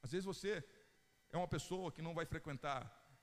Às 0.02 0.12
vezes 0.12 0.26
você 0.26 0.64
é 1.32 1.38
uma 1.38 1.48
pessoa 1.48 1.92
que 1.92 2.02
não 2.02 2.14
vai 2.14 2.26
frequentar 2.26 2.80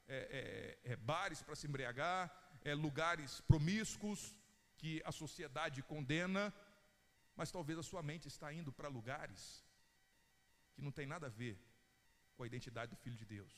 é, 0.06 0.78
é, 0.86 0.92
é, 0.92 0.96
bares 0.96 1.42
para 1.42 1.54
se 1.54 1.66
embriagar, 1.66 2.20
é, 2.64 2.74
lugares 2.74 3.40
promíscuos 3.42 4.34
que 4.76 5.02
a 5.04 5.12
sociedade 5.12 5.82
condena, 5.82 6.52
mas 7.36 7.50
talvez 7.50 7.78
a 7.78 7.82
sua 7.82 8.02
mente 8.02 8.28
está 8.28 8.52
indo 8.52 8.72
para 8.72 8.88
lugares 8.88 9.64
que 10.74 10.82
não 10.82 10.90
tem 10.90 11.06
nada 11.06 11.26
a 11.26 11.30
ver 11.30 11.56
com 12.34 12.42
a 12.42 12.46
identidade 12.46 12.90
do 12.90 12.96
Filho 12.96 13.16
de 13.16 13.24
Deus. 13.24 13.54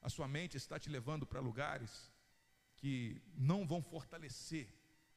A 0.00 0.08
sua 0.08 0.28
mente 0.28 0.56
está 0.56 0.78
te 0.78 0.90
levando 0.90 1.26
para 1.26 1.40
lugares 1.40 2.12
que 2.76 3.22
não 3.34 3.66
vão 3.66 3.82
fortalecer 3.82 4.68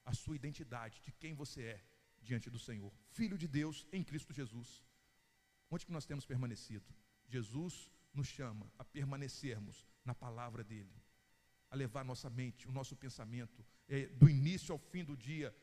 a 0.10 0.14
sua 0.14 0.36
identidade 0.36 1.00
de 1.06 1.12
quem 1.12 1.36
você 1.36 1.62
é 1.76 1.80
diante 2.28 2.50
do 2.50 2.58
Senhor, 2.58 2.92
Filho 3.12 3.38
de 3.38 3.48
Deus 3.48 3.86
em 3.92 4.04
Cristo 4.04 4.34
Jesus. 4.34 4.84
Onde 5.70 5.86
que 5.86 5.92
nós 5.92 6.06
temos 6.10 6.26
permanecido? 6.26 6.88
Jesus 7.28 7.92
nos 8.12 8.28
chama 8.28 8.66
a 8.80 8.84
permanecermos 8.84 9.88
na 10.04 10.16
palavra 10.16 10.64
dele, 10.64 10.96
a 11.70 11.76
levar 11.76 12.04
nossa 12.04 12.28
mente, 12.28 12.68
o 12.68 12.72
nosso 12.72 12.96
pensamento, 12.96 13.64
é, 13.88 14.08
do 14.08 14.28
início 14.28 14.74
ao 14.74 14.80
fim 14.80 15.04
do 15.06 15.16
dia, 15.16 15.56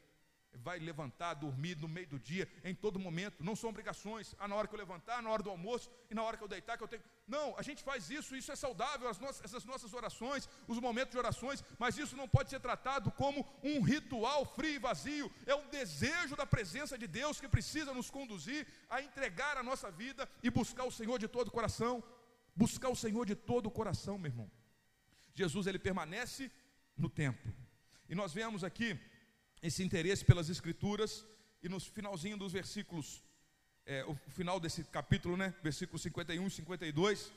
vai 0.62 0.78
levantar, 0.78 1.34
dormir 1.34 1.76
no 1.76 1.88
meio 1.88 2.06
do 2.06 2.18
dia, 2.18 2.48
em 2.64 2.74
todo 2.74 2.98
momento. 2.98 3.42
Não 3.42 3.56
são 3.56 3.70
obrigações. 3.70 4.34
Ah, 4.38 4.48
na 4.48 4.54
hora 4.54 4.68
que 4.68 4.74
eu 4.74 4.78
levantar, 4.78 5.22
na 5.22 5.30
hora 5.30 5.42
do 5.42 5.50
almoço 5.50 5.90
e 6.10 6.14
na 6.14 6.22
hora 6.22 6.36
que 6.36 6.44
eu 6.44 6.48
deitar, 6.48 6.76
que 6.76 6.84
eu 6.84 6.88
tenho. 6.88 7.02
Não, 7.26 7.56
a 7.58 7.62
gente 7.62 7.82
faz 7.82 8.10
isso, 8.10 8.36
isso 8.36 8.52
é 8.52 8.56
saudável, 8.56 9.08
nossas, 9.20 9.44
essas 9.44 9.64
nossas 9.64 9.92
orações, 9.92 10.48
os 10.66 10.78
momentos 10.78 11.12
de 11.12 11.18
orações, 11.18 11.62
mas 11.78 11.98
isso 11.98 12.16
não 12.16 12.28
pode 12.28 12.50
ser 12.50 12.60
tratado 12.60 13.10
como 13.12 13.46
um 13.62 13.80
ritual 13.80 14.44
frio 14.44 14.74
e 14.74 14.78
vazio. 14.78 15.32
É 15.44 15.54
um 15.54 15.68
desejo 15.68 16.36
da 16.36 16.46
presença 16.46 16.96
de 16.96 17.06
Deus 17.06 17.40
que 17.40 17.48
precisa 17.48 17.92
nos 17.92 18.10
conduzir 18.10 18.66
a 18.88 19.02
entregar 19.02 19.56
a 19.56 19.62
nossa 19.62 19.90
vida 19.90 20.28
e 20.42 20.50
buscar 20.50 20.84
o 20.84 20.92
Senhor 20.92 21.18
de 21.18 21.28
todo 21.28 21.48
o 21.48 21.52
coração. 21.52 22.02
Buscar 22.54 22.88
o 22.88 22.96
Senhor 22.96 23.26
de 23.26 23.34
todo 23.34 23.66
o 23.66 23.70
coração, 23.70 24.18
meu 24.18 24.30
irmão. 24.30 24.50
Jesus, 25.34 25.66
ele 25.66 25.78
permanece 25.78 26.50
no 26.96 27.10
templo. 27.10 27.52
E 28.08 28.14
nós 28.14 28.32
vemos 28.32 28.64
aqui 28.64 28.98
esse 29.62 29.82
interesse 29.82 30.24
pelas 30.24 30.48
Escrituras, 30.48 31.24
e 31.62 31.68
no 31.68 31.80
finalzinho 31.80 32.36
dos 32.36 32.52
versículos, 32.52 33.22
é, 33.84 34.04
o 34.04 34.14
final 34.30 34.60
desse 34.60 34.84
capítulo, 34.84 35.36
né, 35.36 35.54
versículos 35.62 36.02
51 36.02 36.46
e 36.46 36.50
52, 36.50 37.32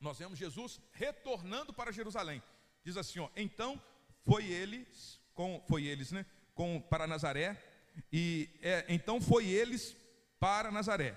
nós 0.00 0.18
vemos 0.18 0.38
Jesus 0.38 0.80
retornando 0.92 1.72
para 1.72 1.92
Jerusalém. 1.92 2.42
Diz 2.84 2.96
assim: 2.96 3.20
ó, 3.20 3.28
então 3.36 3.80
foi 4.24 4.46
eles, 4.46 5.20
com, 5.34 5.62
foi 5.68 5.84
eles, 5.84 6.12
né, 6.12 6.26
com, 6.54 6.80
para 6.80 7.06
Nazaré, 7.06 7.62
e 8.12 8.48
é, 8.60 8.84
então 8.88 9.20
foi 9.20 9.46
eles 9.46 9.96
para 10.38 10.70
Nazaré, 10.70 11.14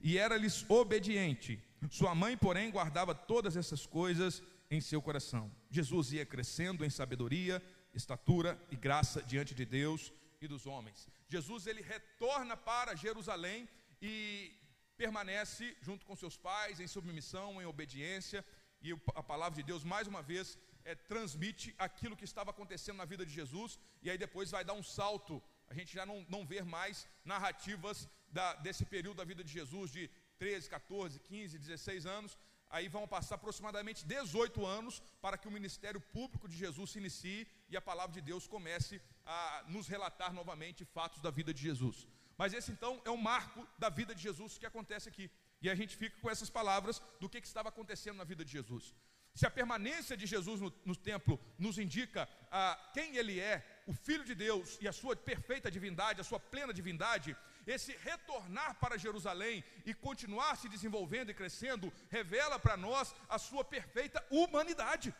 e 0.00 0.18
era-lhes 0.18 0.68
obediente. 0.68 1.62
Sua 1.90 2.14
mãe, 2.14 2.36
porém, 2.36 2.70
guardava 2.70 3.14
todas 3.14 3.56
essas 3.56 3.86
coisas 3.86 4.42
em 4.70 4.80
seu 4.80 5.00
coração. 5.00 5.50
Jesus 5.70 6.12
ia 6.12 6.26
crescendo 6.26 6.84
em 6.84 6.90
sabedoria 6.90 7.62
estatura 7.96 8.60
e 8.70 8.76
graça 8.76 9.22
diante 9.22 9.54
de 9.54 9.64
Deus 9.64 10.12
e 10.40 10.46
dos 10.46 10.66
homens. 10.66 11.08
Jesus 11.28 11.66
ele 11.66 11.82
retorna 11.82 12.56
para 12.56 12.94
Jerusalém 12.94 13.68
e 14.00 14.52
permanece 14.96 15.76
junto 15.80 16.04
com 16.06 16.14
seus 16.16 16.36
pais 16.36 16.80
em 16.80 16.86
submissão, 16.86 17.60
em 17.60 17.66
obediência, 17.66 18.44
e 18.82 18.92
a 19.14 19.22
palavra 19.22 19.56
de 19.56 19.62
Deus 19.62 19.82
mais 19.82 20.06
uma 20.06 20.22
vez 20.22 20.58
é, 20.84 20.94
transmite 20.94 21.74
aquilo 21.78 22.16
que 22.16 22.24
estava 22.24 22.50
acontecendo 22.50 22.98
na 22.98 23.04
vida 23.04 23.24
de 23.26 23.32
Jesus, 23.32 23.78
e 24.02 24.10
aí 24.10 24.18
depois 24.18 24.50
vai 24.50 24.64
dar 24.64 24.74
um 24.74 24.82
salto. 24.82 25.42
A 25.68 25.74
gente 25.74 25.92
já 25.92 26.06
não, 26.06 26.24
não 26.28 26.46
vê 26.46 26.62
mais 26.62 27.08
narrativas 27.24 28.08
da, 28.28 28.54
desse 28.56 28.84
período 28.84 29.16
da 29.16 29.24
vida 29.24 29.42
de 29.42 29.52
Jesus, 29.52 29.90
de 29.90 30.08
13, 30.38 30.70
14, 30.70 31.18
15, 31.20 31.58
16 31.58 32.06
anos, 32.06 32.38
aí 32.68 32.88
vão 32.88 33.06
passar 33.08 33.36
aproximadamente 33.36 34.04
18 34.04 34.64
anos 34.66 35.02
para 35.20 35.38
que 35.38 35.48
o 35.48 35.50
ministério 35.50 36.00
público 36.00 36.48
de 36.48 36.56
Jesus 36.56 36.90
se 36.90 36.98
inicie 36.98 37.46
e 37.68 37.76
a 37.76 37.80
palavra 37.80 38.14
de 38.14 38.20
Deus 38.20 38.46
comece 38.46 39.00
a 39.24 39.64
nos 39.68 39.88
relatar 39.88 40.32
novamente 40.32 40.84
fatos 40.84 41.20
da 41.20 41.30
vida 41.30 41.52
de 41.52 41.62
Jesus. 41.62 42.06
Mas 42.38 42.52
esse 42.52 42.70
então 42.70 43.00
é 43.04 43.10
o 43.10 43.16
marco 43.16 43.66
da 43.78 43.88
vida 43.88 44.14
de 44.14 44.22
Jesus 44.22 44.58
que 44.58 44.66
acontece 44.66 45.08
aqui. 45.08 45.30
E 45.60 45.70
a 45.70 45.74
gente 45.74 45.96
fica 45.96 46.16
com 46.20 46.30
essas 46.30 46.50
palavras 46.50 47.02
do 47.20 47.28
que, 47.28 47.40
que 47.40 47.46
estava 47.46 47.70
acontecendo 47.70 48.18
na 48.18 48.24
vida 48.24 48.44
de 48.44 48.52
Jesus. 48.52 48.94
Se 49.34 49.46
a 49.46 49.50
permanência 49.50 50.16
de 50.16 50.26
Jesus 50.26 50.60
no, 50.60 50.72
no 50.84 50.96
templo 50.96 51.38
nos 51.58 51.78
indica 51.78 52.28
ah, 52.50 52.78
quem 52.94 53.16
ele 53.16 53.38
é, 53.38 53.82
o 53.86 53.92
Filho 53.92 54.24
de 54.24 54.34
Deus 54.34 54.78
e 54.80 54.88
a 54.88 54.92
sua 54.92 55.14
perfeita 55.14 55.70
divindade, 55.70 56.20
a 56.20 56.24
sua 56.24 56.40
plena 56.40 56.72
divindade, 56.72 57.36
esse 57.66 57.92
retornar 57.96 58.76
para 58.76 58.96
Jerusalém 58.96 59.62
e 59.84 59.92
continuar 59.92 60.56
se 60.56 60.68
desenvolvendo 60.68 61.30
e 61.30 61.34
crescendo, 61.34 61.92
revela 62.08 62.58
para 62.58 62.76
nós 62.76 63.14
a 63.28 63.38
sua 63.38 63.64
perfeita 63.64 64.24
humanidade. 64.30 65.14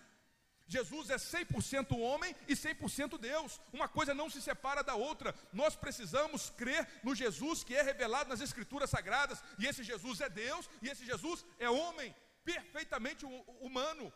Jesus 0.69 1.11
é 1.11 1.17
100% 1.17 1.97
homem 1.99 2.35
e 2.49 2.55
100% 2.55 3.19
Deus. 3.19 3.61
Uma 3.73 3.89
coisa 3.89 4.12
não 4.12 4.29
se 4.29 4.43
separa 4.43 4.83
da 4.83 4.95
outra. 4.95 5.35
Nós 5.53 5.77
precisamos 5.77 6.51
crer 6.51 6.87
no 7.05 7.14
Jesus 7.14 7.62
que 7.62 7.75
é 7.75 7.83
revelado 7.83 8.29
nas 8.29 8.41
Escrituras 8.41 8.91
Sagradas. 8.91 9.43
E 9.59 9.67
esse 9.67 9.85
Jesus 9.85 10.21
é 10.21 10.29
Deus 10.29 10.69
e 10.83 10.89
esse 10.89 11.07
Jesus 11.07 11.45
é 11.59 11.71
homem, 11.71 12.14
perfeitamente 12.45 13.25
humano. 13.61 14.12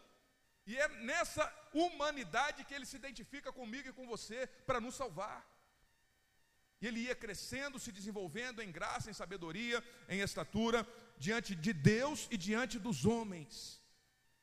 E 0.66 0.76
é 0.76 0.88
nessa 0.88 1.44
humanidade 1.72 2.64
que 2.64 2.74
ele 2.74 2.86
se 2.86 2.96
identifica 2.96 3.52
comigo 3.52 3.88
e 3.88 3.92
com 3.92 4.06
você 4.06 4.46
para 4.66 4.80
nos 4.80 4.96
salvar. 4.96 5.46
E 6.80 6.86
ele 6.86 7.00
ia 7.00 7.14
crescendo, 7.14 7.78
se 7.78 7.92
desenvolvendo 7.92 8.62
em 8.62 8.72
graça, 8.72 9.10
em 9.10 9.14
sabedoria, 9.14 9.84
em 10.08 10.20
estatura, 10.20 10.86
diante 11.18 11.54
de 11.54 11.72
Deus 11.72 12.26
e 12.30 12.36
diante 12.36 12.78
dos 12.78 13.04
homens. 13.04 13.80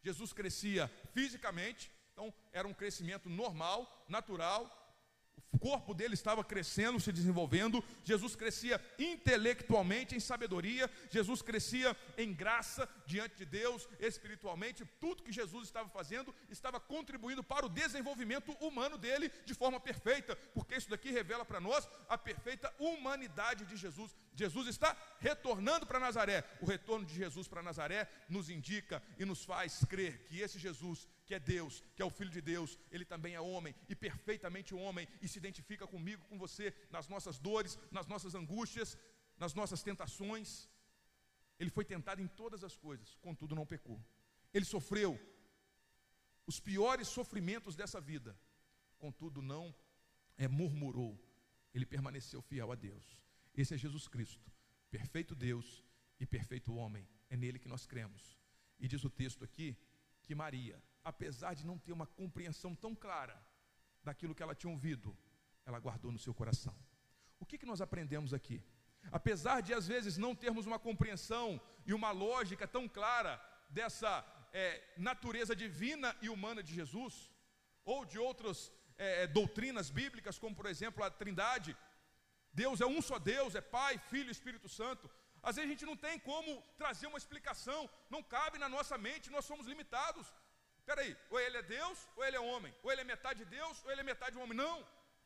Jesus 0.04 0.32
crescia 0.32 0.90
fisicamente, 1.14 1.92
então 2.18 2.34
era 2.52 2.68
um 2.68 2.74
crescimento 2.74 3.30
normal, 3.30 4.04
natural, 4.10 4.88
o 5.52 5.60
corpo 5.60 5.94
dele 5.94 6.16
estava 6.16 6.44
crescendo, 6.44 7.00
se 7.00 7.12
desenvolvendo. 7.12 7.84
Jesus 8.04 8.36
crescia 8.36 8.84
intelectualmente, 8.98 10.16
em 10.16 10.20
sabedoria. 10.20 10.90
Jesus 11.12 11.42
crescia 11.42 11.96
em 12.18 12.34
graça 12.34 12.90
diante 13.06 13.38
de 13.38 13.46
Deus, 13.46 13.88
espiritualmente. 14.00 14.84
Tudo 15.00 15.24
que 15.24 15.32
Jesus 15.32 15.68
estava 15.68 15.90
fazendo 15.90 16.34
estava 16.50 16.80
contribuindo 16.80 17.44
para 17.44 17.66
o 17.66 17.70
desenvolvimento 17.70 18.52
humano 18.54 18.98
dele 18.98 19.32
de 19.46 19.54
forma 19.54 19.80
perfeita, 19.80 20.36
porque 20.54 20.76
isso 20.76 20.90
daqui 20.90 21.12
revela 21.12 21.46
para 21.46 21.62
nós 21.62 21.88
a 22.10 22.18
perfeita 22.18 22.74
humanidade 22.80 23.64
de 23.66 23.78
Jesus. 23.78 24.16
Jesus 24.38 24.68
está 24.68 24.96
retornando 25.20 25.86
para 25.88 26.00
Nazaré. 26.00 26.44
O 26.62 26.66
retorno 26.66 27.06
de 27.06 27.16
Jesus 27.16 27.48
para 27.48 27.64
Nazaré 27.64 28.08
nos 28.30 28.50
indica 28.50 29.02
e 29.18 29.26
nos 29.26 29.44
faz 29.44 29.84
crer 29.86 30.26
que 30.26 30.40
esse 30.40 30.60
Jesus 30.60 31.08
que 31.26 31.34
é 31.34 31.40
Deus, 31.40 31.84
que 31.96 32.02
é 32.02 32.06
o 32.06 32.12
Filho 32.12 32.30
de 32.30 32.40
Deus, 32.40 32.78
ele 32.92 33.04
também 33.04 33.34
é 33.34 33.42
homem 33.42 33.74
e 33.90 33.96
perfeitamente 33.96 34.76
homem 34.76 35.08
e 35.22 35.28
se 35.28 35.40
identifica 35.40 35.88
comigo, 35.88 36.24
com 36.30 36.38
você, 36.38 36.74
nas 36.92 37.08
nossas 37.08 37.40
dores, 37.40 37.78
nas 37.92 38.06
nossas 38.06 38.36
angústias, 38.36 38.96
nas 39.38 39.56
nossas 39.56 39.82
tentações. 39.82 40.70
Ele 41.60 41.72
foi 41.72 41.84
tentado 41.84 42.22
em 42.22 42.28
todas 42.28 42.64
as 42.64 42.78
coisas, 42.78 43.18
contudo 43.22 43.56
não 43.56 43.66
pecou. 43.66 44.00
Ele 44.54 44.66
sofreu 44.66 45.20
os 46.46 46.60
piores 46.60 47.08
sofrimentos 47.08 47.76
dessa 47.76 48.00
vida, 48.00 48.40
contudo 49.00 49.42
não 49.42 49.76
é, 50.38 50.48
murmurou. 50.48 51.20
Ele 51.74 51.86
permaneceu 51.86 52.42
fiel 52.42 52.72
a 52.72 52.76
Deus. 52.76 53.27
Esse 53.58 53.74
é 53.74 53.78
Jesus 53.78 54.08
Cristo, 54.08 54.52
perfeito 54.92 55.34
Deus 55.34 55.84
e 56.20 56.26
perfeito 56.28 56.76
homem. 56.76 57.10
É 57.28 57.36
nele 57.36 57.58
que 57.58 57.68
nós 57.68 57.88
cremos. 57.88 58.38
E 58.80 58.88
diz 58.88 59.04
o 59.04 59.10
texto 59.10 59.44
aqui 59.44 59.76
que 60.22 60.36
Maria, 60.36 60.82
apesar 61.04 61.56
de 61.56 61.66
não 61.66 61.78
ter 61.80 61.92
uma 61.92 62.06
compreensão 62.06 62.76
tão 62.76 62.94
clara 62.94 63.36
daquilo 64.04 64.36
que 64.36 64.44
ela 64.44 64.54
tinha 64.54 64.72
ouvido, 64.72 65.18
ela 65.66 65.80
guardou 65.80 66.12
no 66.12 66.20
seu 66.20 66.34
coração. 66.34 66.76
O 67.40 67.46
que, 67.46 67.58
que 67.58 67.66
nós 67.66 67.82
aprendemos 67.82 68.34
aqui? 68.34 68.64
Apesar 69.12 69.62
de 69.62 69.74
às 69.74 69.88
vezes 69.88 70.18
não 70.18 70.36
termos 70.36 70.66
uma 70.66 70.78
compreensão 70.78 71.60
e 71.86 71.94
uma 71.94 72.12
lógica 72.12 72.68
tão 72.68 72.88
clara 72.88 73.42
dessa 73.70 74.24
é, 74.54 74.84
natureza 74.98 75.56
divina 75.56 76.16
e 76.22 76.30
humana 76.30 76.62
de 76.62 76.74
Jesus, 76.74 77.32
ou 77.84 78.06
de 78.06 78.20
outras 78.20 78.72
é, 78.98 79.24
é, 79.24 79.28
doutrinas 79.28 79.90
bíblicas, 79.90 80.38
como 80.38 80.56
por 80.56 80.66
exemplo 80.66 81.04
a 81.04 81.10
Trindade, 81.10 81.76
Deus 82.62 82.82
é 82.86 82.88
um 82.96 83.02
só 83.10 83.18
Deus, 83.34 83.56
é 83.60 83.64
Pai, 83.78 83.94
Filho 84.12 84.30
e 84.30 84.38
Espírito 84.38 84.70
Santo. 84.80 85.06
Às 85.48 85.56
vezes 85.56 85.68
a 85.68 85.74
gente 85.74 85.90
não 85.90 85.98
tem 86.06 86.16
como 86.30 86.52
trazer 86.82 87.08
uma 87.10 87.22
explicação, 87.24 87.82
não 88.16 88.22
cabe 88.36 88.58
na 88.64 88.70
nossa 88.76 88.96
mente, 89.08 89.34
nós 89.36 89.46
somos 89.50 89.68
limitados. 89.72 90.28
Espera 90.80 91.02
aí, 91.02 91.14
ou 91.32 91.40
ele 91.46 91.58
é 91.62 91.66
Deus, 91.78 91.98
ou 92.16 92.24
ele 92.26 92.38
é 92.40 92.44
homem, 92.52 92.74
ou 92.84 92.92
ele 92.92 93.02
é 93.02 93.12
metade 93.14 93.44
Deus, 93.58 93.84
ou 93.84 93.92
ele 93.92 94.02
é 94.04 94.10
metade 94.12 94.38
homem. 94.42 94.58
Não, 94.66 94.78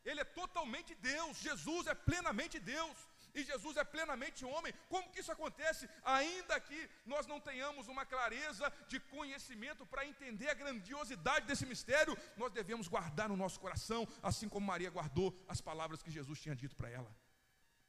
ele 0.09 0.21
é 0.25 0.27
totalmente 0.41 0.93
Deus, 0.95 1.37
Jesus 1.47 1.87
é 1.93 1.95
plenamente 2.09 2.59
Deus 2.59 2.97
e 3.33 3.43
Jesus 3.43 3.77
é 3.77 3.83
plenamente 3.83 4.43
homem. 4.43 4.73
Como 4.89 5.09
que 5.11 5.19
isso 5.21 5.31
acontece? 5.31 5.89
Ainda 6.03 6.59
que 6.59 6.89
nós 7.05 7.25
não 7.27 7.39
tenhamos 7.39 7.87
uma 7.87 8.05
clareza 8.05 8.71
de 8.87 8.99
conhecimento 8.99 9.85
para 9.85 10.05
entender 10.05 10.49
a 10.49 10.53
grandiosidade 10.53 11.45
desse 11.45 11.65
mistério, 11.65 12.17
nós 12.35 12.51
devemos 12.51 12.87
guardar 12.87 13.29
no 13.29 13.37
nosso 13.37 13.59
coração, 13.59 14.07
assim 14.21 14.49
como 14.49 14.65
Maria 14.65 14.89
guardou 14.89 15.29
as 15.47 15.61
palavras 15.61 16.01
que 16.03 16.11
Jesus 16.11 16.39
tinha 16.41 16.55
dito 16.55 16.75
para 16.75 16.89
ela. 16.89 17.11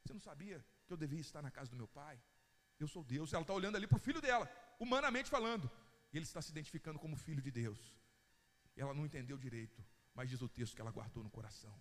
Você 0.04 0.12
não 0.12 0.20
sabia 0.20 0.64
que 0.86 0.92
eu 0.92 0.96
devia 0.96 1.20
estar 1.20 1.42
na 1.42 1.50
casa 1.50 1.70
do 1.70 1.76
meu 1.76 1.88
pai? 1.88 2.20
Eu 2.78 2.88
sou 2.88 3.04
Deus. 3.04 3.32
Ela 3.32 3.42
está 3.42 3.54
olhando 3.54 3.76
ali 3.76 3.86
para 3.86 3.96
o 3.96 4.00
filho 4.00 4.20
dela, 4.20 4.50
humanamente 4.78 5.30
falando. 5.30 5.70
E 6.12 6.16
ele 6.18 6.24
está 6.24 6.42
se 6.42 6.50
identificando 6.50 6.98
como 6.98 7.16
filho 7.16 7.40
de 7.40 7.50
Deus. 7.50 7.96
Ela 8.76 8.92
não 8.92 9.06
entendeu 9.06 9.38
direito, 9.38 9.84
mas 10.14 10.28
diz 10.28 10.40
o 10.42 10.48
texto 10.48 10.74
que 10.74 10.80
ela 10.80 10.90
guardou 10.90 11.22
no 11.22 11.30
coração. 11.30 11.74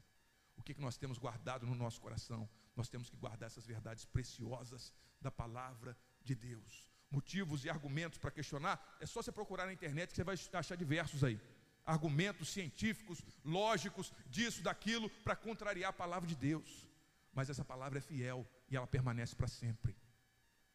O 0.56 0.64
que, 0.64 0.74
que 0.74 0.82
nós 0.82 0.98
temos 0.98 1.18
guardado 1.18 1.66
no 1.66 1.74
nosso 1.74 2.00
coração? 2.00 2.48
Nós 2.76 2.88
temos 2.88 3.10
que 3.10 3.18
guardar 3.18 3.48
essas 3.48 3.66
verdades 3.66 4.06
preciosas 4.06 4.94
da 5.20 5.32
palavra 5.32 5.98
de 6.24 6.36
Deus. 6.36 6.88
Motivos 7.10 7.66
e 7.66 7.70
argumentos 7.70 8.20
para 8.20 8.32
questionar, 8.32 8.98
é 9.00 9.06
só 9.06 9.22
você 9.22 9.32
procurar 9.32 9.66
na 9.66 9.74
internet 9.74 10.10
que 10.10 10.16
você 10.16 10.24
vai 10.24 10.36
achar 10.54 10.76
diversos 10.76 11.24
aí. 11.24 11.40
Argumentos 11.84 12.50
científicos, 12.50 13.24
lógicos, 13.44 14.14
disso, 14.28 14.62
daquilo, 14.62 15.10
para 15.24 15.36
contrariar 15.36 15.90
a 15.90 15.94
palavra 15.94 16.28
de 16.28 16.36
Deus. 16.36 16.91
Mas 17.34 17.50
essa 17.50 17.64
palavra 17.64 18.00
é 18.00 18.02
fiel 18.02 18.48
e 18.70 18.76
ela 18.76 18.88
permanece 18.88 19.36
para 19.36 19.48
sempre. 19.48 19.96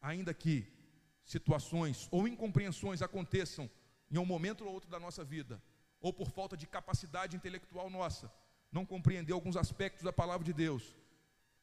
Ainda 0.01 0.33
que 0.33 0.71
situações 1.23 2.07
ou 2.11 2.27
incompreensões 2.27 3.01
aconteçam 3.01 3.69
em 4.09 4.17
um 4.17 4.25
momento 4.25 4.65
ou 4.65 4.73
outro 4.73 4.89
da 4.89 4.99
nossa 4.99 5.23
vida, 5.23 5.61
ou 5.99 6.13
por 6.13 6.29
falta 6.29 6.55
de 6.55 6.65
capacidade 6.65 7.35
intelectual 7.35 7.89
nossa, 7.89 8.31
não 8.71 8.85
compreender 8.85 9.33
alguns 9.33 9.57
aspectos 9.57 10.03
da 10.03 10.13
palavra 10.13 10.45
de 10.45 10.53
Deus, 10.53 10.95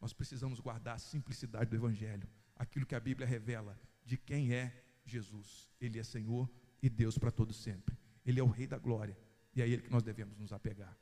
nós 0.00 0.12
precisamos 0.12 0.60
guardar 0.60 0.96
a 0.96 0.98
simplicidade 0.98 1.70
do 1.70 1.76
Evangelho, 1.76 2.28
aquilo 2.56 2.86
que 2.86 2.94
a 2.94 3.00
Bíblia 3.00 3.26
revela 3.26 3.78
de 4.04 4.16
quem 4.16 4.52
é 4.52 4.84
Jesus. 5.04 5.70
Ele 5.80 5.98
é 5.98 6.02
Senhor 6.02 6.50
e 6.82 6.88
Deus 6.88 7.16
para 7.16 7.30
todo 7.30 7.52
sempre. 7.52 7.96
Ele 8.24 8.40
é 8.40 8.42
o 8.42 8.48
Rei 8.48 8.66
da 8.66 8.78
glória 8.78 9.16
e 9.54 9.60
é 9.60 9.64
a 9.64 9.66
Ele 9.66 9.82
que 9.82 9.90
nós 9.90 10.02
devemos 10.02 10.38
nos 10.38 10.52
apegar. 10.52 10.96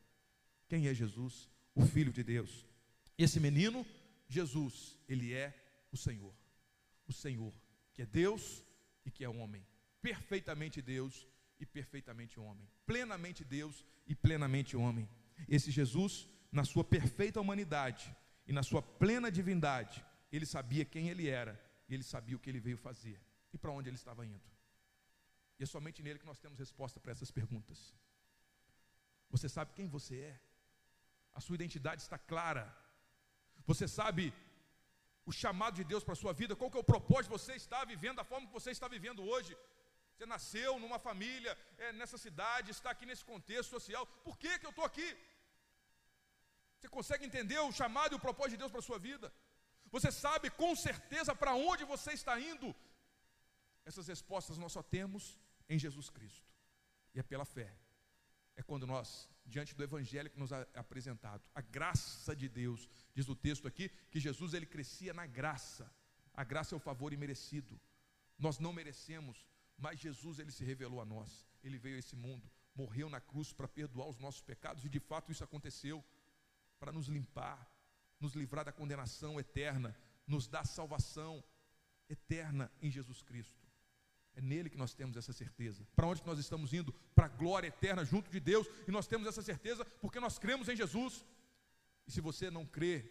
Quem 0.68 0.86
é 0.86 0.94
Jesus? 0.94 1.48
O 1.74 1.84
Filho 1.84 2.12
de 2.12 2.22
Deus. 2.22 2.66
Esse 3.16 3.38
menino, 3.38 3.86
Jesus, 4.28 4.98
ele 5.08 5.32
é 5.32 5.54
o 5.90 5.96
Senhor. 5.96 6.34
O 7.06 7.12
Senhor, 7.12 7.52
que 7.92 8.02
é 8.02 8.06
Deus 8.06 8.64
e 9.04 9.10
que 9.10 9.24
é 9.24 9.28
homem. 9.28 9.66
Perfeitamente 10.00 10.80
Deus 10.80 11.26
e 11.60 11.66
perfeitamente 11.66 12.40
homem. 12.40 12.68
Plenamente 12.86 13.44
Deus 13.44 13.84
e 14.06 14.14
plenamente 14.14 14.76
homem. 14.76 15.08
Esse 15.48 15.70
Jesus, 15.70 16.28
na 16.50 16.64
sua 16.64 16.84
perfeita 16.84 17.40
humanidade, 17.40 18.14
e 18.46 18.52
na 18.52 18.62
sua 18.62 18.82
plena 18.82 19.30
divindade, 19.30 20.04
ele 20.30 20.46
sabia 20.46 20.84
quem 20.84 21.08
ele 21.08 21.28
era, 21.28 21.60
e 21.88 21.94
ele 21.94 22.02
sabia 22.02 22.36
o 22.36 22.38
que 22.38 22.50
ele 22.50 22.60
veio 22.60 22.76
fazer 22.76 23.20
e 23.52 23.58
para 23.58 23.70
onde 23.70 23.88
ele 23.88 23.96
estava 23.96 24.24
indo. 24.24 24.50
E 25.58 25.62
é 25.62 25.66
somente 25.66 26.02
nele 26.02 26.18
que 26.18 26.26
nós 26.26 26.38
temos 26.38 26.58
resposta 26.58 26.98
para 26.98 27.12
essas 27.12 27.30
perguntas. 27.30 27.94
Você 29.30 29.48
sabe 29.48 29.72
quem 29.74 29.86
você 29.86 30.16
é? 30.20 30.40
A 31.34 31.40
sua 31.40 31.54
identidade 31.54 32.02
está 32.02 32.18
clara. 32.18 32.74
Você 33.70 33.86
sabe 33.88 34.24
o 35.24 35.32
chamado 35.32 35.76
de 35.80 35.84
Deus 35.84 36.04
para 36.04 36.14
a 36.16 36.22
sua 36.22 36.32
vida, 36.40 36.56
qual 36.56 36.70
que 36.70 36.78
é 36.80 36.80
o 36.80 36.92
propósito 36.92 37.36
você 37.38 37.54
estar 37.54 37.84
vivendo 37.84 38.16
da 38.16 38.24
forma 38.24 38.46
que 38.46 38.58
você 38.60 38.70
está 38.70 38.88
vivendo 38.88 39.22
hoje. 39.32 39.56
Você 40.12 40.26
nasceu 40.26 40.78
numa 40.78 40.98
família, 40.98 41.52
é, 41.78 41.92
nessa 41.92 42.18
cidade, 42.18 42.70
está 42.70 42.90
aqui 42.90 43.06
nesse 43.06 43.24
contexto 43.24 43.70
social. 43.70 44.04
Por 44.26 44.36
que, 44.42 44.58
que 44.58 44.66
eu 44.66 44.74
estou 44.74 44.84
aqui? 44.84 45.08
Você 46.76 46.88
consegue 46.88 47.24
entender 47.24 47.58
o 47.60 47.72
chamado 47.72 48.12
e 48.12 48.16
o 48.16 48.24
propósito 48.26 48.52
de 48.52 48.62
Deus 48.62 48.72
para 48.72 48.80
a 48.80 48.88
sua 48.90 48.98
vida? 48.98 49.32
Você 49.90 50.10
sabe 50.10 50.50
com 50.50 50.74
certeza 50.74 51.34
para 51.34 51.54
onde 51.54 51.84
você 51.84 52.12
está 52.12 52.38
indo? 52.40 52.74
Essas 53.84 54.08
respostas 54.08 54.58
nós 54.58 54.72
só 54.72 54.82
temos 54.82 55.38
em 55.68 55.78
Jesus 55.78 56.08
Cristo. 56.10 56.48
E 57.14 57.20
é 57.20 57.22
pela 57.22 57.44
fé. 57.44 57.72
É 58.56 58.62
quando 58.62 58.86
nós, 58.86 59.28
diante 59.44 59.74
do 59.74 59.82
evangelho 59.82 60.30
que 60.30 60.38
nos 60.38 60.52
é 60.52 60.66
apresentado, 60.74 61.42
a 61.54 61.60
graça 61.60 62.34
de 62.34 62.48
Deus, 62.48 62.88
diz 63.14 63.28
o 63.28 63.34
texto 63.34 63.66
aqui, 63.66 63.90
que 64.10 64.20
Jesus 64.20 64.54
ele 64.54 64.66
crescia 64.66 65.12
na 65.12 65.26
graça. 65.26 65.90
A 66.32 66.44
graça 66.44 66.74
é 66.74 66.76
o 66.76 66.80
favor 66.80 67.12
imerecido. 67.12 67.78
Nós 68.38 68.58
não 68.58 68.72
merecemos, 68.72 69.46
mas 69.76 70.00
Jesus 70.00 70.38
ele 70.38 70.50
se 70.50 70.64
revelou 70.64 71.00
a 71.00 71.04
nós. 71.04 71.46
Ele 71.62 71.78
veio 71.78 71.96
a 71.96 71.98
esse 71.98 72.16
mundo, 72.16 72.50
morreu 72.74 73.08
na 73.10 73.20
cruz 73.20 73.52
para 73.52 73.68
perdoar 73.68 74.08
os 74.08 74.18
nossos 74.18 74.40
pecados 74.40 74.84
e 74.84 74.88
de 74.88 75.00
fato 75.00 75.30
isso 75.30 75.44
aconteceu 75.44 76.04
para 76.78 76.92
nos 76.92 77.06
limpar, 77.06 77.70
nos 78.18 78.34
livrar 78.34 78.64
da 78.64 78.72
condenação 78.72 79.38
eterna, 79.38 79.96
nos 80.26 80.48
dar 80.48 80.64
salvação 80.66 81.44
eterna 82.08 82.70
em 82.80 82.90
Jesus 82.90 83.22
Cristo. 83.22 83.61
É 84.34 84.40
nele 84.40 84.70
que 84.70 84.78
nós 84.78 84.94
temos 84.94 85.16
essa 85.16 85.32
certeza. 85.32 85.86
Para 85.94 86.06
onde 86.06 86.24
nós 86.24 86.38
estamos 86.38 86.72
indo? 86.72 86.92
Para 87.14 87.26
a 87.26 87.28
glória 87.28 87.68
eterna 87.68 88.04
junto 88.04 88.30
de 88.30 88.40
Deus. 88.40 88.66
E 88.88 88.90
nós 88.90 89.06
temos 89.06 89.26
essa 89.26 89.42
certeza 89.42 89.84
porque 90.00 90.18
nós 90.18 90.38
cremos 90.38 90.68
em 90.68 90.76
Jesus. 90.76 91.24
E 92.06 92.10
se 92.10 92.20
você 92.20 92.50
não 92.50 92.64
crê, 92.64 93.10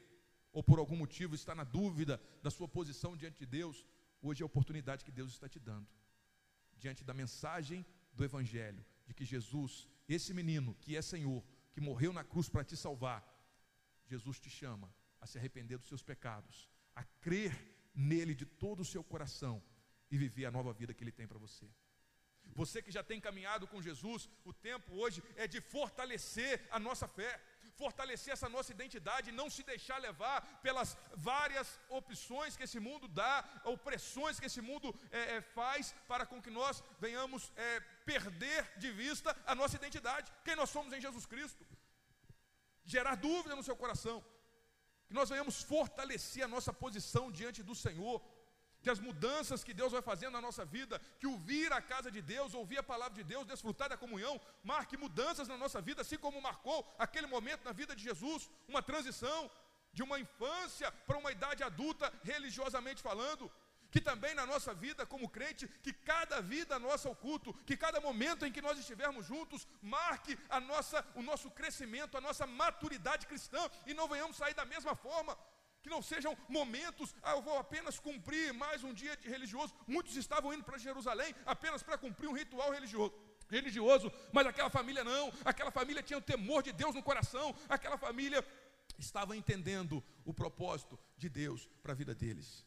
ou 0.52 0.64
por 0.64 0.80
algum 0.80 0.96
motivo 0.96 1.36
está 1.36 1.54
na 1.54 1.64
dúvida 1.64 2.22
da 2.42 2.50
sua 2.50 2.68
posição 2.68 3.16
diante 3.16 3.40
de 3.40 3.46
Deus, 3.46 3.86
hoje 4.22 4.42
é 4.42 4.44
a 4.44 4.46
oportunidade 4.46 5.06
que 5.06 5.12
Deus 5.12 5.32
está 5.32 5.48
te 5.48 5.60
dando. 5.60 5.88
Diante 6.78 7.04
da 7.04 7.14
mensagem 7.14 7.86
do 8.14 8.26
Evangelho, 8.26 8.84
de 9.06 9.14
que 9.14 9.24
Jesus, 9.24 9.88
esse 10.10 10.34
menino 10.34 10.76
que 10.82 10.96
é 10.96 11.02
Senhor, 11.02 11.44
que 11.72 11.80
morreu 11.80 12.12
na 12.12 12.24
cruz 12.24 12.50
para 12.50 12.64
te 12.64 12.76
salvar, 12.76 13.26
Jesus 14.06 14.40
te 14.40 14.50
chama 14.50 14.94
a 15.22 15.28
se 15.28 15.38
arrepender 15.38 15.78
dos 15.78 15.88
seus 15.88 16.02
pecados, 16.02 16.70
a 16.96 17.04
crer 17.04 17.54
nele 17.94 18.34
de 18.34 18.46
todo 18.46 18.82
o 18.82 18.86
seu 18.86 19.04
coração 19.04 19.62
e 20.12 20.18
viver 20.18 20.46
a 20.46 20.52
nova 20.52 20.74
vida 20.74 20.94
que 20.94 21.04
ele 21.04 21.12
tem 21.12 21.28
para 21.28 21.40
você. 21.40 21.68
Você 22.54 22.82
que 22.82 22.92
já 22.92 23.04
tem 23.04 23.20
caminhado 23.20 23.66
com 23.68 23.82
Jesus, 23.82 24.30
o 24.44 24.54
tempo 24.54 24.94
hoje 25.02 25.24
é 25.36 25.48
de 25.48 25.62
fortalecer 25.62 26.68
a 26.70 26.80
nossa 26.80 27.08
fé, 27.08 27.32
fortalecer 27.78 28.34
essa 28.34 28.50
nossa 28.50 28.72
identidade, 28.72 29.32
não 29.32 29.50
se 29.50 29.64
deixar 29.64 29.98
levar 29.98 30.42
pelas 30.62 30.98
várias 31.16 31.80
opções 31.90 32.58
que 32.58 32.64
esse 32.64 32.80
mundo 32.80 33.08
dá, 33.08 33.34
opressões 33.64 34.40
que 34.40 34.48
esse 34.48 34.62
mundo 34.62 34.94
é, 35.12 35.38
é, 35.38 35.42
faz, 35.42 35.96
para 36.08 36.26
com 36.26 36.42
que 36.42 36.50
nós 36.50 36.84
venhamos 37.00 37.52
é, 37.56 37.80
perder 38.12 38.70
de 38.78 38.92
vista 38.92 39.36
a 39.46 39.56
nossa 39.56 39.78
identidade, 39.78 40.32
quem 40.44 40.56
nós 40.56 40.70
somos 40.70 40.94
em 40.94 41.02
Jesus 41.02 41.26
Cristo 41.26 41.66
gerar 42.84 43.16
dúvida 43.16 43.56
no 43.56 43.64
seu 43.64 43.76
coração, 43.76 44.24
que 45.08 45.14
nós 45.14 45.30
venhamos 45.30 45.62
fortalecer 45.62 46.44
a 46.44 46.48
nossa 46.48 46.72
posição 46.74 47.32
diante 47.32 47.62
do 47.64 47.76
Senhor, 47.76 48.22
que 48.82 48.90
as 48.90 49.00
mudanças 49.00 49.64
que 49.64 49.74
Deus 49.74 49.92
vai 49.92 50.02
fazendo 50.02 50.34
na 50.34 50.42
nossa 50.42 50.66
vida, 50.66 51.00
que 51.20 51.28
o 51.28 51.38
vir 51.38 51.72
à 51.72 51.82
casa 51.82 52.10
de 52.12 52.22
Deus, 52.22 52.54
ouvir 52.54 52.80
a 52.80 52.84
palavra 52.84 53.16
de 53.16 53.24
Deus, 53.24 53.46
desfrutar 53.46 53.90
da 53.90 53.98
comunhão, 53.98 54.40
marque 54.64 54.98
mudanças 54.98 55.48
na 55.48 55.58
nossa 55.58 55.80
vida, 55.82 56.02
assim 56.02 56.18
como 56.18 56.42
marcou 56.42 56.80
aquele 56.98 57.28
momento 57.28 57.64
na 57.64 57.72
vida 57.72 57.96
de 57.96 58.04
Jesus, 58.04 58.50
uma 58.68 58.82
transição 58.82 59.50
de 59.94 60.04
uma 60.04 60.20
infância 60.20 60.92
para 60.92 61.18
uma 61.18 61.32
idade 61.32 61.64
adulta, 61.64 62.12
religiosamente 62.24 63.02
falando, 63.02 63.52
que 63.92 64.00
também 64.00 64.34
na 64.34 64.46
nossa 64.46 64.74
vida 64.74 65.06
como 65.06 65.30
crente, 65.30 65.68
que 65.84 65.92
cada 65.92 66.42
vida 66.42 66.80
nossa 66.80 67.10
ao 67.10 67.16
culto, 67.16 67.54
que 67.66 67.76
cada 67.76 68.00
momento 68.00 68.46
em 68.46 68.52
que 68.52 68.62
nós 68.62 68.80
estivermos 68.80 69.26
juntos, 69.26 69.68
marque 69.82 70.40
a 70.50 70.60
nossa, 70.60 71.06
o 71.14 71.22
nosso 71.22 71.52
crescimento, 71.52 72.18
a 72.18 72.22
nossa 72.22 72.48
maturidade 72.48 73.28
cristã 73.28 73.70
e 73.86 73.94
não 73.94 74.08
venhamos 74.08 74.38
sair 74.38 74.54
da 74.54 74.66
mesma 74.66 74.96
forma. 74.96 75.38
Que 75.82 75.90
não 75.90 76.02
sejam 76.02 76.38
momentos, 76.48 77.14
ah, 77.24 77.32
eu 77.32 77.42
vou 77.42 77.58
apenas 77.58 78.00
cumprir 78.00 78.54
mais 78.54 78.84
um 78.84 78.94
dia 78.94 79.16
de 79.18 79.28
religioso. 79.28 79.74
Muitos 79.88 80.16
estavam 80.16 80.54
indo 80.54 80.64
para 80.64 80.78
Jerusalém 80.78 81.34
apenas 81.46 81.84
para 81.84 81.98
cumprir 81.98 82.28
um 82.28 82.34
ritual 82.34 82.72
religioso 82.72 83.14
religioso, 83.50 84.10
mas 84.32 84.48
aquela 84.48 84.70
família 84.70 85.04
não, 85.04 85.30
aquela 85.44 85.72
família 85.72 86.02
tinha 86.02 86.18
o 86.18 86.22
temor 86.22 86.64
de 86.64 86.72
Deus 86.72 86.96
no 86.96 87.04
coração, 87.04 87.54
aquela 87.68 87.98
família 87.98 88.42
estava 88.98 89.36
entendendo 89.36 90.02
o 90.24 90.34
propósito 90.34 90.98
de 91.18 91.28
Deus 91.28 91.68
para 91.84 91.92
a 91.92 91.96
vida 91.96 92.16
deles 92.16 92.66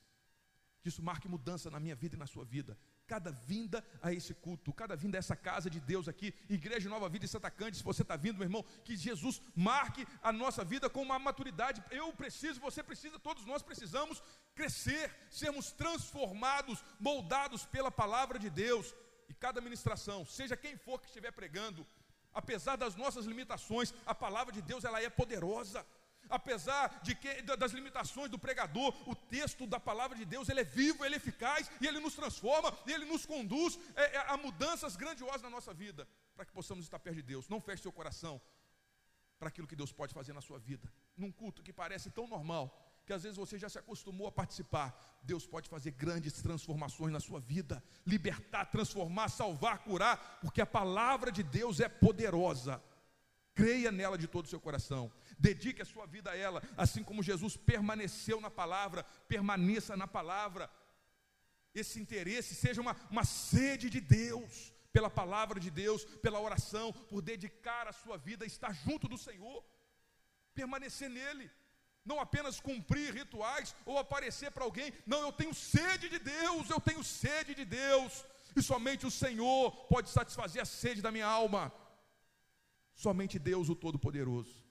que 0.84 0.90
isso 0.90 1.02
marque 1.02 1.26
mudança 1.26 1.70
na 1.70 1.80
minha 1.80 1.94
vida 1.94 2.14
e 2.14 2.18
na 2.18 2.26
sua 2.26 2.44
vida. 2.44 2.78
Cada 3.06 3.30
vinda 3.30 3.84
a 4.02 4.12
esse 4.12 4.32
culto, 4.32 4.72
cada 4.72 4.96
vinda 4.96 5.18
a 5.18 5.20
essa 5.20 5.36
casa 5.36 5.68
de 5.68 5.78
Deus 5.78 6.08
aqui, 6.08 6.34
Igreja 6.48 6.88
Nova 6.88 7.08
Vida 7.08 7.26
e 7.26 7.28
Santa 7.28 7.50
Cândice, 7.50 7.80
se 7.80 7.84
você 7.84 8.00
está 8.00 8.16
vindo, 8.16 8.38
meu 8.38 8.46
irmão, 8.46 8.64
que 8.82 8.96
Jesus 8.96 9.42
marque 9.54 10.06
a 10.22 10.32
nossa 10.32 10.64
vida 10.64 10.88
com 10.88 11.02
uma 11.02 11.18
maturidade. 11.18 11.84
Eu 11.90 12.12
preciso, 12.14 12.60
você 12.60 12.82
precisa, 12.82 13.18
todos 13.18 13.44
nós 13.44 13.62
precisamos 13.62 14.22
crescer, 14.54 15.14
sermos 15.30 15.70
transformados, 15.70 16.82
moldados 16.98 17.66
pela 17.66 17.90
palavra 17.90 18.38
de 18.38 18.48
Deus. 18.48 18.94
E 19.28 19.34
cada 19.34 19.60
ministração, 19.60 20.24
seja 20.24 20.56
quem 20.56 20.76
for 20.76 20.98
que 20.98 21.06
estiver 21.06 21.32
pregando, 21.32 21.86
apesar 22.32 22.76
das 22.76 22.96
nossas 22.96 23.26
limitações, 23.26 23.92
a 24.06 24.14
palavra 24.14 24.52
de 24.52 24.62
Deus 24.62 24.84
ela 24.84 25.02
é 25.02 25.08
poderosa 25.10 25.86
apesar 26.28 27.00
de 27.02 27.14
que, 27.14 27.42
das 27.42 27.72
limitações 27.72 28.30
do 28.30 28.38
pregador, 28.38 28.94
o 29.08 29.14
texto 29.14 29.66
da 29.66 29.80
palavra 29.80 30.16
de 30.16 30.24
Deus 30.24 30.48
ele 30.48 30.60
é 30.60 30.64
vivo, 30.64 31.04
ele 31.04 31.14
é 31.14 31.18
eficaz 31.18 31.70
e 31.80 31.86
ele 31.86 32.00
nos 32.00 32.14
transforma 32.14 32.76
e 32.86 32.92
ele 32.92 33.04
nos 33.04 33.26
conduz 33.26 33.78
é, 33.94 34.16
é, 34.16 34.18
a 34.28 34.36
mudanças 34.36 34.96
grandiosas 34.96 35.42
na 35.42 35.50
nossa 35.50 35.72
vida, 35.72 36.08
para 36.34 36.44
que 36.44 36.52
possamos 36.52 36.84
estar 36.84 36.98
perto 36.98 37.16
de 37.16 37.22
Deus. 37.22 37.48
Não 37.48 37.60
feche 37.60 37.82
seu 37.82 37.92
coração 37.92 38.40
para 39.38 39.48
aquilo 39.48 39.66
que 39.66 39.76
Deus 39.76 39.92
pode 39.92 40.14
fazer 40.14 40.32
na 40.32 40.40
sua 40.40 40.58
vida. 40.58 40.90
Num 41.16 41.30
culto 41.30 41.62
que 41.62 41.72
parece 41.72 42.10
tão 42.10 42.26
normal, 42.26 42.80
que 43.04 43.12
às 43.12 43.22
vezes 43.22 43.36
você 43.36 43.58
já 43.58 43.68
se 43.68 43.78
acostumou 43.78 44.26
a 44.26 44.32
participar, 44.32 44.98
Deus 45.22 45.46
pode 45.46 45.68
fazer 45.68 45.90
grandes 45.90 46.32
transformações 46.40 47.12
na 47.12 47.20
sua 47.20 47.40
vida, 47.40 47.82
libertar, 48.06 48.66
transformar, 48.66 49.28
salvar, 49.28 49.78
curar, 49.78 50.38
porque 50.40 50.60
a 50.60 50.66
palavra 50.66 51.30
de 51.30 51.42
Deus 51.42 51.80
é 51.80 51.88
poderosa. 51.88 52.82
Creia 53.54 53.92
nela 53.92 54.18
de 54.18 54.26
todo 54.26 54.46
o 54.46 54.48
seu 54.48 54.60
coração. 54.60 55.12
Dedique 55.38 55.82
a 55.82 55.84
sua 55.84 56.06
vida 56.06 56.30
a 56.30 56.36
ela, 56.36 56.62
assim 56.76 57.02
como 57.02 57.22
Jesus 57.22 57.56
permaneceu 57.56 58.40
na 58.40 58.50
palavra, 58.50 59.04
permaneça 59.28 59.96
na 59.96 60.06
palavra. 60.06 60.70
Esse 61.74 62.00
interesse 62.00 62.54
seja 62.54 62.80
uma, 62.80 62.96
uma 63.10 63.24
sede 63.24 63.90
de 63.90 64.00
Deus, 64.00 64.72
pela 64.92 65.10
palavra 65.10 65.58
de 65.58 65.70
Deus, 65.70 66.04
pela 66.04 66.40
oração, 66.40 66.92
por 66.92 67.20
dedicar 67.20 67.88
a 67.88 67.92
sua 67.92 68.16
vida 68.16 68.44
a 68.44 68.46
estar 68.46 68.72
junto 68.72 69.08
do 69.08 69.18
Senhor, 69.18 69.64
permanecer 70.54 71.10
nele, 71.10 71.50
não 72.04 72.20
apenas 72.20 72.60
cumprir 72.60 73.12
rituais 73.12 73.74
ou 73.84 73.98
aparecer 73.98 74.52
para 74.52 74.62
alguém, 74.62 74.92
não, 75.04 75.22
eu 75.22 75.32
tenho 75.32 75.52
sede 75.52 76.08
de 76.08 76.18
Deus, 76.18 76.70
eu 76.70 76.80
tenho 76.80 77.02
sede 77.02 77.54
de 77.56 77.64
Deus, 77.64 78.24
e 78.54 78.62
somente 78.62 79.04
o 79.04 79.10
Senhor 79.10 79.72
pode 79.86 80.10
satisfazer 80.10 80.62
a 80.62 80.66
sede 80.66 81.02
da 81.02 81.10
minha 81.10 81.26
alma. 81.26 81.72
Somente 82.94 83.38
Deus, 83.38 83.68
o 83.68 83.74
Todo-Poderoso. 83.74 84.63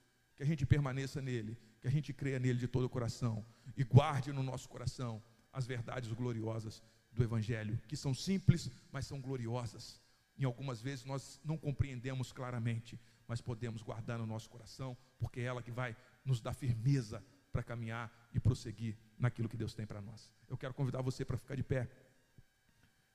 Que 0.44 0.46
a 0.46 0.50
gente 0.50 0.66
permaneça 0.66 1.22
nele, 1.22 1.58
que 1.80 1.88
a 1.88 1.90
gente 1.90 2.12
creia 2.12 2.38
nele 2.38 2.60
de 2.60 2.68
todo 2.68 2.84
o 2.84 2.90
coração 2.90 3.46
e 3.78 3.84
guarde 3.86 4.34
no 4.34 4.44
nosso 4.44 4.68
coração 4.68 5.24
as 5.54 5.66
verdades 5.66 6.12
gloriosas 6.12 6.84
do 7.14 7.24
Evangelho, 7.24 7.80
que 7.88 7.96
são 7.96 8.14
simples, 8.14 8.70
mas 8.92 9.08
são 9.08 9.22
gloriosas. 9.22 10.02
Em 10.38 10.44
algumas 10.44 10.82
vezes 10.82 11.06
nós 11.06 11.40
não 11.46 11.58
compreendemos 11.58 12.34
claramente, 12.34 13.00
mas 13.26 13.40
podemos 13.40 13.82
guardar 13.82 14.20
no 14.20 14.26
nosso 14.26 14.50
coração, 14.50 14.98
porque 15.18 15.40
é 15.40 15.44
ela 15.44 15.64
que 15.64 15.72
vai 15.72 15.96
nos 16.26 16.42
dar 16.42 16.54
firmeza 16.54 17.24
para 17.50 17.64
caminhar 17.64 18.12
e 18.34 18.40
prosseguir 18.40 18.98
naquilo 19.18 19.48
que 19.48 19.56
Deus 19.56 19.74
tem 19.74 19.86
para 19.86 20.02
nós. 20.02 20.30
Eu 20.50 20.58
quero 20.58 20.74
convidar 20.74 21.02
você 21.02 21.24
para 21.24 21.38
ficar 21.38 21.56
de 21.56 21.64
pé 21.64 21.90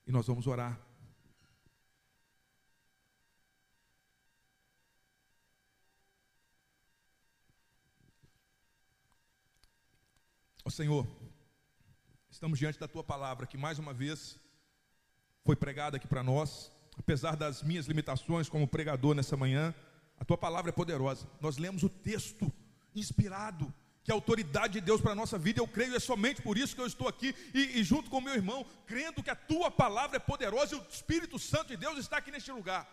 e 0.07 0.11
nós 0.11 0.25
vamos 0.25 0.47
orar. 0.47 0.81
Ó 10.69 10.71
Senhor, 10.71 11.07
estamos 12.29 12.59
diante 12.59 12.79
da 12.79 12.87
tua 12.87 13.03
palavra 13.03 13.47
que 13.47 13.57
mais 13.57 13.79
uma 13.79 13.91
vez 13.91 14.39
foi 15.43 15.55
pregada 15.55 15.97
aqui 15.97 16.07
para 16.07 16.21
nós, 16.21 16.71
apesar 16.95 17.35
das 17.35 17.63
minhas 17.63 17.87
limitações 17.87 18.47
como 18.47 18.67
pregador 18.67 19.15
nessa 19.15 19.35
manhã, 19.35 19.73
a 20.19 20.23
tua 20.23 20.37
palavra 20.37 20.69
é 20.69 20.71
poderosa. 20.71 21.27
Nós 21.41 21.57
lemos 21.57 21.81
o 21.81 21.89
texto 21.89 22.53
inspirado, 22.93 23.73
que 24.03 24.11
a 24.11 24.13
autoridade 24.13 24.73
de 24.73 24.81
Deus 24.81 25.01
para 25.01 25.13
a 25.13 25.15
nossa 25.15 25.39
vida, 25.39 25.59
eu 25.59 25.67
creio, 25.67 25.95
é 25.95 25.99
somente 25.99 26.39
por 26.39 26.55
isso 26.55 26.75
que 26.75 26.81
eu 26.81 26.85
estou 26.85 27.07
aqui 27.07 27.33
e, 27.51 27.79
e 27.79 27.83
junto 27.83 28.07
com 28.07 28.21
meu 28.21 28.35
irmão, 28.35 28.63
crendo 28.85 29.23
que 29.23 29.31
a 29.31 29.35
tua 29.35 29.71
palavra 29.71 30.17
é 30.17 30.19
poderosa 30.19 30.75
e 30.75 30.77
o 30.77 30.85
Espírito 30.87 31.39
Santo 31.39 31.69
de 31.69 31.77
Deus 31.77 31.97
está 31.97 32.17
aqui 32.17 32.29
neste 32.29 32.51
lugar. 32.51 32.87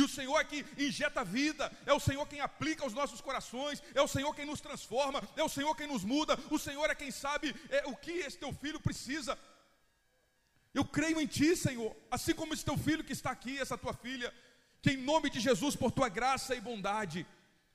E 0.00 0.02
o 0.02 0.08
Senhor 0.08 0.38
é 0.40 0.44
que 0.44 0.64
injeta 0.78 1.22
vida, 1.22 1.70
é 1.84 1.92
o 1.92 2.00
Senhor 2.00 2.26
quem 2.26 2.40
aplica 2.40 2.82
aos 2.84 2.94
nossos 2.94 3.20
corações, 3.20 3.82
é 3.94 4.00
o 4.00 4.08
Senhor 4.08 4.34
quem 4.34 4.46
nos 4.46 4.58
transforma, 4.58 5.22
é 5.36 5.44
o 5.44 5.48
Senhor 5.48 5.74
quem 5.76 5.86
nos 5.86 6.02
muda, 6.02 6.38
o 6.50 6.58
Senhor 6.58 6.88
é 6.88 6.94
quem 6.94 7.10
sabe 7.10 7.54
é, 7.68 7.86
o 7.86 7.94
que 7.94 8.12
esse 8.12 8.38
teu 8.38 8.50
filho 8.50 8.80
precisa. 8.80 9.38
Eu 10.72 10.86
creio 10.86 11.20
em 11.20 11.26
Ti, 11.26 11.54
Senhor, 11.54 11.94
assim 12.10 12.34
como 12.34 12.54
esse 12.54 12.64
teu 12.64 12.78
filho 12.78 13.04
que 13.04 13.12
está 13.12 13.30
aqui, 13.30 13.58
essa 13.58 13.76
tua 13.76 13.92
filha, 13.92 14.32
que 14.80 14.92
em 14.92 14.96
nome 14.96 15.28
de 15.28 15.38
Jesus, 15.38 15.76
por 15.76 15.90
tua 15.90 16.08
graça 16.08 16.54
e 16.54 16.62
bondade, 16.62 17.26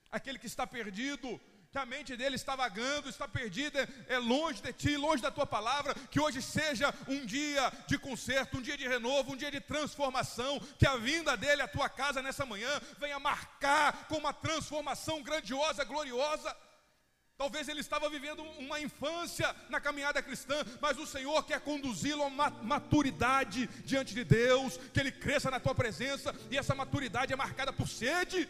aquele 0.10 0.40
que 0.40 0.48
está 0.48 0.66
perdido, 0.66 1.40
que 1.76 1.80
a 1.80 1.86
mente 1.86 2.16
dele 2.16 2.38
está 2.38 2.56
vagando, 2.56 3.10
está 3.10 3.28
perdida, 3.28 3.86
é 4.08 4.18
longe 4.18 4.62
de 4.62 4.72
ti, 4.72 4.96
longe 4.96 5.22
da 5.22 5.30
tua 5.30 5.46
palavra, 5.46 5.94
que 6.10 6.22
hoje 6.22 6.42
seja 6.42 6.94
um 7.06 7.26
dia 7.26 7.70
de 7.86 7.98
conserto, 7.98 8.58
um 8.58 8.62
dia 8.62 8.78
de 8.78 8.88
renovo, 8.88 9.34
um 9.34 9.36
dia 9.36 9.52
de 9.52 9.60
transformação, 9.60 10.58
que 10.80 10.88
a 10.88 10.96
vinda 10.96 11.36
dele 11.36 11.62
à 11.62 11.68
tua 11.68 11.90
casa 11.90 12.22
nessa 12.22 12.46
manhã 12.46 12.70
venha 12.98 13.20
marcar 13.20 14.08
com 14.08 14.16
uma 14.16 14.32
transformação 14.32 15.22
grandiosa, 15.22 15.84
gloriosa. 15.84 16.56
Talvez 17.38 17.68
ele 17.68 17.82
estava 17.82 18.10
vivendo 18.10 18.42
uma 18.58 18.80
infância 18.80 19.54
na 19.68 19.82
caminhada 19.82 20.24
cristã, 20.24 20.64
mas 20.80 20.98
o 20.98 21.06
Senhor 21.06 21.44
quer 21.44 21.60
conduzi-lo 21.60 22.24
a 22.24 22.28
uma 22.28 22.50
maturidade 22.50 23.68
diante 23.84 24.14
de 24.14 24.24
Deus, 24.24 24.78
que 24.94 25.00
ele 25.02 25.12
cresça 25.12 25.52
na 25.52 25.60
tua 25.60 25.76
presença, 25.76 26.34
e 26.50 26.58
essa 26.58 26.74
maturidade 26.74 27.34
é 27.34 27.36
marcada 27.36 27.74
por 27.74 27.90
sede 27.90 28.48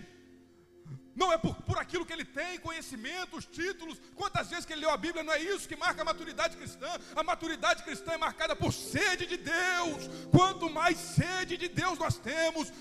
não 1.16 1.32
é 1.32 1.38
por, 1.38 1.55
por 1.61 1.78
aquilo 1.78 2.05
que 2.05 2.11
ele 2.11 2.26
tem, 2.26 2.59
conhecimentos, 2.59 3.45
títulos. 3.45 4.01
Quantas 4.16 4.49
vezes 4.49 4.66
que 4.66 4.74
ele 4.74 4.82
leu 4.82 4.89
a 4.89 4.97
Bíblia, 4.97 5.24
não 5.24 5.34
é 5.34 5.41
isso 5.41 5.68
que 5.68 5.76
marca 5.76 6.01
a 6.01 6.05
maturidade 6.05 6.57
cristã. 6.57 6.89
A 7.16 7.24
maturidade 7.24 7.84
cristã 7.84 8.11
é 8.13 8.18
marcada 8.18 8.55
por 8.55 8.74
sede 8.74 9.26
de 9.26 9.38
Deus. 9.38 10.09
Quanto 10.30 10.70
mais 10.70 10.97
sede 10.97 11.55
de 11.55 11.70
Deus 11.70 11.97
nós 11.97 12.18
temos, 12.18 12.72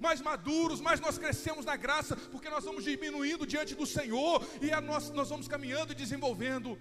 mais 0.00 0.20
maduros, 0.20 0.80
mais 0.80 1.00
nós 1.00 1.16
crescemos 1.16 1.64
na 1.64 1.76
graça, 1.76 2.16
porque 2.16 2.48
nós 2.48 2.64
vamos 2.64 2.82
diminuindo 2.82 3.46
diante 3.46 3.74
do 3.74 3.86
Senhor 3.86 4.44
e 4.60 4.68
nós, 4.80 5.10
nós 5.10 5.28
vamos 5.28 5.46
caminhando 5.46 5.92
e 5.92 5.94
desenvolvendo 5.94 6.78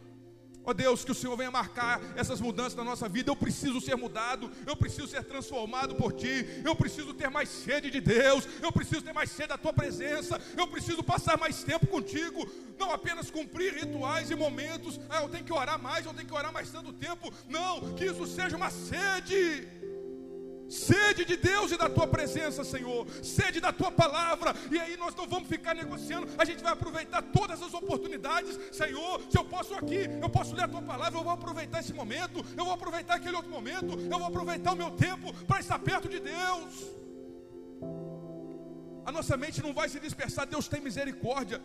Ó 0.63 0.71
oh 0.71 0.73
Deus, 0.73 1.03
que 1.03 1.11
o 1.11 1.15
Senhor 1.15 1.35
venha 1.35 1.49
marcar 1.49 1.99
essas 2.15 2.39
mudanças 2.39 2.75
na 2.75 2.83
nossa 2.83 3.09
vida. 3.09 3.31
Eu 3.31 3.35
preciso 3.35 3.81
ser 3.81 3.95
mudado, 3.95 4.51
eu 4.65 4.75
preciso 4.75 5.07
ser 5.07 5.23
transformado 5.23 5.95
por 5.95 6.13
Ti, 6.13 6.61
eu 6.63 6.75
preciso 6.75 7.13
ter 7.13 7.29
mais 7.29 7.49
sede 7.49 7.89
de 7.89 7.99
Deus, 7.99 8.47
eu 8.61 8.71
preciso 8.71 9.01
ter 9.01 9.13
mais 9.13 9.31
sede 9.31 9.49
da 9.49 9.57
Tua 9.57 9.73
presença, 9.73 10.39
eu 10.55 10.67
preciso 10.67 11.01
passar 11.03 11.37
mais 11.37 11.63
tempo 11.63 11.87
contigo, 11.87 12.47
não 12.77 12.91
apenas 12.91 13.31
cumprir 13.31 13.73
rituais 13.73 14.29
e 14.29 14.35
momentos. 14.35 14.99
Ah, 15.09 15.23
eu 15.23 15.29
tenho 15.29 15.43
que 15.43 15.53
orar 15.53 15.81
mais, 15.81 16.05
eu 16.05 16.13
tenho 16.13 16.27
que 16.27 16.33
orar 16.33 16.53
mais 16.53 16.69
tanto 16.69 16.93
tempo. 16.93 17.33
Não, 17.47 17.93
que 17.95 18.05
isso 18.05 18.27
seja 18.27 18.55
uma 18.55 18.69
sede 18.69 19.67
sede 20.71 21.25
de 21.25 21.35
Deus 21.35 21.71
e 21.71 21.77
da 21.77 21.89
tua 21.89 22.07
presença, 22.07 22.63
Senhor, 22.63 23.05
sede 23.21 23.59
da 23.59 23.73
tua 23.73 23.91
palavra, 23.91 24.55
e 24.71 24.79
aí 24.79 24.95
nós 24.95 25.13
não 25.13 25.27
vamos 25.27 25.49
ficar 25.49 25.75
negociando, 25.75 26.27
a 26.37 26.45
gente 26.45 26.63
vai 26.63 26.71
aproveitar 26.71 27.21
todas 27.21 27.61
as 27.61 27.73
oportunidades, 27.73 28.57
Senhor. 28.71 29.21
Se 29.29 29.37
eu 29.37 29.43
posso 29.43 29.73
aqui, 29.75 30.09
eu 30.21 30.29
posso 30.29 30.55
ler 30.55 30.63
a 30.63 30.67
tua 30.67 30.81
palavra, 30.81 31.19
eu 31.19 31.23
vou 31.23 31.33
aproveitar 31.33 31.81
esse 31.81 31.93
momento, 31.93 32.45
eu 32.57 32.63
vou 32.63 32.73
aproveitar 32.73 33.15
aquele 33.15 33.35
outro 33.35 33.51
momento, 33.51 33.99
eu 33.99 34.17
vou 34.17 34.27
aproveitar 34.27 34.71
o 34.71 34.77
meu 34.77 34.91
tempo 34.91 35.33
para 35.45 35.59
estar 35.59 35.77
perto 35.79 36.07
de 36.07 36.19
Deus. 36.19 36.71
A 39.05 39.11
nossa 39.11 39.35
mente 39.35 39.61
não 39.61 39.73
vai 39.73 39.89
se 39.89 39.99
dispersar, 39.99 40.47
Deus 40.47 40.67
tem 40.69 40.79
misericórdia, 40.79 41.61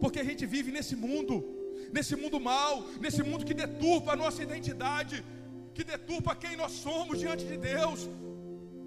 porque 0.00 0.18
a 0.18 0.24
gente 0.24 0.44
vive 0.44 0.72
nesse 0.72 0.96
mundo, 0.96 1.44
nesse 1.92 2.16
mundo 2.16 2.40
mal, 2.40 2.84
nesse 3.00 3.22
mundo 3.22 3.44
que 3.44 3.54
deturpa 3.54 4.12
a 4.12 4.16
nossa 4.16 4.42
identidade 4.42 5.24
que 5.74 5.84
deturpa 5.84 6.34
quem 6.34 6.56
nós 6.56 6.72
somos 6.72 7.18
diante 7.18 7.44
de 7.44 7.56
Deus, 7.56 8.08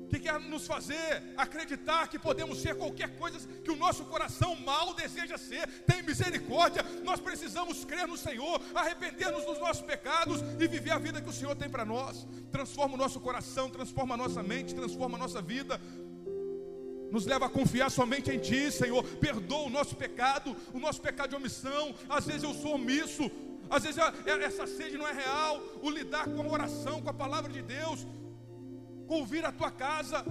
que 0.10 0.20
quer 0.20 0.40
nos 0.40 0.66
fazer 0.68 1.24
acreditar 1.36 2.08
que 2.08 2.20
podemos 2.20 2.62
ser 2.62 2.76
qualquer 2.76 3.18
coisa 3.18 3.40
que 3.64 3.72
o 3.72 3.76
nosso 3.76 4.06
coração 4.06 4.56
mal 4.56 4.94
deseja 4.94 5.38
ser. 5.38 5.68
Tem 5.86 6.02
misericórdia, 6.04 6.84
nós 7.04 7.20
precisamos 7.20 7.84
crer 7.84 8.08
no 8.08 8.18
Senhor, 8.18 8.62
arrepender-nos 8.74 9.46
dos 9.46 9.60
nossos 9.60 9.82
pecados 9.82 10.42
e 10.60 10.68
viver 10.68 10.92
a 10.92 11.00
vida 11.00 11.22
que 11.22 11.30
o 11.30 11.34
Senhor 11.34 11.56
tem 11.56 11.70
para 11.70 11.86
nós. 11.86 12.28
Transforma 12.52 12.96
o 12.96 12.98
nosso 12.98 13.20
coração, 13.20 13.70
transforma 13.70 14.14
a 14.14 14.18
nossa 14.18 14.42
mente, 14.44 14.76
transforma 14.76 15.18
a 15.18 15.20
nossa 15.20 15.42
vida. 15.42 15.80
Nos 17.12 17.26
leva 17.26 17.46
a 17.46 17.50
confiar 17.50 17.90
somente 17.90 18.32
em 18.32 18.40
Ti, 18.40 18.72
Senhor. 18.72 19.04
Perdoa 19.04 19.68
o 19.68 19.70
nosso 19.70 19.96
pecado, 19.96 20.56
o 20.74 20.80
nosso 20.80 21.02
pecado 21.02 21.30
de 21.30 21.36
omissão. 21.36 21.96
Às 22.10 22.26
vezes 22.26 22.44
eu 22.44 22.54
sou 22.54 22.76
omisso, 22.76 23.30
às 23.70 23.84
vezes 23.84 24.00
essa 24.44 24.68
sede 24.68 24.98
não 24.98 25.08
é 25.08 25.14
real. 25.14 25.62
O 25.82 25.90
lidar 25.90 26.28
com 26.28 26.42
a 26.42 26.48
oração, 26.48 27.02
com 27.02 27.10
a 27.10 27.14
palavra 27.14 27.52
de 27.52 27.62
Deus, 27.62 28.06
com 29.08 29.16
ouvir 29.16 29.46
a 29.46 29.52
tua 29.52 29.72
casa, 29.72 30.26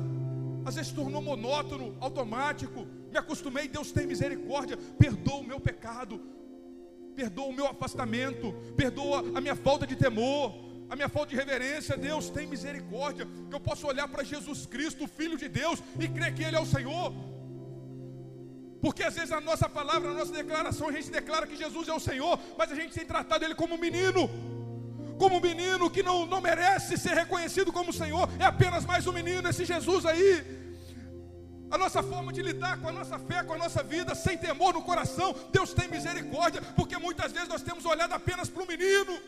às 0.64 0.74
vezes 0.76 0.92
tornou 0.92 1.20
monótono, 1.20 1.96
automático. 2.00 2.86
Me 3.10 3.18
acostumei, 3.18 3.68
Deus 3.68 3.92
tem 3.92 4.06
misericórdia, 4.06 4.76
perdoa 4.98 5.36
o 5.36 5.44
meu 5.44 5.60
pecado, 5.60 6.20
perdoa 7.14 7.46
o 7.46 7.52
meu 7.52 7.66
afastamento, 7.66 8.52
perdoa 8.76 9.20
a 9.34 9.40
minha 9.40 9.54
falta 9.54 9.86
de 9.86 9.94
temor, 9.94 10.52
a 10.88 10.96
minha 10.96 11.08
falta 11.08 11.30
de 11.30 11.36
reverência. 11.36 11.96
Deus 11.96 12.30
tem 12.30 12.46
misericórdia, 12.46 13.26
que 13.48 13.54
eu 13.54 13.60
posso 13.60 13.86
olhar 13.86 14.08
para 14.08 14.24
Jesus 14.24 14.66
Cristo, 14.66 15.06
Filho 15.06 15.36
de 15.36 15.48
Deus, 15.48 15.82
e 15.98 16.08
crer 16.08 16.34
que 16.34 16.42
Ele 16.42 16.56
é 16.56 16.60
o 16.60 16.66
Senhor. 16.66 17.12
Porque 18.84 19.02
às 19.02 19.14
vezes 19.14 19.32
a 19.32 19.40
nossa 19.40 19.66
palavra, 19.66 20.10
a 20.10 20.12
nossa 20.12 20.30
declaração, 20.30 20.90
a 20.90 20.92
gente 20.92 21.10
declara 21.10 21.46
que 21.46 21.56
Jesus 21.56 21.88
é 21.88 21.94
o 21.94 22.04
Senhor, 22.08 22.38
mas 22.58 22.70
a 22.70 22.74
gente 22.74 22.92
tem 22.92 23.06
tratado 23.12 23.42
Ele 23.42 23.54
como 23.54 23.76
um 23.76 23.78
menino. 23.78 24.28
Como 25.18 25.36
um 25.36 25.40
menino 25.40 25.88
que 25.88 26.02
não, 26.02 26.26
não 26.26 26.38
merece 26.38 26.98
ser 26.98 27.14
reconhecido 27.14 27.72
como 27.72 27.94
Senhor, 27.94 28.28
é 28.38 28.44
apenas 28.44 28.84
mais 28.84 29.06
um 29.06 29.12
menino, 29.20 29.48
esse 29.48 29.64
Jesus 29.64 30.04
aí. 30.04 30.44
a 31.70 31.78
nossa 31.78 32.02
forma 32.02 32.30
de 32.30 32.42
lidar 32.42 32.78
com 32.78 32.88
a 32.90 32.92
nossa 32.92 33.18
fé, 33.18 33.42
com 33.42 33.54
a 33.54 33.58
nossa 33.64 33.82
vida, 33.82 34.14
sem 34.14 34.36
temor 34.36 34.74
no 34.74 34.82
coração. 34.82 35.34
Deus 35.50 35.72
tem 35.72 35.88
misericórdia, 35.88 36.60
porque 36.76 36.98
muitas 36.98 37.32
vezes 37.32 37.48
nós 37.48 37.62
temos 37.62 37.86
olhado 37.86 38.12
apenas 38.12 38.50
para 38.50 38.64
o 38.64 38.66
menino. 38.66 39.18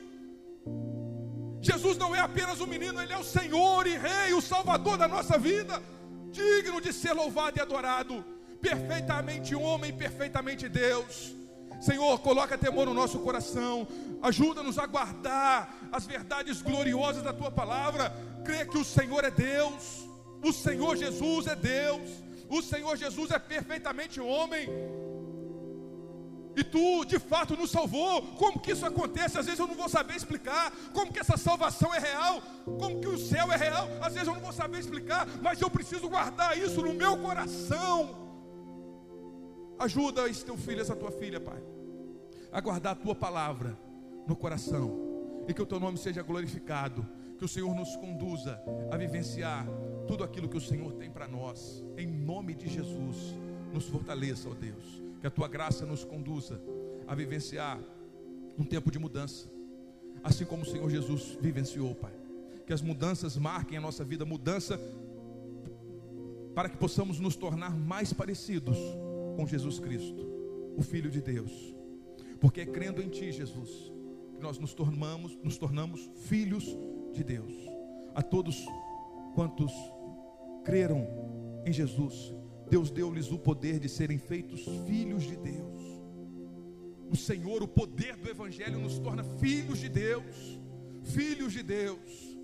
Jesus 1.62 1.96
não 1.96 2.14
é 2.14 2.20
apenas 2.20 2.61
um 2.61 2.66
menino, 2.66 3.00
ele 3.00 3.14
é 3.14 3.16
o 3.24 3.24
Senhor 3.24 3.86
e 3.86 3.96
Rei, 3.96 4.34
o 4.34 4.42
Salvador 4.42 4.98
da 4.98 5.09
nossa 5.09 5.38
vida, 5.38 5.82
digno 6.30 6.78
de 6.78 6.92
ser 6.92 7.14
louvado 7.14 7.57
e 7.59 7.62
adorado, 7.62 8.36
perfeitamente 8.68 9.54
homem, 9.54 9.92
perfeitamente 9.92 10.68
Deus. 10.68 11.34
Senhor, 11.80 12.18
coloca 12.20 12.58
temor 12.58 12.86
no 12.86 12.94
nosso 12.94 13.18
coração, 13.20 13.86
ajuda-nos 14.22 14.78
a 14.78 14.86
guardar 14.86 15.88
as 15.92 16.06
verdades 16.06 16.62
gloriosas 16.62 17.22
da 17.22 17.32
tua 17.32 17.50
palavra, 17.50 18.12
crê 18.44 18.64
que 18.64 18.78
o 18.78 18.84
Senhor 18.84 19.22
é 19.24 19.30
Deus, 19.30 20.08
o 20.42 20.52
Senhor 20.52 20.96
Jesus 20.96 21.46
é 21.46 21.54
Deus, 21.54 22.10
o 22.48 22.60
Senhor 22.62 22.96
Jesus 22.96 23.30
é 23.30 23.38
perfeitamente 23.38 24.20
homem. 24.20 24.68
E 26.56 26.64
tu, 26.64 27.04
de 27.04 27.18
fato, 27.18 27.54
nos 27.54 27.70
salvou. 27.70 28.22
Como 28.38 28.58
que 28.58 28.72
isso 28.72 28.86
acontece? 28.86 29.36
Às 29.38 29.44
vezes 29.44 29.60
eu 29.60 29.66
não 29.66 29.74
vou 29.74 29.90
saber 29.90 30.16
explicar. 30.16 30.72
Como 30.94 31.12
que 31.12 31.20
essa 31.20 31.36
salvação 31.36 31.94
é 31.94 31.98
real? 31.98 32.40
Como 32.64 32.98
que 32.98 33.08
o 33.08 33.18
céu 33.18 33.52
é 33.52 33.56
real? 33.56 33.86
Às 34.00 34.14
vezes 34.14 34.26
eu 34.26 34.32
não 34.32 34.40
vou 34.40 34.54
saber 34.54 34.78
explicar, 34.78 35.28
mas 35.42 35.60
eu 35.60 35.68
preciso 35.68 36.08
guardar 36.08 36.56
isso 36.56 36.80
no 36.80 36.94
meu 36.94 37.18
coração. 37.18 38.26
Ajuda 39.79 40.29
esse 40.29 40.45
teu 40.45 40.57
filho, 40.57 40.81
essa 40.81 40.97
tua 40.97 41.11
filha, 41.11 41.41
Pai, 41.41 41.62
a 42.51 42.61
guardar 42.61 42.93
a 42.93 42.97
tua 42.97 43.14
palavra 43.14 43.79
no 44.27 44.37
coração. 44.37 45.05
E 45.49 45.55
que 45.55 45.62
o 45.62 45.66
teu 45.66 45.79
nome 45.79 45.99
seja 45.99 46.22
glorificado. 46.22 47.07
Que 47.39 47.45
o 47.45 47.49
Senhor 47.49 47.74
nos 47.74 47.95
conduza 47.97 48.59
a 48.91 48.97
vivenciar 48.97 49.66
tudo 50.07 50.24
aquilo 50.24 50.49
que 50.49 50.57
o 50.57 50.61
Senhor 50.61 50.93
tem 50.95 51.11
para 51.11 51.29
nós. 51.29 51.85
Em 51.97 52.07
nome 52.07 52.55
de 52.55 52.66
Jesus, 52.66 53.35
nos 53.72 53.87
fortaleça, 53.87 54.49
ó 54.49 54.55
Deus 54.55 55.07
que 55.20 55.27
a 55.27 55.31
tua 55.31 55.49
graça 55.49 55.85
nos 55.85 56.05
conduza 56.05 56.61
a 57.07 57.14
vivenciar 57.14 57.81
um 58.59 58.64
tempo 58.64 58.91
de 58.91 58.99
mudança, 58.99 59.51
assim 60.22 60.45
como 60.45 60.62
o 60.62 60.66
Senhor 60.66 60.89
Jesus 60.89 61.37
vivenciou, 61.41 61.95
Pai. 61.95 62.12
Que 62.66 62.72
as 62.72 62.81
mudanças 62.81 63.37
marquem 63.37 63.79
a 63.79 63.81
nossa 63.81 64.05
vida, 64.05 64.24
mudança 64.24 64.81
para 66.55 66.68
que 66.68 66.77
possamos 66.77 67.20
nos 67.20 67.37
tornar 67.37 67.77
mais 67.77 68.12
parecidos 68.12 68.79
com 69.37 69.47
Jesus 69.47 69.78
Cristo, 69.78 70.26
o 70.76 70.82
Filho 70.82 71.11
de 71.11 71.20
Deus. 71.20 71.53
Porque 72.41 72.62
é 72.62 72.66
crendo 72.66 73.03
em 73.03 73.09
Ti, 73.09 73.30
Jesus, 73.30 73.93
que 74.34 74.43
nós 74.43 74.59
nos 74.59 74.74
tornamos, 74.74 75.39
nos 75.43 75.59
tornamos 75.59 76.11
filhos 76.24 76.64
de 77.12 77.22
Deus. 77.22 77.53
A 78.14 78.22
todos 78.22 78.66
quantos 79.34 79.72
creram 80.64 81.07
em 81.64 81.72
Jesus, 81.72 82.34
Deus 82.68 82.91
deu-lhes 82.91 83.30
o 83.30 83.39
poder 83.39 83.78
de 83.78 83.89
serem 83.89 84.18
feitos 84.18 84.64
filhos 84.87 85.24
de 85.24 85.37
Deus. 85.37 85.80
O 87.11 87.16
Senhor, 87.16 87.62
o 87.62 87.68
poder 87.68 88.16
do 88.16 88.28
Evangelho 88.28 88.78
nos 88.78 88.99
torna 88.99 89.22
filhos 89.22 89.78
de 89.78 89.89
Deus. 89.89 90.61
Filhos 91.03 91.53
de 91.53 91.62
Deus. 91.62 92.37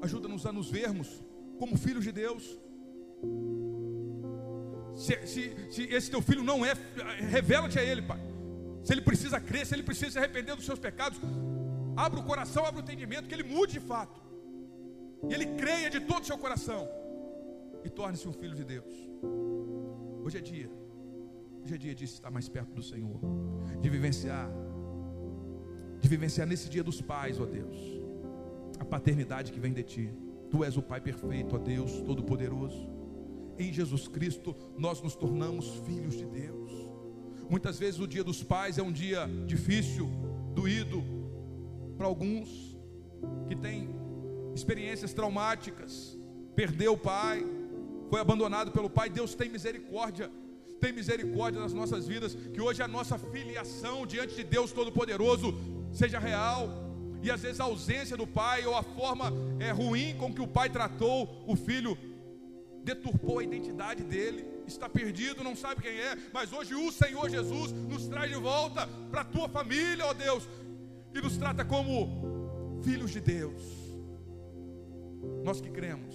Ajuda-nos 0.00 0.44
a 0.46 0.52
nos 0.52 0.68
vermos 0.68 1.22
como 1.58 1.78
filhos 1.78 2.02
de 2.02 2.10
Deus. 2.10 2.58
Se, 4.94 5.26
se, 5.26 5.56
se, 5.70 5.82
esse 5.84 6.10
teu 6.10 6.20
filho 6.20 6.42
não 6.42 6.64
é, 6.64 6.74
revela-te 7.30 7.78
a 7.78 7.82
ele, 7.82 8.02
Pai. 8.02 8.20
Se 8.84 8.92
ele 8.92 9.00
precisa 9.00 9.40
crer, 9.40 9.64
se 9.66 9.74
ele 9.74 9.82
precisa 9.82 10.10
se 10.12 10.18
arrepender 10.18 10.54
dos 10.56 10.64
seus 10.64 10.78
pecados, 10.78 11.18
abra 11.96 12.20
o 12.20 12.24
coração, 12.24 12.64
abra 12.66 12.80
o 12.80 12.84
entendimento, 12.84 13.28
que 13.28 13.34
ele 13.34 13.42
mude 13.44 13.74
de 13.74 13.80
fato. 13.80 14.20
E 15.28 15.32
ele 15.32 15.46
creia 15.54 15.88
de 15.88 16.00
todo 16.00 16.22
o 16.22 16.26
seu 16.26 16.36
coração 16.36 16.88
e 17.84 17.88
torne-se 17.88 18.26
um 18.26 18.32
filho 18.32 18.54
de 18.54 18.64
Deus. 18.64 18.92
Hoje 20.24 20.38
é 20.38 20.40
dia, 20.40 20.70
hoje 21.64 21.74
é 21.74 21.78
dia 21.78 21.94
de 21.94 22.04
estar 22.04 22.30
mais 22.30 22.48
perto 22.48 22.72
do 22.72 22.82
Senhor, 22.82 23.20
de 23.80 23.88
vivenciar, 23.88 24.50
de 26.00 26.08
vivenciar 26.08 26.46
nesse 26.46 26.68
dia 26.68 26.82
dos 26.82 27.00
pais, 27.00 27.40
ó 27.40 27.46
Deus, 27.46 27.76
a 28.78 28.84
paternidade 28.84 29.52
que 29.52 29.60
vem 29.60 29.72
de 29.72 29.82
Ti. 29.82 30.14
Tu 30.50 30.62
és 30.64 30.76
o 30.76 30.82
Pai 30.82 31.00
perfeito, 31.00 31.56
ó 31.56 31.58
Deus, 31.58 32.00
Todo-Poderoso. 32.02 33.01
Em 33.62 33.72
Jesus 33.72 34.08
Cristo 34.08 34.56
nós 34.76 35.00
nos 35.00 35.14
tornamos 35.14 35.66
filhos 35.86 36.16
de 36.16 36.24
Deus. 36.24 36.72
Muitas 37.48 37.78
vezes 37.78 38.00
o 38.00 38.08
dia 38.08 38.24
dos 38.24 38.42
pais 38.42 38.76
é 38.76 38.82
um 38.82 38.90
dia 38.90 39.28
difícil, 39.46 40.10
doído, 40.52 41.02
para 41.96 42.06
alguns 42.06 42.76
que 43.46 43.54
têm 43.54 43.88
experiências 44.52 45.14
traumáticas, 45.14 46.18
perdeu 46.56 46.94
o 46.94 46.98
pai, 46.98 47.46
foi 48.10 48.20
abandonado 48.20 48.72
pelo 48.72 48.90
Pai, 48.90 49.08
Deus 49.08 49.34
tem 49.34 49.48
misericórdia, 49.48 50.30
tem 50.80 50.92
misericórdia 50.92 51.60
nas 51.60 51.72
nossas 51.72 52.06
vidas, 52.06 52.34
que 52.34 52.60
hoje 52.60 52.82
a 52.82 52.88
nossa 52.88 53.16
filiação 53.16 54.06
diante 54.06 54.34
de 54.34 54.44
Deus 54.44 54.72
Todo-Poderoso 54.72 55.54
seja 55.92 56.18
real, 56.18 56.68
e 57.22 57.30
às 57.30 57.40
vezes 57.40 57.60
a 57.60 57.64
ausência 57.64 58.16
do 58.16 58.26
Pai 58.26 58.66
ou 58.66 58.76
a 58.76 58.82
forma 58.82 59.32
é, 59.60 59.70
ruim 59.70 60.14
com 60.18 60.34
que 60.34 60.42
o 60.42 60.48
Pai 60.48 60.68
tratou 60.68 61.44
o 61.46 61.54
filho 61.54 61.96
deturpou 62.82 63.38
a 63.38 63.44
identidade 63.44 64.02
dele, 64.02 64.44
está 64.66 64.88
perdido, 64.88 65.44
não 65.44 65.54
sabe 65.54 65.82
quem 65.82 65.92
é, 65.92 66.16
mas 66.32 66.52
hoje 66.52 66.74
o 66.74 66.90
Senhor 66.90 67.28
Jesus 67.28 67.72
nos 67.72 68.08
traz 68.08 68.30
de 68.30 68.36
volta 68.36 68.86
para 69.10 69.22
a 69.22 69.24
tua 69.24 69.48
família, 69.48 70.06
ó 70.06 70.12
Deus, 70.12 70.48
e 71.14 71.20
nos 71.20 71.36
trata 71.36 71.64
como 71.64 72.80
filhos 72.82 73.10
de 73.10 73.20
Deus. 73.20 73.62
Nós 75.44 75.60
que 75.60 75.70
cremos, 75.70 76.14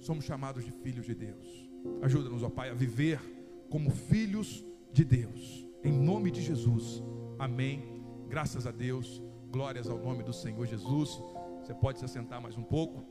somos 0.00 0.24
chamados 0.24 0.64
de 0.64 0.70
filhos 0.70 1.06
de 1.06 1.14
Deus. 1.14 1.70
Ajuda-nos, 2.02 2.42
ó 2.42 2.48
Pai, 2.48 2.70
a 2.70 2.74
viver 2.74 3.20
como 3.68 3.90
filhos 3.90 4.64
de 4.92 5.04
Deus. 5.04 5.66
Em 5.82 5.92
nome 5.92 6.30
de 6.30 6.40
Jesus. 6.40 7.02
Amém. 7.38 8.02
Graças 8.28 8.66
a 8.66 8.70
Deus. 8.70 9.22
Glórias 9.50 9.88
ao 9.88 9.98
nome 9.98 10.22
do 10.22 10.32
Senhor 10.32 10.66
Jesus. 10.66 11.20
Você 11.60 11.74
pode 11.74 11.98
se 11.98 12.04
assentar 12.04 12.40
mais 12.40 12.56
um 12.56 12.62
pouco. 12.62 13.04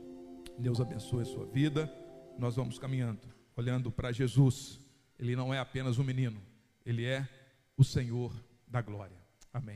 Deus 0.58 0.80
abençoe 0.80 1.22
a 1.22 1.24
sua 1.24 1.46
vida. 1.46 1.92
Nós 2.38 2.56
vamos 2.56 2.78
caminhando, 2.78 3.20
olhando 3.56 3.90
para 3.90 4.12
Jesus. 4.12 4.80
Ele 5.18 5.36
não 5.36 5.54
é 5.54 5.58
apenas 5.58 5.98
um 5.98 6.04
menino, 6.04 6.40
ele 6.84 7.04
é 7.04 7.28
o 7.76 7.84
Senhor 7.84 8.34
da 8.66 8.82
glória. 8.82 9.16
Amém. 9.52 9.72